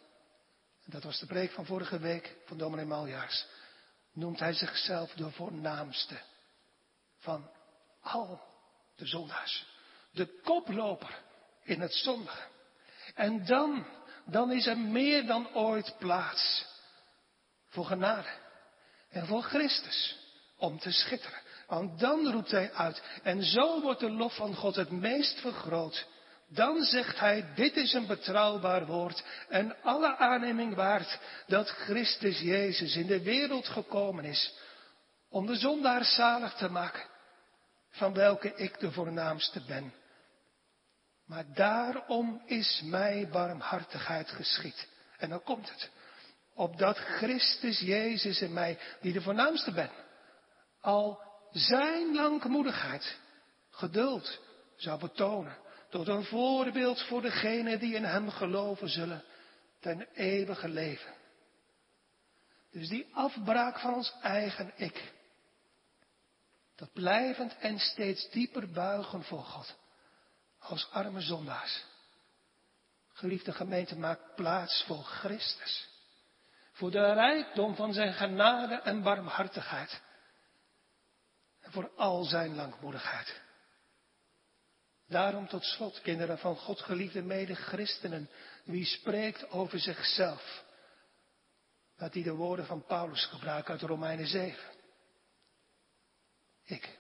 en 0.85 0.91
dat 0.91 1.03
was 1.03 1.19
de 1.19 1.27
preek 1.27 1.51
van 1.51 1.67
vorige 1.67 1.99
week 1.99 2.37
van 2.47 2.59
dominee 2.59 2.85
Maljaars, 2.85 3.47
noemt 4.13 4.39
hij 4.39 4.53
zichzelf 4.53 5.13
de 5.13 5.31
voornaamste 5.31 6.21
van 7.19 7.51
al 8.01 8.41
de 8.97 9.07
zondaars. 9.07 9.67
De 10.13 10.41
koploper 10.43 11.23
in 11.63 11.81
het 11.81 11.95
zondige. 11.95 12.49
En 13.15 13.47
dan, 13.47 13.87
dan 14.25 14.53
is 14.53 14.67
er 14.67 14.79
meer 14.79 15.27
dan 15.27 15.55
ooit 15.55 15.95
plaats 15.99 16.67
voor 17.67 17.85
genade 17.85 18.29
en 19.09 19.27
voor 19.27 19.43
Christus 19.43 20.19
om 20.57 20.79
te 20.79 20.93
schitteren. 20.93 21.41
Want 21.67 21.99
dan 22.01 22.33
roept 22.33 22.51
hij 22.51 22.73
uit 22.73 23.03
en 23.23 23.43
zo 23.43 23.81
wordt 23.81 24.01
de 24.01 24.11
lof 24.11 24.37
van 24.37 24.55
God 24.55 24.75
het 24.75 24.91
meest 24.91 25.41
vergroot. 25.41 26.07
Dan 26.49 26.83
zegt 26.83 27.19
hij, 27.19 27.53
dit 27.55 27.77
is 27.77 27.93
een 27.93 28.07
betrouwbaar 28.07 28.87
woord 28.87 29.25
en 29.49 29.83
alle 29.83 30.17
aanneming 30.17 30.75
waard 30.75 31.19
dat 31.47 31.69
Christus 31.69 32.41
Jezus 32.41 32.97
in 32.97 33.07
de 33.07 33.23
wereld 33.23 33.69
gekomen 33.69 34.25
is 34.25 34.55
om 35.29 35.47
de 35.47 35.57
zondaar 35.57 36.05
zalig 36.05 36.55
te 36.55 36.71
maken, 36.71 37.05
van 37.91 38.15
welke 38.15 38.55
ik 38.55 38.79
de 38.79 38.93
voornaamste 38.93 39.61
ben. 39.67 39.93
Maar 41.27 41.45
daarom 41.55 42.43
is 42.45 42.83
mij 42.85 43.29
barmhartigheid 43.29 44.31
geschied. 44.31 44.89
En 45.17 45.29
dan 45.29 45.43
komt 45.43 45.71
het. 45.71 45.91
Opdat 46.55 46.99
Christus 46.99 47.81
Jezus 47.81 48.41
in 48.41 48.53
mij, 48.53 48.79
die 49.01 49.13
de 49.13 49.23
voornaamste 49.23 49.73
ben, 49.73 49.91
al 50.81 51.23
zijn 51.51 52.15
langmoedigheid, 52.15 53.19
geduld 53.71 54.41
zou 54.77 55.01
betonen. 55.01 55.57
Tot 55.91 56.09
een 56.09 56.25
voorbeeld 56.25 57.03
voor 57.03 57.23
degenen 57.23 57.79
die 57.79 57.95
in 57.95 58.05
hem 58.05 58.31
geloven 58.31 58.89
zullen 58.89 59.25
ten 59.81 60.09
eeuwige 60.15 60.69
leven. 60.69 61.15
Dus 62.71 62.89
die 62.89 63.09
afbraak 63.13 63.79
van 63.79 63.95
ons 63.95 64.15
eigen 64.23 64.73
ik. 64.77 65.13
Dat 66.77 66.93
blijvend 66.93 67.57
en 67.59 67.79
steeds 67.79 68.31
dieper 68.31 68.71
buigen 68.71 69.23
voor 69.23 69.45
God 69.45 69.77
als 70.59 70.91
arme 70.91 71.21
zondaars. 71.21 71.85
Geliefde 73.13 73.53
gemeente, 73.53 73.99
maak 73.99 74.35
plaats 74.35 74.85
voor 74.87 75.03
Christus. 75.03 75.89
Voor 76.73 76.91
de 76.91 77.13
rijkdom 77.13 77.75
van 77.75 77.93
zijn 77.93 78.13
genade 78.13 78.75
en 78.75 79.03
barmhartigheid. 79.03 80.03
En 81.61 81.73
voor 81.73 81.91
al 81.97 82.25
zijn 82.25 82.55
langmoedigheid. 82.55 83.41
Daarom 85.09 85.49
tot 85.49 85.65
slot, 85.65 86.01
kinderen 86.01 86.39
van 86.39 86.57
God, 86.57 86.81
geliefde 86.81 87.23
mede-christenen, 87.23 88.31
wie 88.65 88.85
spreekt 88.85 89.51
over 89.51 89.79
zichzelf, 89.79 90.65
dat 91.97 92.15
hij 92.15 92.23
de 92.23 92.35
woorden 92.35 92.67
van 92.67 92.85
Paulus 92.85 93.25
gebruikt 93.25 93.69
uit 93.69 93.83
Romeinen 93.83 94.27
7. 94.27 94.65
Ik, 96.65 96.99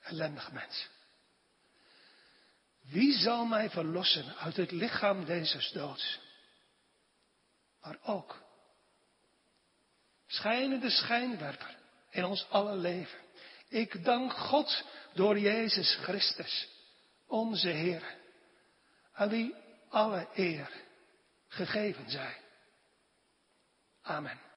ellendig 0.00 0.52
mens. 0.52 0.88
Wie 2.80 3.12
zal 3.12 3.44
mij 3.44 3.70
verlossen 3.70 4.36
uit 4.36 4.56
het 4.56 4.70
lichaam 4.70 5.24
deze 5.24 5.72
doods? 5.72 6.20
Maar 7.80 7.98
ook, 8.02 8.42
schijnende 10.26 10.90
schijnwerper 10.90 11.76
in 12.10 12.24
ons 12.24 12.46
alle 12.50 12.76
leven. 12.76 13.18
Ik 13.68 14.04
dank 14.04 14.32
God 14.32 14.84
door 15.14 15.38
Jezus 15.38 15.94
Christus, 15.94 16.68
onze 17.26 17.68
Heer, 17.68 18.16
aan 19.12 19.28
wie 19.28 19.54
alle 19.88 20.28
eer 20.34 20.70
gegeven 21.48 22.10
zij. 22.10 22.36
Amen. 24.02 24.40